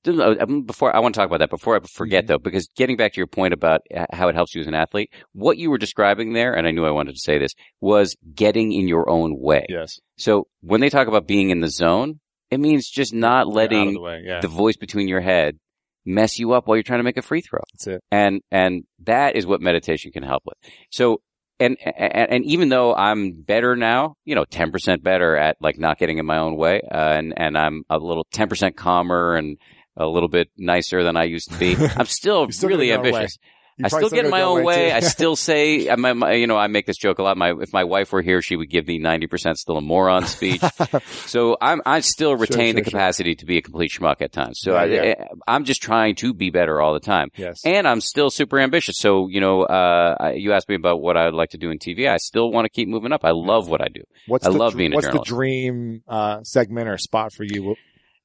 Uh, 0.04 0.46
Before 0.46 0.94
I 0.94 0.98
want 0.98 1.14
to 1.14 1.20
talk 1.20 1.28
about 1.28 1.38
that. 1.38 1.50
Before 1.50 1.76
I 1.76 1.80
forget, 1.86 2.24
Mhm. 2.24 2.26
though, 2.26 2.38
because 2.38 2.68
getting 2.76 2.96
back 2.96 3.12
to 3.12 3.18
your 3.20 3.28
point 3.28 3.54
about 3.54 3.82
how 4.12 4.28
it 4.28 4.34
helps 4.34 4.52
you 4.52 4.60
as 4.60 4.66
an 4.66 4.74
athlete, 4.74 5.10
what 5.32 5.58
you 5.58 5.70
were 5.70 5.78
describing 5.78 6.32
there, 6.32 6.54
and 6.56 6.66
I 6.66 6.72
knew 6.72 6.84
I 6.84 6.90
wanted 6.90 7.12
to 7.14 7.20
say 7.20 7.38
this, 7.38 7.52
was 7.80 8.16
getting 8.34 8.72
in 8.72 8.88
your 8.88 9.08
own 9.08 9.38
way. 9.38 9.64
yes. 9.68 10.00
So 10.16 10.48
when 10.60 10.80
they 10.80 10.90
talk 10.90 11.06
about 11.06 11.28
being 11.28 11.50
in 11.50 11.60
the 11.60 11.68
zone, 11.68 12.18
it 12.50 12.58
means 12.58 12.90
just 12.90 13.14
not 13.14 13.46
letting 13.46 13.94
the 13.94 14.00
way. 14.00 14.22
Yeah. 14.26 14.40
the 14.40 14.48
voice 14.48 14.76
between 14.76 15.06
your 15.06 15.20
head 15.20 15.56
mess 16.04 16.38
you 16.38 16.52
up 16.52 16.66
while 16.66 16.76
you're 16.76 16.82
trying 16.82 17.00
to 17.00 17.04
make 17.04 17.16
a 17.16 17.22
free 17.22 17.40
throw 17.40 17.60
That's 17.74 17.86
it. 17.86 18.04
and 18.10 18.40
and 18.50 18.84
that 19.04 19.36
is 19.36 19.46
what 19.46 19.60
meditation 19.60 20.12
can 20.12 20.22
help 20.22 20.42
with. 20.44 20.56
So 20.90 21.22
and, 21.60 21.76
and 21.84 22.30
and 22.30 22.44
even 22.44 22.70
though 22.70 22.94
I'm 22.94 23.42
better 23.42 23.76
now, 23.76 24.16
you 24.24 24.34
know, 24.34 24.44
ten 24.44 24.72
percent 24.72 25.02
better 25.02 25.36
at 25.36 25.56
like 25.60 25.78
not 25.78 25.98
getting 25.98 26.18
in 26.18 26.26
my 26.26 26.38
own 26.38 26.56
way, 26.56 26.80
uh, 26.90 26.96
and 26.96 27.34
and 27.36 27.56
I'm 27.56 27.84
a 27.88 27.98
little 27.98 28.26
ten 28.32 28.48
percent 28.48 28.76
calmer 28.76 29.36
and 29.36 29.58
a 29.96 30.06
little 30.06 30.28
bit 30.28 30.48
nicer 30.56 31.04
than 31.04 31.16
I 31.16 31.24
used 31.24 31.52
to 31.52 31.58
be. 31.58 31.76
I'm 31.96 32.06
still, 32.06 32.50
still 32.50 32.68
really 32.68 32.92
ambitious. 32.92 33.38
You 33.78 33.86
I 33.86 33.88
still 33.88 34.10
get 34.10 34.24
in 34.24 34.30
my 34.30 34.42
own 34.42 34.64
way. 34.64 34.92
I 34.92 35.00
still 35.16 35.34
say, 35.34 35.88
I, 35.88 35.96
my, 35.96 36.12
my, 36.12 36.32
you 36.34 36.46
know, 36.46 36.56
I 36.56 36.66
make 36.66 36.86
this 36.86 36.96
joke 36.98 37.18
a 37.18 37.22
lot. 37.22 37.36
My, 37.36 37.52
if 37.60 37.72
my 37.72 37.84
wife 37.84 38.12
were 38.12 38.22
here, 38.22 38.42
she 38.42 38.54
would 38.56 38.68
give 38.70 38.86
me 38.86 39.00
90% 39.00 39.56
still 39.56 39.76
a 39.78 39.80
moron 39.80 40.26
speech. 40.26 40.60
so 41.26 41.56
I'm, 41.60 41.80
I 41.86 42.00
still 42.00 42.36
retain 42.36 42.74
the 42.74 42.80
sure, 42.80 42.84
sure. 42.84 42.84
capacity 42.84 43.34
to 43.36 43.46
be 43.46 43.56
a 43.58 43.62
complete 43.62 43.90
schmuck 43.90 44.20
at 44.20 44.32
times. 44.32 44.58
So 44.60 44.72
Yeah, 44.72 44.78
I, 44.80 44.84
yeah. 44.84 45.24
I'm 45.48 45.64
just 45.64 45.82
trying 45.82 46.16
to 46.16 46.34
be 46.34 46.50
better 46.50 46.80
all 46.80 46.92
the 46.92 47.00
time. 47.00 47.28
yes. 47.36 47.62
And 47.64 47.88
I'm 47.88 48.00
still 48.00 48.30
super 48.30 48.58
ambitious. 48.60 48.96
So, 48.98 49.28
you 49.28 49.40
know, 49.40 49.62
uh, 49.62 50.32
you 50.34 50.52
asked 50.52 50.68
me 50.68 50.74
about 50.74 51.00
what 51.00 51.16
I 51.16 51.24
would 51.24 51.34
like 51.34 51.50
to 51.50 51.58
do 51.58 51.70
in 51.70 51.78
TV. 51.78 52.08
I 52.08 52.18
still 52.18 52.50
want 52.52 52.66
to 52.66 52.70
keep 52.70 52.88
moving 52.88 53.12
up. 53.12 53.24
I 53.24 53.30
love 53.32 53.68
what 53.68 53.80
I 53.80 53.88
do. 53.88 54.02
what's 54.26 54.46
I 54.46 54.50
the, 54.50 54.58
love 54.58 54.76
being 54.76 54.92
a 54.92 54.96
What's 54.96 55.06
journalist. 55.06 55.28
the 55.30 55.34
dream 55.34 56.02
uh, 56.06 56.42
segment 56.42 56.88
or 56.88 56.98
spot 56.98 57.32
for? 57.32 57.44
You 57.44 57.74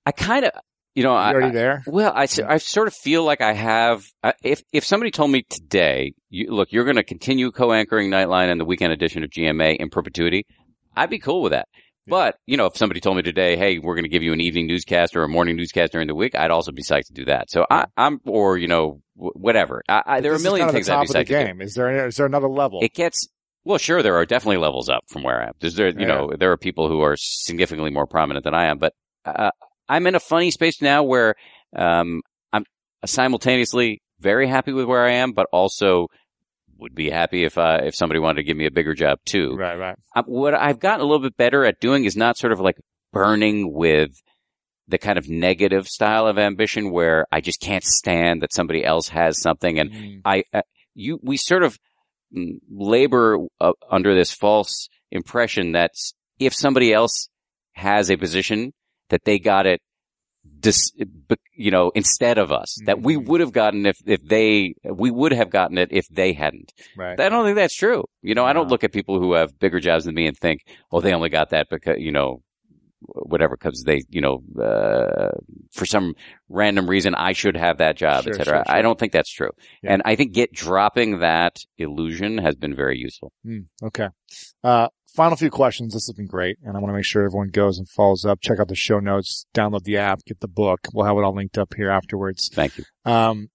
I 0.06 0.12
kind 0.12 0.46
of, 0.46 0.52
you 0.98 1.04
know, 1.04 1.14
I, 1.16 1.32
already 1.32 1.50
I- 1.50 1.52
there? 1.52 1.84
Well, 1.86 2.12
I, 2.16 2.24
Yeah. 2.38 2.52
I 2.52 2.58
sort 2.58 2.88
of 2.88 2.94
feel 2.96 3.24
like 3.24 3.40
I 3.42 3.54
have. 3.54 4.04
Uh, 4.24 4.32
if 4.44 4.62
if 4.74 4.84
somebody 4.84 5.12
told 5.12 5.30
me 5.32 5.44
today, 5.50 6.14
you, 6.30 6.52
look, 6.52 6.72
you're 6.72 6.84
going 6.86 6.96
to 6.98 7.04
continue 7.04 7.52
co-anchoring 7.52 8.10
Nightline 8.10 8.50
and 8.52 8.60
the 8.60 8.66
weekend 8.66 8.94
edition 8.94 9.24
of 9.24 9.30
GMA 9.30 9.78
in 9.78 9.90
perpetuity, 9.90 10.46
I'd 10.96 11.10
be 11.12 11.20
cool 11.20 11.42
with 11.44 11.52
that. 11.52 11.68
But 12.10 12.38
you 12.46 12.56
know, 12.58 12.66
if 12.68 12.78
somebody 12.78 13.00
told 13.02 13.18
me 13.18 13.22
today, 13.22 13.58
hey, 13.58 13.80
we're 13.80 13.94
going 13.96 14.06
to 14.06 14.10
give 14.10 14.24
you 14.24 14.32
an 14.34 14.40
evening 14.42 14.66
newscast 14.66 15.16
or 15.16 15.24
a 15.24 15.30
morning 15.30 15.56
newscast 15.58 15.92
during 15.92 16.08
the 16.08 16.16
week, 16.16 16.36
I'd 16.36 16.52
also 16.52 16.72
be 16.72 16.82
psyched 16.82 17.08
to 17.08 17.14
do 17.14 17.26
that. 17.26 17.52
So 17.52 17.66
I, 17.70 17.86
I'm, 17.98 18.20
or 18.26 18.58
you 18.58 18.68
know, 18.70 19.02
wh- 19.16 19.36
whatever. 19.36 19.84
I, 19.90 20.02
I, 20.06 20.22
there 20.22 20.32
are 20.32 20.38
a 20.38 20.40
million 20.40 20.68
kind 20.68 20.70
of 20.70 20.74
things 20.76 20.90
I'd 20.90 21.02
be 21.02 21.02
of 21.02 21.08
the 21.10 21.14
psyched 21.14 21.28
to 21.28 21.40
do. 21.42 21.46
game. 21.48 21.62
Is 21.62 21.74
there 21.76 22.08
is 22.08 22.16
there 22.16 22.26
another 22.26 22.48
level? 22.50 22.80
It 22.82 22.94
gets 22.94 23.28
well, 23.66 23.78
sure. 23.78 24.02
There 24.02 24.16
are 24.16 24.26
definitely 24.26 24.58
levels 24.58 24.88
up 24.90 25.04
from 25.10 25.24
where 25.24 25.42
I 25.44 25.48
am. 25.48 25.54
There's 25.60 25.76
there, 25.76 25.90
you 25.90 26.00
Yeah. 26.00 26.08
know, 26.08 26.32
there 26.40 26.52
are 26.54 26.58
people 26.58 26.88
who 26.88 27.02
are 27.02 27.16
significantly 27.18 27.92
more 27.92 28.08
prominent 28.08 28.46
than 28.46 28.54
I 28.56 28.68
am, 28.72 28.78
but 28.78 28.94
uh, 29.26 29.52
I'm 29.90 30.08
in 30.08 30.16
a 30.16 30.20
funny 30.20 30.52
space 30.52 30.82
now 30.82 31.04
where 31.04 31.36
um, 31.76 32.22
I'm 32.54 32.66
simultaneously 33.06 34.02
very 34.20 34.48
happy 34.48 34.74
with 34.74 34.86
where 34.86 35.06
I 35.06 35.14
am, 35.14 35.34
but 35.34 35.48
also 35.52 36.08
would 36.80 36.96
be 36.96 37.10
happy 37.10 37.44
if 37.44 37.58
uh, 37.58 37.80
if 37.84 37.96
somebody 37.96 38.20
wanted 38.20 38.38
to 38.38 38.44
give 38.44 38.58
me 38.58 38.66
a 38.66 38.72
bigger 38.72 38.94
job 38.94 39.20
too. 39.26 39.56
right, 39.56 39.78
right. 39.78 39.96
Um, 40.16 40.26
what 40.28 40.54
I've 40.54 40.80
gotten 40.80 41.02
a 41.02 41.04
little 41.06 41.24
bit 41.24 41.38
better 41.38 41.66
at 41.66 41.80
doing 41.80 42.06
is 42.06 42.16
not 42.16 42.38
sort 42.38 42.54
of 42.54 42.60
like 42.60 42.78
burning 43.12 43.74
with 43.74 44.12
the 44.88 44.98
kind 44.98 45.18
of 45.18 45.28
negative 45.28 45.88
style 45.88 46.28
of 46.28 46.38
ambition 46.38 46.92
where 46.92 47.26
I 47.32 47.42
just 47.42 47.60
can't 47.60 47.84
stand 47.84 48.42
that 48.42 48.54
somebody 48.54 48.86
else 48.86 49.10
has 49.10 49.42
something 49.42 49.80
and 49.80 49.92
Mm. 49.92 50.22
I, 50.24 50.44
uh, 50.54 50.62
you, 50.94 51.20
we 51.22 51.36
sort 51.38 51.64
of 51.64 51.78
mm, 52.36 52.60
labor 52.70 53.38
uh, 53.60 53.74
under 53.92 54.16
this 54.16 54.32
false 54.32 54.88
impression 55.12 55.74
that 55.74 55.92
if 56.40 56.54
somebody 56.54 56.94
else 56.94 57.30
has 57.74 58.10
a 58.10 58.18
position 58.18 58.74
that 59.10 59.24
they 59.26 59.40
got 59.40 59.66
it, 59.66 59.82
dis, 60.60 60.92
you 61.56 61.72
know, 61.72 61.92
instead 61.96 62.38
of 62.38 62.52
us, 62.52 62.78
that 62.86 63.02
we 63.02 63.16
Mhm. 63.16 63.26
would 63.28 63.42
have 63.42 63.52
gotten 63.52 63.86
if, 63.86 63.98
if 64.06 64.22
they, 64.24 64.74
we 64.84 65.12
would 65.12 65.32
have 65.34 65.50
gotten 65.50 65.78
it 65.78 65.90
if 65.92 66.08
they 66.10 66.34
hadn't. 66.34 66.74
Right. 66.96 67.20
I 67.20 67.30
don't 67.30 67.46
think 67.46 67.56
that's 67.56 67.76
true. 67.76 68.06
You 68.22 68.36
know, 68.36 68.46
I 68.46 68.54
don't 68.54 68.70
look 68.70 68.84
at 68.84 68.94
people 68.94 69.20
who 69.20 69.34
have 69.34 69.60
bigger 69.60 69.80
jobs 69.80 70.06
than 70.06 70.16
me 70.16 70.26
and 70.28 70.38
think, 70.38 70.62
well, 70.92 71.02
they 71.02 71.14
only 71.14 71.30
got 71.30 71.50
that 71.50 71.68
because, 71.70 71.98
you 72.00 72.12
know, 72.12 72.42
whatever, 73.00 73.56
because 73.56 73.84
they, 73.86 74.02
you 74.10 74.22
know, 74.22 74.42
uh, 74.62 75.30
for 75.72 75.86
some 75.86 76.16
random 76.50 76.90
reason, 76.90 77.14
I 77.14 77.34
should 77.34 77.56
have 77.56 77.78
that 77.78 77.96
job, 77.96 78.24
Sure, 78.24 78.34
et 78.34 78.38
cetera. 78.38 78.64
sure, 78.68 78.76
I 78.76 78.82
don't 78.82 78.98
think 78.98 79.12
that's 79.14 79.32
true. 79.32 79.52
Yeah. 79.84 79.94
And 79.94 80.02
I 80.06 80.16
think 80.16 80.34
get 80.34 80.52
dropping 80.52 81.20
that 81.20 81.58
illusion 81.78 82.40
has 82.40 82.56
been 82.56 82.76
very 82.76 82.98
useful. 82.98 83.32
Mm, 83.46 83.66
okay. 83.84 84.08
Uh, 84.64 84.88
final 85.16 85.36
few 85.38 85.50
questions. 85.50 85.94
This 85.94 86.08
has 86.08 86.16
been 86.16 86.28
great. 86.28 86.58
And 86.64 86.76
I 86.76 86.80
want 86.80 86.90
to 86.92 86.96
make 86.96 87.06
sure 87.06 87.24
everyone 87.24 87.50
goes 87.50 87.78
and 87.78 87.88
follows 87.90 88.26
up. 88.26 88.40
Check 88.42 88.60
out 88.60 88.68
the 88.68 88.76
show 88.76 89.00
notes, 89.00 89.46
download 89.54 89.84
the 89.84 89.98
app, 89.98 90.24
get 90.26 90.40
the 90.40 90.48
book. 90.48 90.80
We'll 90.94 91.06
have 91.06 91.18
it 91.18 91.24
all 91.24 91.36
linked 91.36 91.58
up 91.58 91.74
here 91.76 91.90
afterwards. 91.90 92.50
Thank 92.54 92.78
you. 92.78 92.84
Um, 93.06 93.50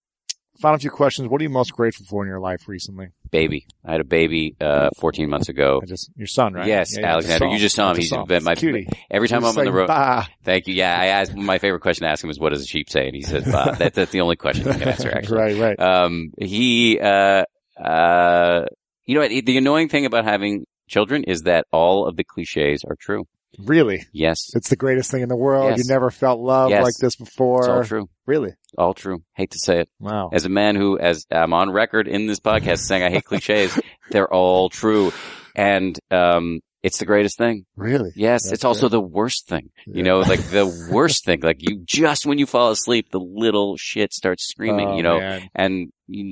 final 0.61 0.79
few 0.79 0.91
questions. 0.91 1.29
What 1.29 1.41
are 1.41 1.45
you 1.45 1.51
most 1.51 1.73
grateful 1.73 2.07
for 2.09 2.23
in 2.25 2.29
your 2.29 2.41
life 2.41 2.69
recently? 2.69 3.09
Baby. 3.31 3.67
I 3.85 3.93
had 3.93 4.01
a 4.01 4.05
baby, 4.05 4.55
uh, 4.61 4.91
14 4.99 5.29
months 5.31 5.49
ago. 5.49 5.81
I 5.83 5.87
just, 5.87 6.11
your 6.17 6.27
son, 6.27 6.53
right? 6.53 6.67
Yes, 6.67 6.97
Yeah, 6.99 7.13
Alexander. 7.13 7.47
You 7.47 7.59
just 7.59 7.75
saw 7.75 7.91
him. 7.91 7.97
He's 7.97 8.13
been 8.27 8.45
my, 8.45 8.55
Cutie. 8.55 8.89
every 9.11 9.27
time 9.29 9.45
I'm 9.45 9.57
on 9.57 9.65
the 9.65 9.73
road. 9.73 9.87
"Bah." 9.89 10.27
Thank 10.45 10.69
you. 10.69 10.75
Yeah. 10.75 10.95
I 10.99 11.07
asked, 11.07 11.35
my 11.35 11.59
favorite 11.59 11.81
question 11.81 12.05
to 12.05 12.11
ask 12.11 12.23
him 12.23 12.29
is, 12.31 12.39
what 12.39 12.51
does 12.51 12.63
a 12.63 12.67
sheep 12.67 12.91
say? 12.91 13.07
And 13.07 13.17
he 13.17 13.23
says, 13.23 13.45
bah. 13.51 13.73
that, 13.77 13.95
that's 13.95 14.13
the 14.13 14.21
only 14.21 14.37
question 14.37 14.69
I 14.69 14.79
can 14.79 14.89
answer, 14.89 15.11
actually. 15.15 15.39
right, 15.39 15.79
right. 15.79 15.81
Um, 15.81 16.33
he, 16.39 17.01
uh, 17.01 17.45
uh, 17.83 18.67
you 19.07 19.15
know, 19.15 19.21
what, 19.23 19.31
the 19.47 19.57
annoying 19.59 19.89
thing 19.89 20.05
about 20.07 20.25
having 20.25 20.67
children 20.93 21.25
is 21.25 21.43
that 21.43 21.67
all 21.73 22.07
of 22.07 22.17
the 22.17 22.25
cliches 22.25 22.85
are 22.89 22.97
true. 22.97 23.25
really? 23.59 24.05
Yes. 24.13 24.51
It's 24.55 24.69
the 24.71 24.77
greatest 24.77 25.11
thing 25.11 25.23
in 25.23 25.29
the 25.29 25.37
world. 25.37 25.71
Yes. 25.71 25.79
You 25.79 25.93
never 25.93 26.11
felt 26.11 26.41
love 26.41 26.71
Yes. 26.71 26.83
like 26.85 26.95
this 27.01 27.15
It's 27.15 27.17
before. 27.31 27.69
all 27.71 27.85
true. 27.85 28.09
Really? 28.27 28.53
All 28.79 28.95
true. 28.95 29.23
Hate 29.35 29.51
to 29.51 29.59
say 29.59 29.81
it. 29.81 29.89
Wow. 30.01 30.31
As 30.33 30.45
a 30.47 30.49
man 30.49 30.75
who, 30.77 30.99
as 30.99 31.27
I'm 31.31 31.53
on 31.53 31.71
record 31.71 32.09
in 32.09 32.27
this 32.27 32.41
podcast 32.41 32.79
saying 32.79 33.03
I 33.03 33.11
hate 33.11 33.25
cliches, 33.33 33.79
they're 34.11 34.33
all 34.33 34.69
true. 34.71 35.13
And, 35.55 35.99
um, 36.11 36.61
it's 36.83 36.99
the 36.99 37.07
greatest 37.07 37.39
thing. 37.39 37.65
Really? 37.77 38.11
Yes. 38.17 38.43
That's 38.45 38.53
it's 38.55 38.65
also 38.65 38.89
great. 38.89 38.91
the 38.93 39.01
worst 39.01 39.47
thing. 39.49 39.71
Yeah. 39.87 39.97
You 39.97 40.03
know, 40.03 40.19
like 40.21 40.41
the 40.51 40.89
worst 40.91 41.25
thing. 41.25 41.41
Like 41.43 41.59
you 41.61 41.83
just 41.85 42.27
when 42.27 42.39
you 42.39 42.47
fall 42.47 42.71
asleep, 42.71 43.11
the 43.11 43.21
little 43.21 43.77
shit 43.79 44.13
starts 44.13 44.49
screaming, 44.49 44.89
Oh, 44.89 44.97
you 44.97 45.03
know, 45.03 45.19
man. 45.21 45.49
and 45.55 45.93
you, 46.09 46.25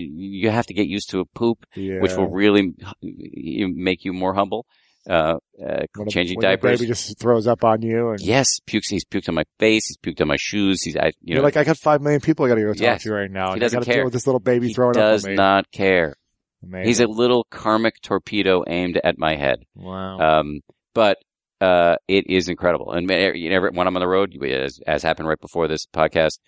you 0.43 0.51
have 0.51 0.67
to 0.67 0.75
get 0.75 0.87
used 0.87 1.11
to 1.11 1.21
a 1.21 1.25
poop. 1.25 1.65
Yeah. 1.77 2.01
which 2.01 2.15
will 2.15 2.29
really 2.29 2.75
make 3.03 4.05
you 4.05 4.13
more 4.13 4.35
humble. 4.35 4.67
Uh, 5.09 5.37
uh, 5.67 5.81
changing 6.11 6.37
when 6.37 6.43
diapers. 6.43 6.79
baby 6.79 6.87
just 6.87 7.19
throws 7.19 7.47
up 7.47 7.65
on 7.65 7.81
you 7.81 8.11
and 8.11 8.21
yes, 8.21 8.47
pukes. 8.67 8.89
He's 8.91 9.05
puked 9.05 9.31
on 9.31 9.35
my 9.35 9.45
face. 9.59 9.89
He's 9.89 9.97
puked 9.97 10.21
on 10.21 10.29
my 10.29 10.37
shoes. 10.39 10.83
He's, 10.83 10.95
I, 10.95 11.07
you 11.07 11.13
you're 11.23 11.39
know, 11.39 11.43
like, 11.43 11.57
I 11.57 11.65
got 11.65 11.79
five 11.79 12.03
million 12.03 12.21
people 12.21 12.45
I 12.45 12.49
got 12.51 12.57
to 12.57 12.61
go 12.61 12.73
talk 12.75 12.83
Yes. 12.83 13.03
to 13.05 13.13
right 13.15 13.31
now. 13.31 13.55
He 13.55 13.61
doesn't 13.61 13.79
I 13.79 13.81
got 13.81 13.85
to 13.85 13.91
care. 13.91 13.95
deal 14.01 14.05
with 14.05 14.13
this 14.13 14.27
little 14.27 14.41
baby 14.41 14.69
he 14.69 14.75
throwing 14.75 14.93
does 14.93 15.25
up 15.25 15.29
on 15.29 15.33
me. 15.33 15.37
not 15.37 15.71
care. 15.73 16.17
Amazing. 16.63 16.87
He's 16.87 17.01
a 17.01 17.07
little 17.07 17.47
karmic 17.51 18.01
torpedo 18.03 18.65
aimed 18.67 19.01
at 19.03 19.19
my 19.19 19.37
head. 19.37 19.61
wow. 19.75 20.19
Um, 20.19 20.61
but 20.95 21.19
uh, 21.61 21.97
it 22.09 22.29
is 22.29 22.49
incredible. 22.49 22.93
And 22.93 23.09
you 23.11 23.51
know, 23.51 23.69
when 23.73 23.87
I'm 23.87 23.97
on 23.97 24.01
the 24.01 24.09
road, 24.09 24.37
as, 24.45 24.81
as 24.87 25.03
happened 25.03 25.29
right 25.29 25.41
before 25.41 25.69
this 25.69 25.87
podcast, 25.87 26.39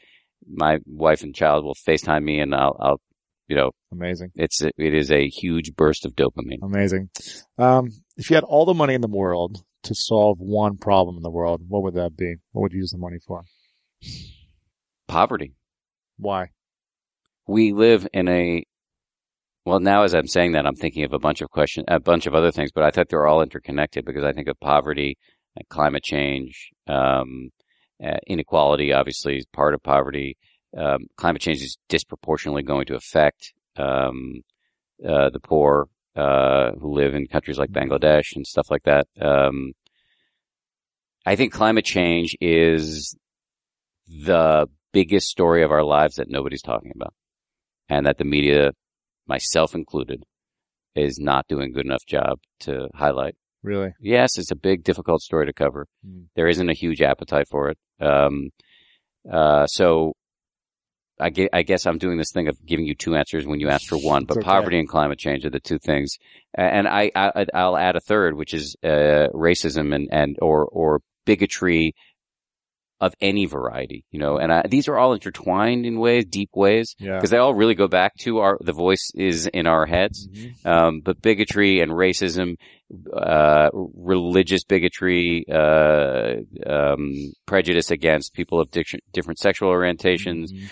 my 0.46 0.78
wife 0.86 1.22
and 1.22 1.34
child 1.34 1.64
will 1.64 1.74
FaceTime 1.74 2.24
me, 2.24 2.40
and 2.40 2.54
I'll, 2.54 2.76
I'll, 2.80 3.00
you 3.46 3.56
know, 3.56 3.70
Amazing. 3.92 4.32
it's 4.34 4.60
it 4.62 4.72
is 4.76 5.10
a 5.10 5.28
huge 5.28 5.74
burst 5.76 6.04
of 6.04 6.14
dopamine. 6.14 6.62
Amazing. 6.62 7.10
Um, 7.58 7.90
if 8.16 8.30
you 8.30 8.34
had 8.34 8.44
all 8.44 8.64
the 8.64 8.74
money 8.74 8.94
in 8.94 9.02
the 9.02 9.08
world 9.08 9.62
to 9.84 9.94
solve 9.94 10.38
one 10.40 10.78
problem 10.78 11.16
in 11.16 11.22
the 11.22 11.30
world, 11.30 11.62
what 11.68 11.82
would 11.82 11.94
that 11.94 12.16
be? 12.16 12.36
What 12.52 12.62
would 12.62 12.72
you 12.72 12.80
use 12.80 12.90
the 12.90 12.98
money 12.98 13.18
for? 13.24 13.44
Poverty. 15.06 15.54
Why? 16.16 16.48
we 17.46 17.72
live 17.72 18.06
in 18.12 18.28
a 18.28 18.64
well 19.64 19.80
now 19.80 20.02
as 20.02 20.14
i'm 20.14 20.26
saying 20.26 20.52
that 20.52 20.66
i'm 20.66 20.76
thinking 20.76 21.04
of 21.04 21.12
a 21.12 21.18
bunch 21.18 21.40
of 21.40 21.50
questions 21.50 21.84
a 21.88 22.00
bunch 22.00 22.26
of 22.26 22.34
other 22.34 22.50
things 22.50 22.70
but 22.72 22.84
i 22.84 22.90
thought 22.90 23.08
they're 23.08 23.26
all 23.26 23.42
interconnected 23.42 24.04
because 24.04 24.24
i 24.24 24.32
think 24.32 24.48
of 24.48 24.58
poverty 24.60 25.16
and 25.56 25.68
climate 25.68 26.02
change 26.02 26.70
um, 26.88 27.50
uh, 28.02 28.18
inequality 28.26 28.92
obviously 28.92 29.36
is 29.36 29.46
part 29.46 29.74
of 29.74 29.82
poverty. 29.82 30.36
Um, 30.76 31.06
climate 31.16 31.42
change 31.42 31.62
is 31.62 31.76
disproportionately 31.88 32.62
going 32.62 32.86
to 32.86 32.96
affect 32.96 33.52
um, 33.76 34.42
uh, 35.06 35.30
the 35.30 35.40
poor 35.40 35.88
uh, 36.16 36.72
who 36.72 36.94
live 36.94 37.14
in 37.14 37.26
countries 37.26 37.58
like 37.58 37.70
bangladesh 37.70 38.34
and 38.34 38.46
stuff 38.46 38.70
like 38.70 38.82
that. 38.84 39.06
Um, 39.20 39.72
i 41.24 41.36
think 41.36 41.52
climate 41.52 41.84
change 41.84 42.36
is 42.40 43.16
the 44.08 44.66
biggest 44.92 45.28
story 45.28 45.62
of 45.62 45.70
our 45.70 45.84
lives 45.84 46.16
that 46.16 46.28
nobody's 46.28 46.62
talking 46.62 46.92
about 46.94 47.14
and 47.88 48.06
that 48.06 48.18
the 48.18 48.24
media, 48.24 48.72
myself 49.26 49.74
included, 49.74 50.24
is 50.94 51.18
not 51.18 51.46
doing 51.48 51.70
a 51.70 51.72
good 51.72 51.86
enough 51.86 52.04
job 52.06 52.38
to 52.60 52.88
highlight. 52.94 53.34
Really? 53.62 53.92
Yes, 54.00 54.38
it's 54.38 54.50
a 54.50 54.56
big, 54.56 54.82
difficult 54.82 55.22
story 55.22 55.46
to 55.46 55.52
cover. 55.52 55.86
Mm. 56.06 56.24
There 56.34 56.48
isn't 56.48 56.68
a 56.68 56.74
huge 56.74 57.00
appetite 57.00 57.46
for 57.48 57.70
it. 57.70 57.78
Um, 58.00 58.50
uh, 59.30 59.66
so 59.66 60.14
I, 61.20 61.30
ge- 61.30 61.48
I 61.52 61.62
guess 61.62 61.86
I'm 61.86 61.98
doing 61.98 62.18
this 62.18 62.32
thing 62.32 62.48
of 62.48 62.58
giving 62.66 62.86
you 62.86 62.96
two 62.96 63.14
answers 63.14 63.46
when 63.46 63.60
you 63.60 63.68
ask 63.68 63.86
for 63.88 63.98
one, 63.98 64.24
but 64.24 64.38
okay. 64.38 64.44
poverty 64.44 64.78
and 64.78 64.88
climate 64.88 65.18
change 65.18 65.46
are 65.46 65.50
the 65.50 65.60
two 65.60 65.78
things. 65.78 66.16
And 66.54 66.88
I, 66.88 67.12
I, 67.14 67.46
I'll 67.54 67.76
add 67.76 67.94
a 67.94 68.00
third, 68.00 68.36
which 68.36 68.52
is, 68.52 68.74
uh, 68.82 69.28
racism 69.32 69.94
and, 69.94 70.08
and, 70.10 70.36
or, 70.42 70.64
or 70.64 71.00
bigotry 71.24 71.94
of 73.02 73.12
any 73.20 73.46
variety, 73.46 74.04
you 74.12 74.18
know, 74.20 74.38
and 74.38 74.52
I, 74.52 74.62
these 74.68 74.86
are 74.86 74.96
all 74.96 75.12
intertwined 75.12 75.84
in 75.84 75.98
ways, 75.98 76.24
deep 76.24 76.50
ways 76.54 76.94
Yeah. 77.00 77.16
because 77.16 77.30
they 77.30 77.36
all 77.36 77.52
really 77.52 77.74
go 77.74 77.88
back 77.88 78.14
to 78.20 78.38
our 78.38 78.56
the 78.60 78.72
voice 78.72 79.10
is 79.16 79.46
in 79.48 79.66
our 79.66 79.86
heads. 79.86 80.28
Mhm. 80.28 80.64
Um, 80.66 81.00
but 81.00 81.20
bigotry 81.20 81.80
and 81.80 81.90
racism, 81.90 82.54
uh, 83.12 83.70
religious 83.72 84.62
bigotry, 84.64 85.44
uh, 85.50 86.34
um, 86.66 87.32
prejudice 87.44 87.90
against 87.90 88.34
people 88.34 88.60
of 88.60 88.70
dic- 88.70 89.02
different 89.12 89.40
sexual 89.40 89.70
orientations, 89.70 90.52
Mhm. 90.52 90.70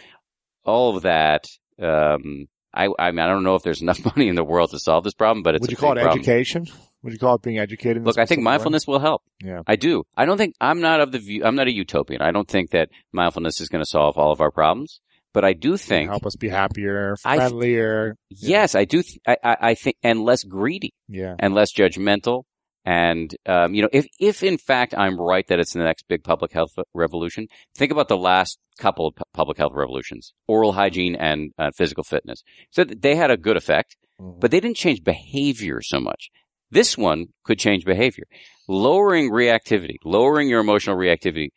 all 0.64 0.96
of 0.96 1.02
that 1.02 1.46
um, 1.82 2.46
I, 2.72 2.88
I 2.98 3.10
mean, 3.10 3.18
I 3.20 3.26
don't 3.26 3.42
know 3.42 3.56
if 3.56 3.62
there's 3.64 3.82
enough 3.82 4.04
money 4.16 4.28
in 4.28 4.36
the 4.36 4.44
world 4.44 4.70
to 4.70 4.78
solve 4.78 5.02
this 5.02 5.14
problem, 5.14 5.42
but 5.42 5.56
it's 5.56 5.66
a 5.66 5.74
problem. 5.74 5.88
Would 5.96 6.00
you 6.00 6.04
call 6.04 6.12
it 6.12 6.20
problem. 6.20 6.20
education? 6.20 6.66
Would 7.02 7.12
you 7.14 7.18
call 7.18 7.36
it 7.36 7.42
being 7.42 7.58
educated? 7.58 8.04
Look, 8.04 8.16
I 8.18 8.22
think 8.22 8.26
specific 8.26 8.38
way? 8.40 8.44
mindfulness 8.44 8.86
will 8.86 8.98
help. 8.98 9.22
Yeah. 9.42 9.62
I 9.66 9.76
do. 9.76 10.04
I 10.16 10.26
don't 10.26 10.36
think 10.36 10.54
I'm 10.60 10.80
not 10.80 11.00
of 11.00 11.12
the 11.12 11.18
view. 11.18 11.44
I'm 11.44 11.54
not 11.56 11.66
a 11.66 11.72
utopian. 11.72 12.20
I 12.22 12.30
don't 12.30 12.48
think 12.48 12.70
that 12.70 12.90
mindfulness 13.12 13.60
is 13.60 13.68
going 13.68 13.82
to 13.82 13.88
solve 13.88 14.18
all 14.18 14.32
of 14.32 14.40
our 14.40 14.50
problems. 14.50 15.00
But 15.32 15.44
I 15.44 15.52
do 15.52 15.76
think, 15.76 16.10
help 16.10 16.26
us 16.26 16.34
be 16.34 16.48
happier, 16.48 17.14
I 17.24 17.36
th- 17.38 17.50
friendlier. 17.50 18.16
yes, 18.30 18.74
I 18.74 18.84
do. 18.84 19.00
Th- 19.02 19.20
I, 19.26 19.36
I, 19.44 19.56
I 19.70 19.74
think, 19.74 19.94
and 20.02 20.24
less 20.24 20.42
greedy 20.42 20.92
yeah. 21.08 21.36
and 21.38 21.54
less 21.54 21.72
judgmental. 21.72 22.42
And 22.84 23.32
um, 23.46 23.72
you 23.74 23.82
know, 23.82 23.88
if 23.92 24.06
if 24.18 24.42
in 24.42 24.58
fact 24.58 24.92
I'm 24.96 25.20
right 25.20 25.46
that 25.46 25.60
it's 25.60 25.74
the 25.74 25.80
next 25.84 26.08
big 26.08 26.24
public 26.24 26.52
health 26.52 26.72
revolution, 26.94 27.46
think 27.76 27.92
about 27.92 28.08
the 28.08 28.16
last 28.16 28.58
couple 28.80 29.06
of 29.06 29.14
pu- 29.14 29.22
public 29.32 29.56
health 29.58 29.72
revolutions: 29.74 30.32
oral 30.48 30.72
hygiene 30.72 31.14
and 31.14 31.52
uh, 31.58 31.70
physical 31.76 32.02
fitness. 32.02 32.42
So 32.70 32.82
they 32.84 33.14
had 33.14 33.30
a 33.30 33.36
good 33.36 33.56
effect, 33.56 33.96
Mhm. 34.20 34.40
but 34.40 34.50
they 34.50 34.58
didn't 34.60 34.78
change 34.78 35.04
behavior 35.04 35.80
so 35.82 36.00
much. 36.00 36.30
This 36.70 36.96
one 36.96 37.26
could 37.44 37.58
change 37.58 37.84
behavior. 37.84 38.24
Lowering 38.68 39.30
reactivity, 39.30 39.96
lowering 40.04 40.48
your 40.48 40.60
emotional 40.60 40.96
reactivity 40.96 41.48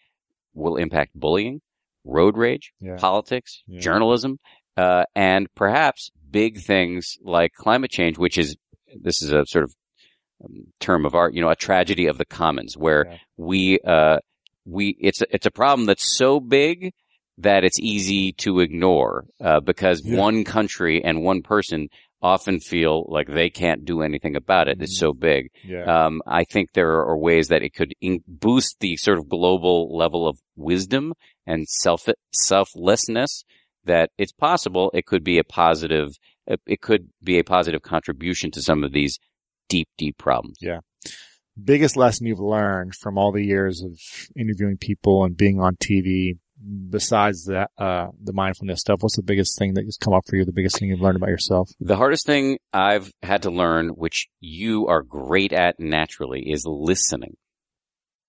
will 0.54 0.76
impact 0.78 1.12
bullying, 1.14 1.62
road 2.04 2.38
rage, 2.38 2.74
Yeah. 2.80 2.98
politics, 2.98 3.62
Yeah. 3.68 3.80
journalism, 3.82 4.40
uh, 4.78 5.06
and 5.16 5.48
perhaps 5.56 6.10
big 6.32 6.60
things 6.62 7.18
like 7.24 7.52
climate 7.54 7.92
change, 7.92 8.18
which 8.18 8.38
is, 8.38 8.56
this 9.00 9.22
is 9.22 9.32
a 9.32 9.46
sort 9.48 9.66
of 9.66 9.74
um, 10.44 10.66
term 10.80 11.06
of 11.06 11.16
art, 11.16 11.34
you 11.34 11.42
know, 11.42 11.50
a 11.50 11.56
tragedy 11.56 12.08
of 12.08 12.18
the 12.18 12.26
commons 12.26 12.76
where 12.76 13.06
Yeah. 13.08 13.18
we, 13.38 13.80
uh, 13.80 14.18
we, 14.66 14.98
it's, 15.00 15.22
a, 15.22 15.26
it's 15.34 15.46
a 15.46 15.52
problem 15.52 15.86
that's 15.86 16.18
so 16.18 16.40
big 16.40 16.92
that 17.38 17.64
it's 17.64 17.80
easy 17.80 18.32
to 18.34 18.60
ignore, 18.60 19.26
uh, 19.40 19.60
because 19.60 20.02
Yeah. 20.04 20.18
one 20.18 20.44
country 20.44 21.04
and 21.04 21.22
one 21.24 21.42
person 21.44 21.88
often 22.24 22.60
feel 22.60 23.06
like 23.10 23.28
they 23.28 23.50
can't 23.50 23.84
do 23.86 24.02
anything 24.02 24.36
about 24.36 24.68
it. 24.70 24.82
It's 24.82 24.96
Mhm. 24.96 25.00
so 25.00 25.14
big. 25.14 25.50
Yeah. 25.64 25.84
Um, 26.06 26.22
I 26.26 26.46
think 26.46 26.72
there 26.72 26.94
are 27.02 27.18
ways 27.18 27.50
that 27.50 27.62
it 27.62 27.74
could 27.74 27.94
in- 28.02 28.24
boost 28.28 28.78
the 28.80 28.96
sort 28.98 29.20
of 29.20 29.28
global 29.30 29.96
level 29.96 30.26
of 30.28 30.40
wisdom 30.56 31.14
and 31.46 31.68
self 31.68 32.08
selflessness. 32.32 33.44
That 33.86 34.12
it's 34.18 34.32
possible 34.32 34.90
it 34.94 35.06
could 35.06 35.24
be 35.26 35.38
a 35.38 35.44
positive. 35.44 36.10
It 36.48 36.62
it 36.66 36.80
could 36.82 37.10
be 37.22 37.38
a 37.38 37.44
positive 37.44 37.82
contribution 37.82 38.50
to 38.52 38.62
some 38.62 38.84
of 38.84 38.94
these 38.94 39.20
deep, 39.68 39.90
deep 39.98 40.18
problems. 40.18 40.58
Yeah. 40.62 40.80
Biggest 41.62 41.96
lesson 41.98 42.26
you've 42.28 42.40
learned 42.40 42.94
from 42.96 43.18
all 43.18 43.32
the 43.32 43.46
years 43.46 43.84
of 43.84 44.00
interviewing 44.38 44.78
people 44.78 45.24
and 45.26 45.36
being 45.38 45.60
on 45.60 45.76
TV, 45.76 46.38
besides 46.90 47.46
that, 47.46 47.70
uh, 47.78 48.08
the 48.22 48.34
mindfulness 48.34 48.80
stuff, 48.80 49.02
what's 49.02 49.16
the 49.16 49.24
biggest 49.24 49.58
thing 49.58 49.74
that 49.74 49.86
has 49.86 49.98
come 49.98 50.14
up 50.14 50.24
for 50.28 50.36
you? 50.36 50.46
The 50.46 50.52
biggest 50.52 50.80
thing 50.80 50.90
you've 50.90 51.02
learned 51.02 51.18
about 51.18 51.30
yourself? 51.30 51.70
The 51.80 51.96
hardest 51.98 52.26
thing 52.26 52.58
I've 52.72 53.12
had 53.22 53.44
to 53.44 53.52
learn, 53.52 53.90
which 53.90 54.28
you 54.40 54.88
are 54.88 55.02
great 55.02 55.52
at 55.54 55.80
naturally, 55.80 56.50
is 56.52 56.66
listening. 56.66 57.36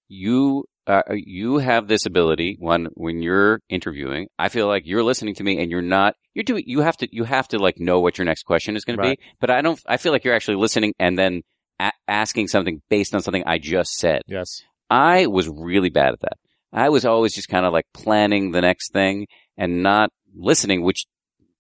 You, 0.09 0.65
uh, 0.87 1.03
you 1.15 1.59
have 1.59 1.89
this 1.89 2.07
ability 2.07 2.57
when, 2.61 2.87
when 2.95 3.23
you're 3.23 3.61
interviewing, 3.69 4.29
I 4.39 4.49
feel 4.49 4.67
like 4.67 4.83
you're 4.85 5.03
listening 5.03 5.35
to 5.37 5.45
me 5.45 5.61
and 5.63 5.71
you're 5.71 5.81
not, 5.83 6.15
you're 6.35 6.45
doing, 6.45 6.65
you 6.67 6.81
have 6.83 6.97
to, 6.99 7.09
you 7.11 7.25
have 7.25 7.49
to 7.49 7.59
like 7.59 7.79
know 7.79 8.01
what 8.01 8.19
your 8.19 8.25
next 8.27 8.43
question 8.43 8.77
is 8.77 8.85
going 8.85 8.99
Right. 8.99 9.19
to 9.19 9.25
be, 9.25 9.33
but 9.41 9.51
I 9.51 9.63
don't, 9.63 9.81
I 9.87 9.97
feel 9.97 10.13
like 10.13 10.25
you're 10.25 10.35
actually 10.35 10.57
listening 10.57 10.93
and 10.99 11.19
then 11.19 11.43
a- 11.81 11.93
asking 12.07 12.49
something 12.49 12.83
based 12.91 13.15
on 13.15 13.23
something 13.23 13.45
I 13.47 13.59
just 13.59 13.95
said. 13.95 14.23
Yes. 14.27 14.63
I 14.91 15.27
was 15.27 15.49
really 15.49 15.89
bad 15.91 16.13
at 16.13 16.21
that. 16.21 16.37
I 16.75 16.89
was 16.91 17.05
always 17.05 17.35
just 17.35 17.49
kind 17.49 17.65
of 17.65 17.73
like 17.73 17.87
planning 17.95 18.51
the 18.51 18.61
next 18.61 18.93
thing 18.93 19.27
and 19.57 19.83
not 19.83 20.11
listening, 20.37 20.83
which 20.83 21.07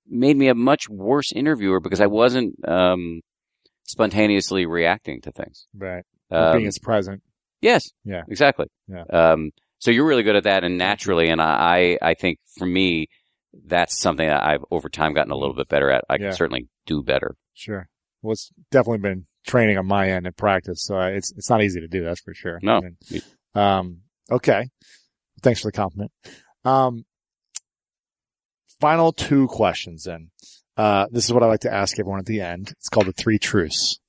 made 0.09 0.37
me 0.37 0.49
a 0.49 0.55
much 0.55 0.89
worse 0.89 1.33
interviewer 1.33 1.81
because 1.81 2.01
I 2.01 2.07
wasn't 2.07 2.57
um, 2.69 3.21
spontaneously 3.85 4.67
reacting 4.67 5.21
to 5.23 5.33
things. 5.33 5.67
Right. 5.75 6.05
Um, 6.31 6.57
being 6.57 6.67
as 6.67 6.79
present. 6.79 7.23
yes, 7.61 7.91
Yeah. 8.05 8.23
exactly. 8.29 8.67
Yeah. 8.89 9.05
Um, 9.11 9.51
so 9.79 9.91
you're 9.91 10.07
really 10.07 10.23
good 10.23 10.37
at 10.37 10.45
that, 10.45 10.65
and 10.65 10.79
naturally, 10.79 11.29
and 11.29 11.41
I, 11.43 11.99
I 12.01 12.15
think 12.15 12.39
for 12.59 12.65
me, 12.67 13.07
that's 13.67 13.99
something 13.99 14.27
that 14.27 14.43
I've 14.43 14.65
over 14.71 14.89
time 14.89 15.13
gotten 15.13 15.31
a 15.31 15.37
little 15.37 15.55
bit 15.55 15.69
better 15.69 15.91
at. 15.91 16.05
I 16.09 16.15
Yeah. 16.15 16.19
can 16.29 16.33
certainly 16.33 16.69
do 16.87 17.03
better. 17.03 17.37
Sure. 17.53 17.89
Well, 18.23 18.33
it's 18.33 18.51
definitely 18.71 18.99
been 18.99 19.27
training 19.47 19.77
on 19.79 19.87
my 19.87 20.11
end 20.11 20.27
and 20.27 20.35
practice. 20.37 20.83
So 20.85 20.97
I- 20.97 21.11
it's, 21.11 21.33
it's 21.37 21.51
not 21.51 21.63
easy 21.63 21.81
to 21.81 21.89
do. 21.89 22.03
That's 22.03 22.21
for 22.21 22.33
sure. 22.35 22.59
No. 22.63 22.79
I 22.79 22.81
mean, 23.11 23.23
um, 23.55 23.99
okay. 24.31 24.71
Thanks 25.45 25.61
for 25.61 25.69
the 25.69 25.73
compliment. 25.73 26.11
Um, 26.65 27.05
final 28.81 29.13
two 29.13 29.47
questions 29.47 30.05
then. 30.05 30.31
Uh, 30.75 31.07
this 31.11 31.27
is 31.27 31.35
what 31.35 31.43
I 31.43 31.47
like 31.47 31.61
to 31.61 31.73
ask 31.73 31.99
everyone 31.99 32.19
at 32.19 32.25
the 32.25 32.41
end. 32.41 32.71
It's 32.71 32.89
called 32.89 33.07
the 33.07 33.13
three 33.13 33.39
truths. 33.39 34.01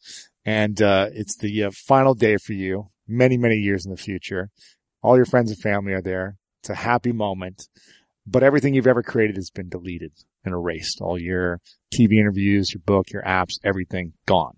And, 0.46 0.82
uh, 0.82 1.10
it's 1.12 1.36
the 1.38 1.66
uh, 1.66 1.72
final 1.72 2.14
day 2.14 2.38
for 2.38 2.54
you, 2.54 2.88
many, 3.06 3.36
many 3.36 3.58
years 3.58 3.86
in 3.86 3.92
the 3.92 3.98
future. 3.98 4.50
All 5.02 5.18
your 5.18 5.26
friends 5.26 5.52
and 5.52 5.60
family 5.60 5.92
are 5.92 6.02
there. 6.02 6.38
It's 6.62 6.70
a 6.70 6.76
happy 6.76 7.12
moment, 7.12 7.68
but 8.26 8.42
everything 8.42 8.74
you've 8.74 8.88
ever 8.88 9.04
created 9.04 9.36
has 9.36 9.50
been 9.50 9.68
deleted 9.68 10.14
and 10.46 10.54
erased. 10.54 11.02
All 11.02 11.20
your 11.20 11.60
TV 11.94 12.14
interviews, 12.14 12.74
your 12.74 12.82
book, 12.86 13.12
your 13.12 13.24
apps, 13.24 13.60
everything 13.62 14.14
gone. 14.26 14.56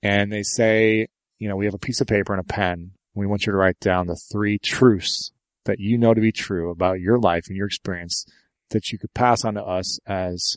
And 0.00 0.30
they 0.30 0.44
say, 0.44 1.08
you 1.40 1.48
know, 1.48 1.56
we 1.56 1.64
have 1.64 1.74
a 1.74 1.78
piece 1.78 2.00
of 2.00 2.06
paper 2.06 2.32
and 2.32 2.40
a 2.40 2.44
pen. 2.44 2.92
We 3.14 3.26
want 3.26 3.46
you 3.46 3.52
to 3.52 3.58
write 3.58 3.80
down 3.80 4.06
the 4.06 4.20
three 4.32 4.58
truths 4.58 5.32
that 5.64 5.80
you 5.80 5.98
know 5.98 6.14
to 6.14 6.20
be 6.20 6.32
true 6.32 6.70
about 6.70 7.00
your 7.00 7.18
life 7.18 7.46
and 7.48 7.56
your 7.56 7.66
experience 7.66 8.26
that 8.70 8.90
you 8.90 8.98
could 8.98 9.14
pass 9.14 9.44
on 9.44 9.54
to 9.54 9.62
us 9.62 9.98
as 10.06 10.56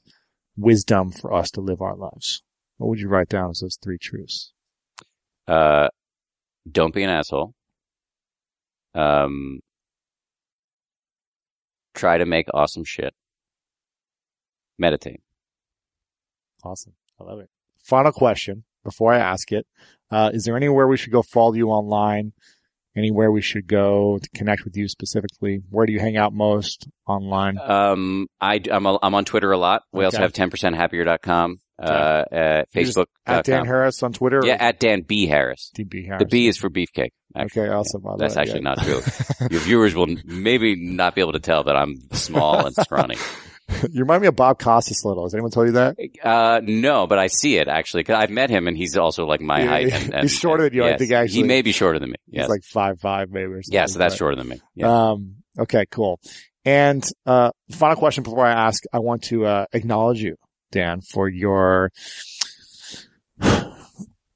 wisdom 0.55 1.11
for 1.11 1.33
us 1.33 1.51
to 1.51 1.61
live 1.61 1.81
our 1.81 1.95
lives. 1.95 2.41
What 2.77 2.89
would 2.89 2.99
you 2.99 3.07
write 3.07 3.29
down 3.29 3.51
as 3.51 3.59
those 3.59 3.77
three 3.81 3.97
truths? 3.97 4.53
Uh, 5.47 5.89
don't 6.69 6.93
be 6.93 7.03
an 7.03 7.09
asshole. 7.09 7.53
Um, 8.93 9.59
try 11.93 12.17
to 12.17 12.25
make 12.25 12.47
awesome 12.53 12.83
shit. 12.83 13.13
Meditate. 14.77 15.21
Awesome. 16.63 16.93
I 17.19 17.23
love 17.23 17.39
it. 17.39 17.49
Final 17.83 18.11
question 18.11 18.63
before 18.83 19.13
I 19.13 19.19
ask 19.19 19.51
it. 19.51 19.65
Uh, 20.11 20.31
is 20.33 20.45
there 20.45 20.57
anywhere 20.57 20.87
we 20.87 20.97
should 20.97 21.11
go 21.11 21.21
follow 21.21 21.53
you 21.53 21.69
online? 21.69 22.33
Anywhere 22.97 23.31
we 23.31 23.41
should 23.41 23.67
go 23.67 24.17
to 24.21 24.29
connect 24.35 24.63
with 24.65 24.75
you 24.75 24.87
specifically? 24.87 25.61
Where 25.69 25.85
do 25.85 25.93
you 25.93 25.99
hang 25.99 26.17
out 26.17 26.33
most 26.33 26.87
online? 27.05 27.59
Um, 27.59 28.27
I, 28.41 28.59
am 28.71 28.85
a, 28.87 28.97
I'm 29.03 29.13
on 29.13 29.23
Twitter 29.23 29.51
a 29.51 29.57
lot. 29.57 29.83
We 29.93 30.03
also 30.03 30.17
have 30.19 30.33
10percenthappier.com, 30.33 31.59
uh, 31.79 31.83
Okay. 32.31 32.59
uh, 32.59 32.63
just- 32.81 32.97
Facebook. 32.97 33.05
At 33.27 33.45
Dan 33.45 33.65
Harris 33.65 34.01
on 34.01 34.13
Twitter? 34.13 34.41
Yeah, 34.43 34.57
at 34.59 34.79
Dan 34.79 35.01
B. 35.01 35.27
Harris. 35.27 35.71
DB 35.77 36.05
Harris. 36.07 36.19
The 36.21 36.25
B 36.25 36.47
is 36.47 36.57
for 36.57 36.69
beefcake. 36.71 37.11
actually. 37.35 37.63
Okay, 37.63 37.71
awesome. 37.71 38.01
Love 38.03 38.17
That's 38.19 38.35
it, 38.35 38.39
actually 38.39 38.61
yeah. 38.63 38.73
not 38.75 38.81
true. 38.83 39.01
Your 39.51 39.59
viewers 39.61 39.93
will 39.93 40.07
maybe 40.25 40.75
not 40.75 41.13
be 41.13 41.21
able 41.21 41.33
to 41.33 41.39
tell 41.39 41.65
that 41.65 41.75
I'm 41.75 41.97
small 42.13 42.65
and 42.65 42.75
scrawny. 42.79 43.17
you 43.91 44.01
remind 44.01 44.21
me 44.21 44.27
of 44.27 44.35
Bob 44.35 44.59
Costas 44.59 45.03
a 45.03 45.07
little. 45.07 45.25
Has 45.25 45.33
anyone 45.33 45.51
told 45.51 45.67
you 45.67 45.73
that? 45.73 45.97
Uh, 46.23 46.61
no, 46.63 47.05
but 47.07 47.19
I 47.19 47.27
see 47.27 47.57
it 47.57 47.67
actually. 47.67 48.03
Cause 48.03 48.15
I've 48.15 48.29
met 48.29 48.49
him 48.49 48.67
and 48.67 48.77
he's 48.77 48.97
also 48.97 49.25
like 49.25 49.41
my 49.41 49.61
Yeah, 49.61 49.67
height. 49.67 49.91
And, 49.93 50.13
and, 50.13 50.21
He's 50.23 50.37
shorter 50.37 50.63
than 50.63 50.73
you, 50.73 50.85
I 50.85 50.97
think, 50.97 51.11
actually. 51.11 51.41
He 51.41 51.43
may 51.43 51.61
be 51.61 51.71
shorter 51.71 51.99
than 51.99 52.09
me. 52.11 52.15
He's 52.27 52.35
Yes. 52.41 52.49
like 52.49 52.63
five 52.63 52.99
five 52.99 53.29
maybe 53.29 53.45
or 53.51 53.61
something. 53.63 53.73
yeah, 53.75 53.85
so 53.87 53.99
that's 53.99 54.13
but- 54.13 54.17
shorter 54.19 54.35
than 54.37 54.47
me. 54.47 54.61
Yeah. 54.75 55.09
Um, 55.11 55.35
okay, 55.59 55.85
cool. 55.91 56.19
And, 56.65 57.05
uh, 57.25 57.51
final 57.71 57.95
question 57.97 58.23
before 58.23 58.45
I 58.45 58.51
ask, 58.51 58.83
I 58.91 58.99
want 58.99 59.23
to, 59.25 59.45
uh, 59.45 59.65
acknowledge 59.73 60.21
you, 60.21 60.35
Dan, 60.71 61.01
for 61.01 61.29
your, 61.29 61.91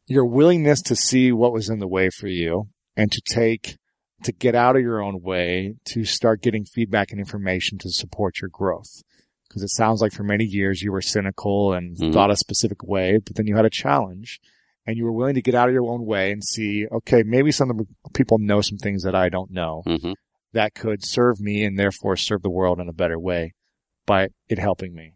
your 0.07 0.25
willingness 0.25 0.81
to 0.83 0.95
see 0.95 1.31
what 1.31 1.53
was 1.53 1.69
in 1.69 1.79
the 1.79 1.87
way 1.87 2.09
for 2.09 2.27
you 2.27 2.67
and 2.95 3.11
to 3.11 3.21
take, 3.21 3.77
to 4.23 4.31
get 4.31 4.55
out 4.55 4.75
of 4.75 4.81
your 4.81 5.01
own 5.01 5.21
way 5.21 5.75
to 5.85 6.05
start 6.05 6.41
getting 6.41 6.63
feedback 6.65 7.11
and 7.11 7.19
information 7.19 7.77
to 7.79 7.89
support 7.89 8.39
your 8.41 8.49
growth. 8.49 9.01
Because 9.51 9.63
it 9.63 9.69
sounds 9.71 10.01
like 10.01 10.13
for 10.13 10.23
many 10.23 10.45
years 10.45 10.81
you 10.81 10.93
were 10.93 11.01
cynical 11.01 11.73
and 11.73 11.97
Mhm. 11.97 12.13
thought 12.13 12.31
a 12.31 12.37
specific 12.37 12.83
way, 12.83 13.17
but 13.17 13.35
then 13.35 13.47
you 13.47 13.57
had 13.57 13.65
a 13.65 13.69
challenge 13.69 14.39
and 14.85 14.95
you 14.95 15.03
were 15.03 15.11
willing 15.11 15.35
to 15.35 15.41
get 15.41 15.55
out 15.55 15.67
of 15.67 15.73
your 15.73 15.91
own 15.91 16.05
way 16.05 16.31
and 16.31 16.41
see, 16.41 16.87
okay, 16.87 17.21
maybe 17.23 17.51
some 17.51 17.69
of 17.69 17.77
the 17.77 17.85
people 18.13 18.37
know 18.39 18.61
some 18.61 18.77
things 18.77 19.03
that 19.03 19.13
I 19.13 19.27
don't 19.27 19.51
know 19.51 19.83
hmm 19.85 20.13
that 20.53 20.73
could 20.73 21.03
serve 21.05 21.39
me 21.39 21.63
and 21.63 21.77
therefore 21.79 22.17
serve 22.17 22.41
the 22.41 22.49
world 22.49 22.79
in 22.79 22.89
a 22.89 22.93
better 22.93 23.17
way 23.17 23.53
by 24.05 24.29
it 24.49 24.59
helping 24.59 24.93
me. 24.93 25.13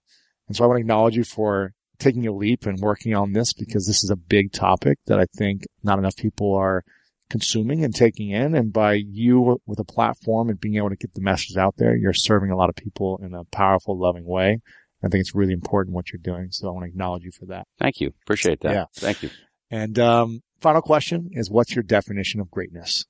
And 0.48 0.56
so 0.56 0.64
I 0.64 0.68
want 0.68 0.78
to 0.78 0.82
acknowledge 0.82 1.16
you 1.18 1.24
for 1.24 1.72
taking 1.98 2.28
a 2.28 2.32
leap 2.34 2.66
and 2.66 2.80
working 2.80 3.14
on 3.14 3.34
this 3.34 3.54
because 3.54 3.86
this 3.88 4.04
is 4.04 4.10
a 4.10 4.16
big 4.16 4.52
topic 4.52 4.98
that 5.08 5.20
I 5.20 5.26
think 5.38 5.64
not 5.82 5.98
enough 6.00 6.16
people 6.18 6.54
are 6.54 6.84
consuming 7.30 7.84
and 7.84 7.94
taking 7.94 8.30
in. 8.30 8.56
And 8.56 8.72
by 8.72 8.94
you 8.94 9.60
with 9.66 9.80
a 9.80 9.84
platform 9.84 10.50
and 10.50 10.60
being 10.60 10.76
able 10.76 10.90
to 10.90 10.96
get 10.96 11.14
the 11.14 11.22
message 11.22 11.58
out 11.58 11.76
there, 11.78 11.96
you're 11.96 12.14
serving 12.14 12.52
a 12.52 12.56
lot 12.56 12.70
of 12.70 12.76
people 12.76 13.20
in 13.24 13.34
a 13.34 13.44
powerful, 13.46 13.98
loving 13.98 14.26
way. 14.26 14.60
I 15.04 15.08
think 15.08 15.22
it's 15.22 15.36
really 15.36 15.54
important 15.54 15.96
what 15.96 16.12
you're 16.12 16.20
doing. 16.22 16.50
So 16.52 16.68
I 16.68 16.72
want 16.72 16.86
to 16.86 16.90
acknowledge 16.90 17.24
you 17.24 17.32
for 17.32 17.46
that. 17.48 17.68
Thank 17.80 18.00
you. 18.00 18.14
Appreciate 18.24 18.62
that. 18.62 18.74
Yeah. 18.74 18.86
Thank 18.96 19.24
you. 19.24 19.30
And, 19.70 19.98
um, 20.00 20.42
final 20.62 20.82
question 20.82 21.30
is 21.32 21.50
what's 21.50 21.76
your 21.76 21.84
definition 21.84 22.40
of 22.40 22.50
greatness? 22.50 23.06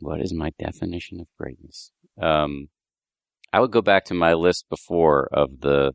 What 0.00 0.20
is 0.20 0.32
my 0.34 0.50
definition 0.58 1.20
of 1.20 1.26
greatness? 1.38 1.92
Um, 2.20 2.68
I 3.52 3.60
would 3.60 3.70
go 3.70 3.82
back 3.82 4.06
to 4.06 4.14
my 4.14 4.34
list 4.34 4.66
before 4.68 5.28
of 5.32 5.60
the 5.60 5.92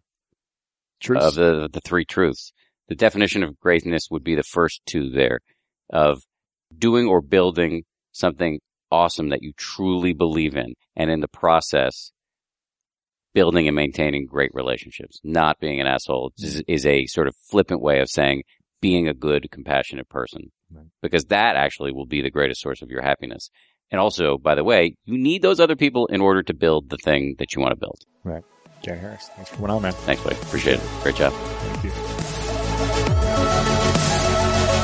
Truths. 1.00 1.26
of 1.26 1.36
the 1.36 1.70
the 1.72 1.82
three 1.82 2.06
truths. 2.06 2.54
The 2.88 2.96
definition 2.96 3.44
of 3.44 3.60
greatness 3.60 4.08
would 4.10 4.24
be 4.24 4.36
the 4.36 4.44
first 4.44 4.82
two 4.86 5.10
there 5.10 5.40
of 5.92 6.24
doing 6.78 7.08
or 7.08 7.22
building 7.22 7.84
something 8.12 8.60
awesome 8.92 9.30
that 9.30 9.42
you 9.42 9.54
truly 9.56 10.14
believe 10.14 10.56
in, 10.56 10.74
and 10.96 11.10
in 11.10 11.22
the 11.22 11.28
process, 11.28 12.12
building 13.34 13.68
and 13.68 13.76
maintaining 13.76 14.26
great 14.26 14.52
relationships. 14.54 15.20
Not 15.24 15.60
being 15.60 15.80
an 15.80 15.88
asshole 15.88 16.34
is, 16.38 16.56
mm-hmm. 16.56 16.74
is 16.74 16.86
a 16.86 17.06
sort 17.06 17.28
of 17.28 17.36
flippant 17.50 17.82
way 17.82 18.02
of 18.02 18.10
saying 18.10 18.44
being 18.82 19.08
a 19.08 19.14
good, 19.14 19.50
compassionate 19.52 20.10
person, 20.10 20.52
Right. 20.74 20.86
because 21.02 21.26
that 21.26 21.56
actually 21.56 21.92
will 21.92 22.06
be 22.06 22.22
the 22.22 22.32
greatest 22.32 22.62
source 22.62 22.82
of 22.82 22.90
your 22.90 23.02
happiness. 23.02 23.50
And 23.92 24.00
also, 24.00 24.38
by 24.38 24.56
the 24.56 24.64
way, 24.64 24.96
you 25.06 25.18
need 25.18 25.42
those 25.42 25.60
other 25.60 25.76
people 25.76 26.08
in 26.08 26.22
order 26.22 26.44
to 26.44 26.54
build 26.54 26.90
the 26.90 26.98
thing 26.98 27.36
that 27.40 27.54
you 27.54 27.62
want 27.62 27.74
to 27.74 27.76
build. 27.76 28.02
Dan 28.82 28.98
Harris. 28.98 29.30
Thanks 29.36 29.50
for 29.52 29.58
coming 29.58 29.72
on, 29.72 29.82
man. 29.84 29.94
Thanks, 29.94 30.24
buddy. 30.24 30.36
Appreciate 30.38 30.80
it. 30.80 30.90
Great 31.04 31.16
job. 31.16 31.34
Thank 31.34 31.84
you. 31.84 32.11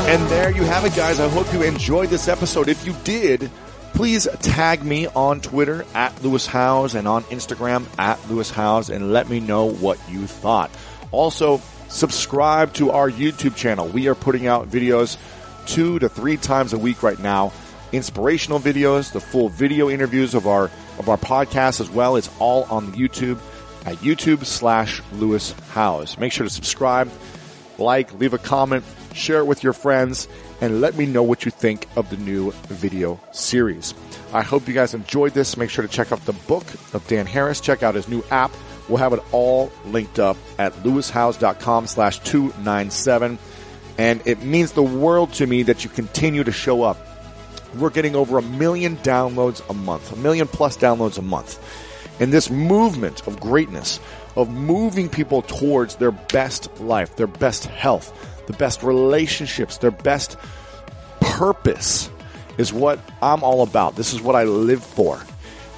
And 0.08 0.26
there 0.30 0.52
you 0.52 0.64
have 0.64 0.86
it, 0.86 0.96
guys. 0.96 1.20
I 1.20 1.28
hope 1.28 1.52
you 1.52 1.64
enjoyed 1.64 2.08
this 2.08 2.30
episode. 2.30 2.70
If 2.70 2.86
you 2.88 2.96
did, 3.04 3.52
please 3.94 4.26
tag 4.40 4.82
me 4.82 5.08
on 5.08 5.42
Twitter 5.42 5.86
at 5.94 6.24
Lewis 6.24 6.48
Howes 6.48 6.96
and 6.96 7.10
on 7.10 7.24
Instagram 7.26 7.86
at 8.00 8.18
Lewis 8.30 8.50
Howes 8.50 8.90
and 8.90 9.12
let 9.12 9.28
me 9.28 9.42
know 9.42 9.66
what 9.66 10.00
you 10.10 10.26
thought. 10.26 10.72
Also, 11.12 11.62
subscribe 11.90 12.74
to 12.76 12.92
our 12.92 13.12
YouTube 13.12 13.58
channel. 13.58 13.90
We 13.90 14.08
are 14.08 14.16
putting 14.16 14.48
out 14.48 14.70
videos 14.70 15.18
two 15.66 16.00
to 16.00 16.08
three 16.08 16.38
times 16.38 16.72
a 16.72 16.78
week 16.78 17.04
right 17.04 17.20
now. 17.20 17.52
Inspirational 17.92 18.62
videos, 18.62 19.12
the 19.12 19.20
full 19.20 19.50
video 19.50 19.90
interviews 19.90 20.36
of 20.36 20.48
our 20.48 20.72
of 21.00 21.10
our 21.10 21.18
podcast 21.18 21.82
as 21.82 21.90
well. 21.90 22.16
It's 22.16 22.30
all 22.40 22.64
on 22.70 22.92
the 22.92 22.98
YouTube 22.98 23.40
at 23.86 23.98
YouTube 23.98 24.46
slash 24.46 25.02
Lewis 25.12 25.54
Howes. 25.72 26.18
Make 26.18 26.32
sure 26.32 26.46
to 26.46 26.50
subscribe 26.50 27.12
like, 27.80 28.14
leave 28.20 28.34
a 28.34 28.38
comment, 28.38 28.84
share 29.14 29.40
it 29.40 29.46
with 29.46 29.64
your 29.64 29.74
friends, 29.74 30.28
and 30.62 30.82
let 30.82 30.96
me 30.96 31.06
know 31.06 31.24
what 31.24 31.46
you 31.46 31.52
think 31.52 31.88
of 31.96 32.10
the 32.10 32.18
new 32.18 32.52
video 32.68 33.20
series. 33.32 33.94
I 34.34 34.42
hope 34.42 34.68
you 34.68 34.74
guys 34.74 34.94
enjoyed 34.94 35.34
this. 35.34 35.58
Make 35.58 35.70
sure 35.70 35.86
to 35.86 35.92
check 35.92 36.12
out 36.12 36.26
the 36.26 36.34
book 36.34 36.66
of 36.94 37.06
Dan 37.08 37.26
Harris. 37.26 37.62
Check 37.62 37.84
out 37.84 37.96
his 37.96 38.08
new 38.08 38.24
app. 38.32 38.52
We'll 38.90 38.98
have 38.98 39.14
it 39.14 39.24
all 39.32 39.72
linked 39.86 40.20
up 40.20 40.38
at 40.58 40.74
lewishowes.com 40.84 41.88
slash 41.88 42.20
297. 42.20 43.38
And 43.98 44.22
it 44.26 44.44
means 44.44 44.74
the 44.74 44.84
world 44.84 45.34
to 45.34 45.48
me 45.48 45.64
that 45.64 45.84
you 45.84 45.90
continue 45.90 46.44
to 46.44 46.52
show 46.52 46.84
up. 46.84 46.98
We're 47.78 47.90
getting 47.90 48.16
over 48.16 48.38
a 48.38 48.42
million 48.42 48.98
downloads 48.98 49.68
a 49.70 49.74
month, 49.74 50.12
a 50.12 50.16
million 50.16 50.48
plus 50.48 50.78
downloads 50.78 51.18
a 51.18 51.22
month. 51.22 51.60
And 52.20 52.32
this 52.32 52.50
movement 52.50 53.28
of 53.28 53.40
greatness, 53.40 54.00
of 54.38 54.52
moving 54.52 55.10
people 55.10 55.42
towards 55.42 55.96
their 55.96 56.12
best 56.12 56.80
life, 56.80 57.16
their 57.16 57.28
best 57.28 57.66
health, 57.66 58.46
the 58.46 58.54
best 58.54 58.84
relationships, 58.84 59.80
their 59.80 59.92
best 59.92 60.38
purpose 61.20 62.10
is 62.58 62.72
what 62.72 63.00
I'm 63.22 63.44
all 63.44 63.64
about. 63.64 63.96
This 63.96 64.14
is 64.14 64.22
what 64.22 64.36
I 64.36 64.44
live 64.44 64.84
for. 64.84 65.20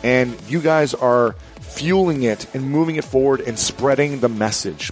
And 0.04 0.40
you 0.50 0.62
guys 0.62 0.94
are 0.94 1.36
fueling 1.62 2.24
it 2.24 2.54
and 2.54 2.70
moving 2.70 2.98
it 2.98 3.06
forward 3.06 3.40
and 3.42 3.58
spreading 3.58 4.20
the 4.20 4.30
message. 4.30 4.92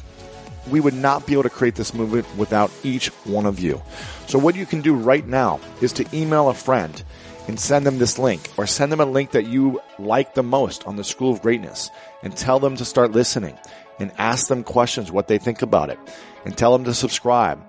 We 0.69 0.79
would 0.79 0.93
not 0.93 1.25
be 1.25 1.33
able 1.33 1.43
to 1.43 1.49
create 1.49 1.75
this 1.75 1.93
movement 1.93 2.25
without 2.37 2.71
each 2.83 3.07
one 3.25 3.45
of 3.45 3.59
you. 3.59 3.81
So 4.27 4.39
what 4.39 4.55
you 4.55 4.65
can 4.65 4.81
do 4.81 4.95
right 4.95 5.25
now 5.25 5.59
is 5.81 5.91
to 5.93 6.05
email 6.13 6.49
a 6.49 6.53
friend 6.53 7.03
and 7.47 7.59
send 7.59 7.85
them 7.85 7.97
this 7.97 8.19
link 8.19 8.49
or 8.57 8.67
send 8.67 8.91
them 8.91 8.99
a 8.99 9.05
link 9.05 9.31
that 9.31 9.47
you 9.47 9.81
like 9.99 10.33
the 10.33 10.43
most 10.43 10.85
on 10.85 10.95
the 10.95 11.03
School 11.03 11.31
of 11.31 11.41
Greatness 11.41 11.89
and 12.23 12.35
tell 12.35 12.59
them 12.59 12.75
to 12.75 12.85
start 12.85 13.11
listening 13.11 13.57
and 13.99 14.11
ask 14.17 14.47
them 14.47 14.63
questions, 14.63 15.11
what 15.11 15.27
they 15.27 15.37
think 15.37 15.61
about 15.61 15.89
it 15.89 15.99
and 16.45 16.57
tell 16.57 16.71
them 16.71 16.85
to 16.85 16.93
subscribe. 16.93 17.59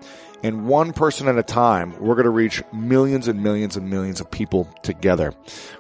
And 0.42 0.68
one 0.68 0.92
person 0.92 1.26
at 1.26 1.36
a 1.36 1.42
time, 1.42 1.98
we're 1.98 2.14
going 2.14 2.24
to 2.24 2.30
reach 2.30 2.62
millions 2.72 3.26
and 3.26 3.42
millions 3.42 3.76
and 3.76 3.90
millions 3.90 4.20
of 4.20 4.30
people 4.30 4.68
together. 4.82 5.34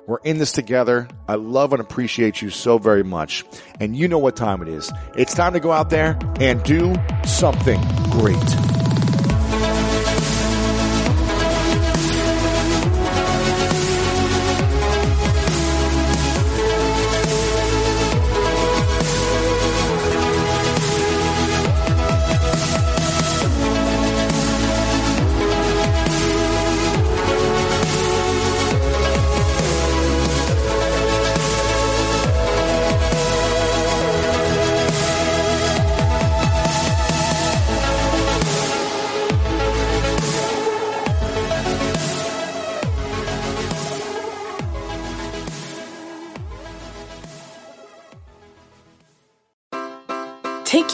We're 0.08 0.18
in 0.24 0.38
this 0.38 0.50
together. 0.50 1.06
I 1.28 1.36
love 1.36 1.72
and 1.72 1.80
appreciate 1.80 2.42
you 2.42 2.50
so 2.50 2.78
very 2.78 3.04
much. 3.04 3.44
And 3.78 3.96
you 3.96 4.08
know 4.08 4.18
what 4.18 4.34
time 4.34 4.60
it 4.62 4.68
is. 4.68 4.92
It's 5.16 5.32
time 5.32 5.52
to 5.52 5.60
go 5.60 5.70
out 5.70 5.90
there 5.90 6.18
and 6.40 6.60
do 6.64 6.96
something 7.24 7.80
great. 8.10 8.77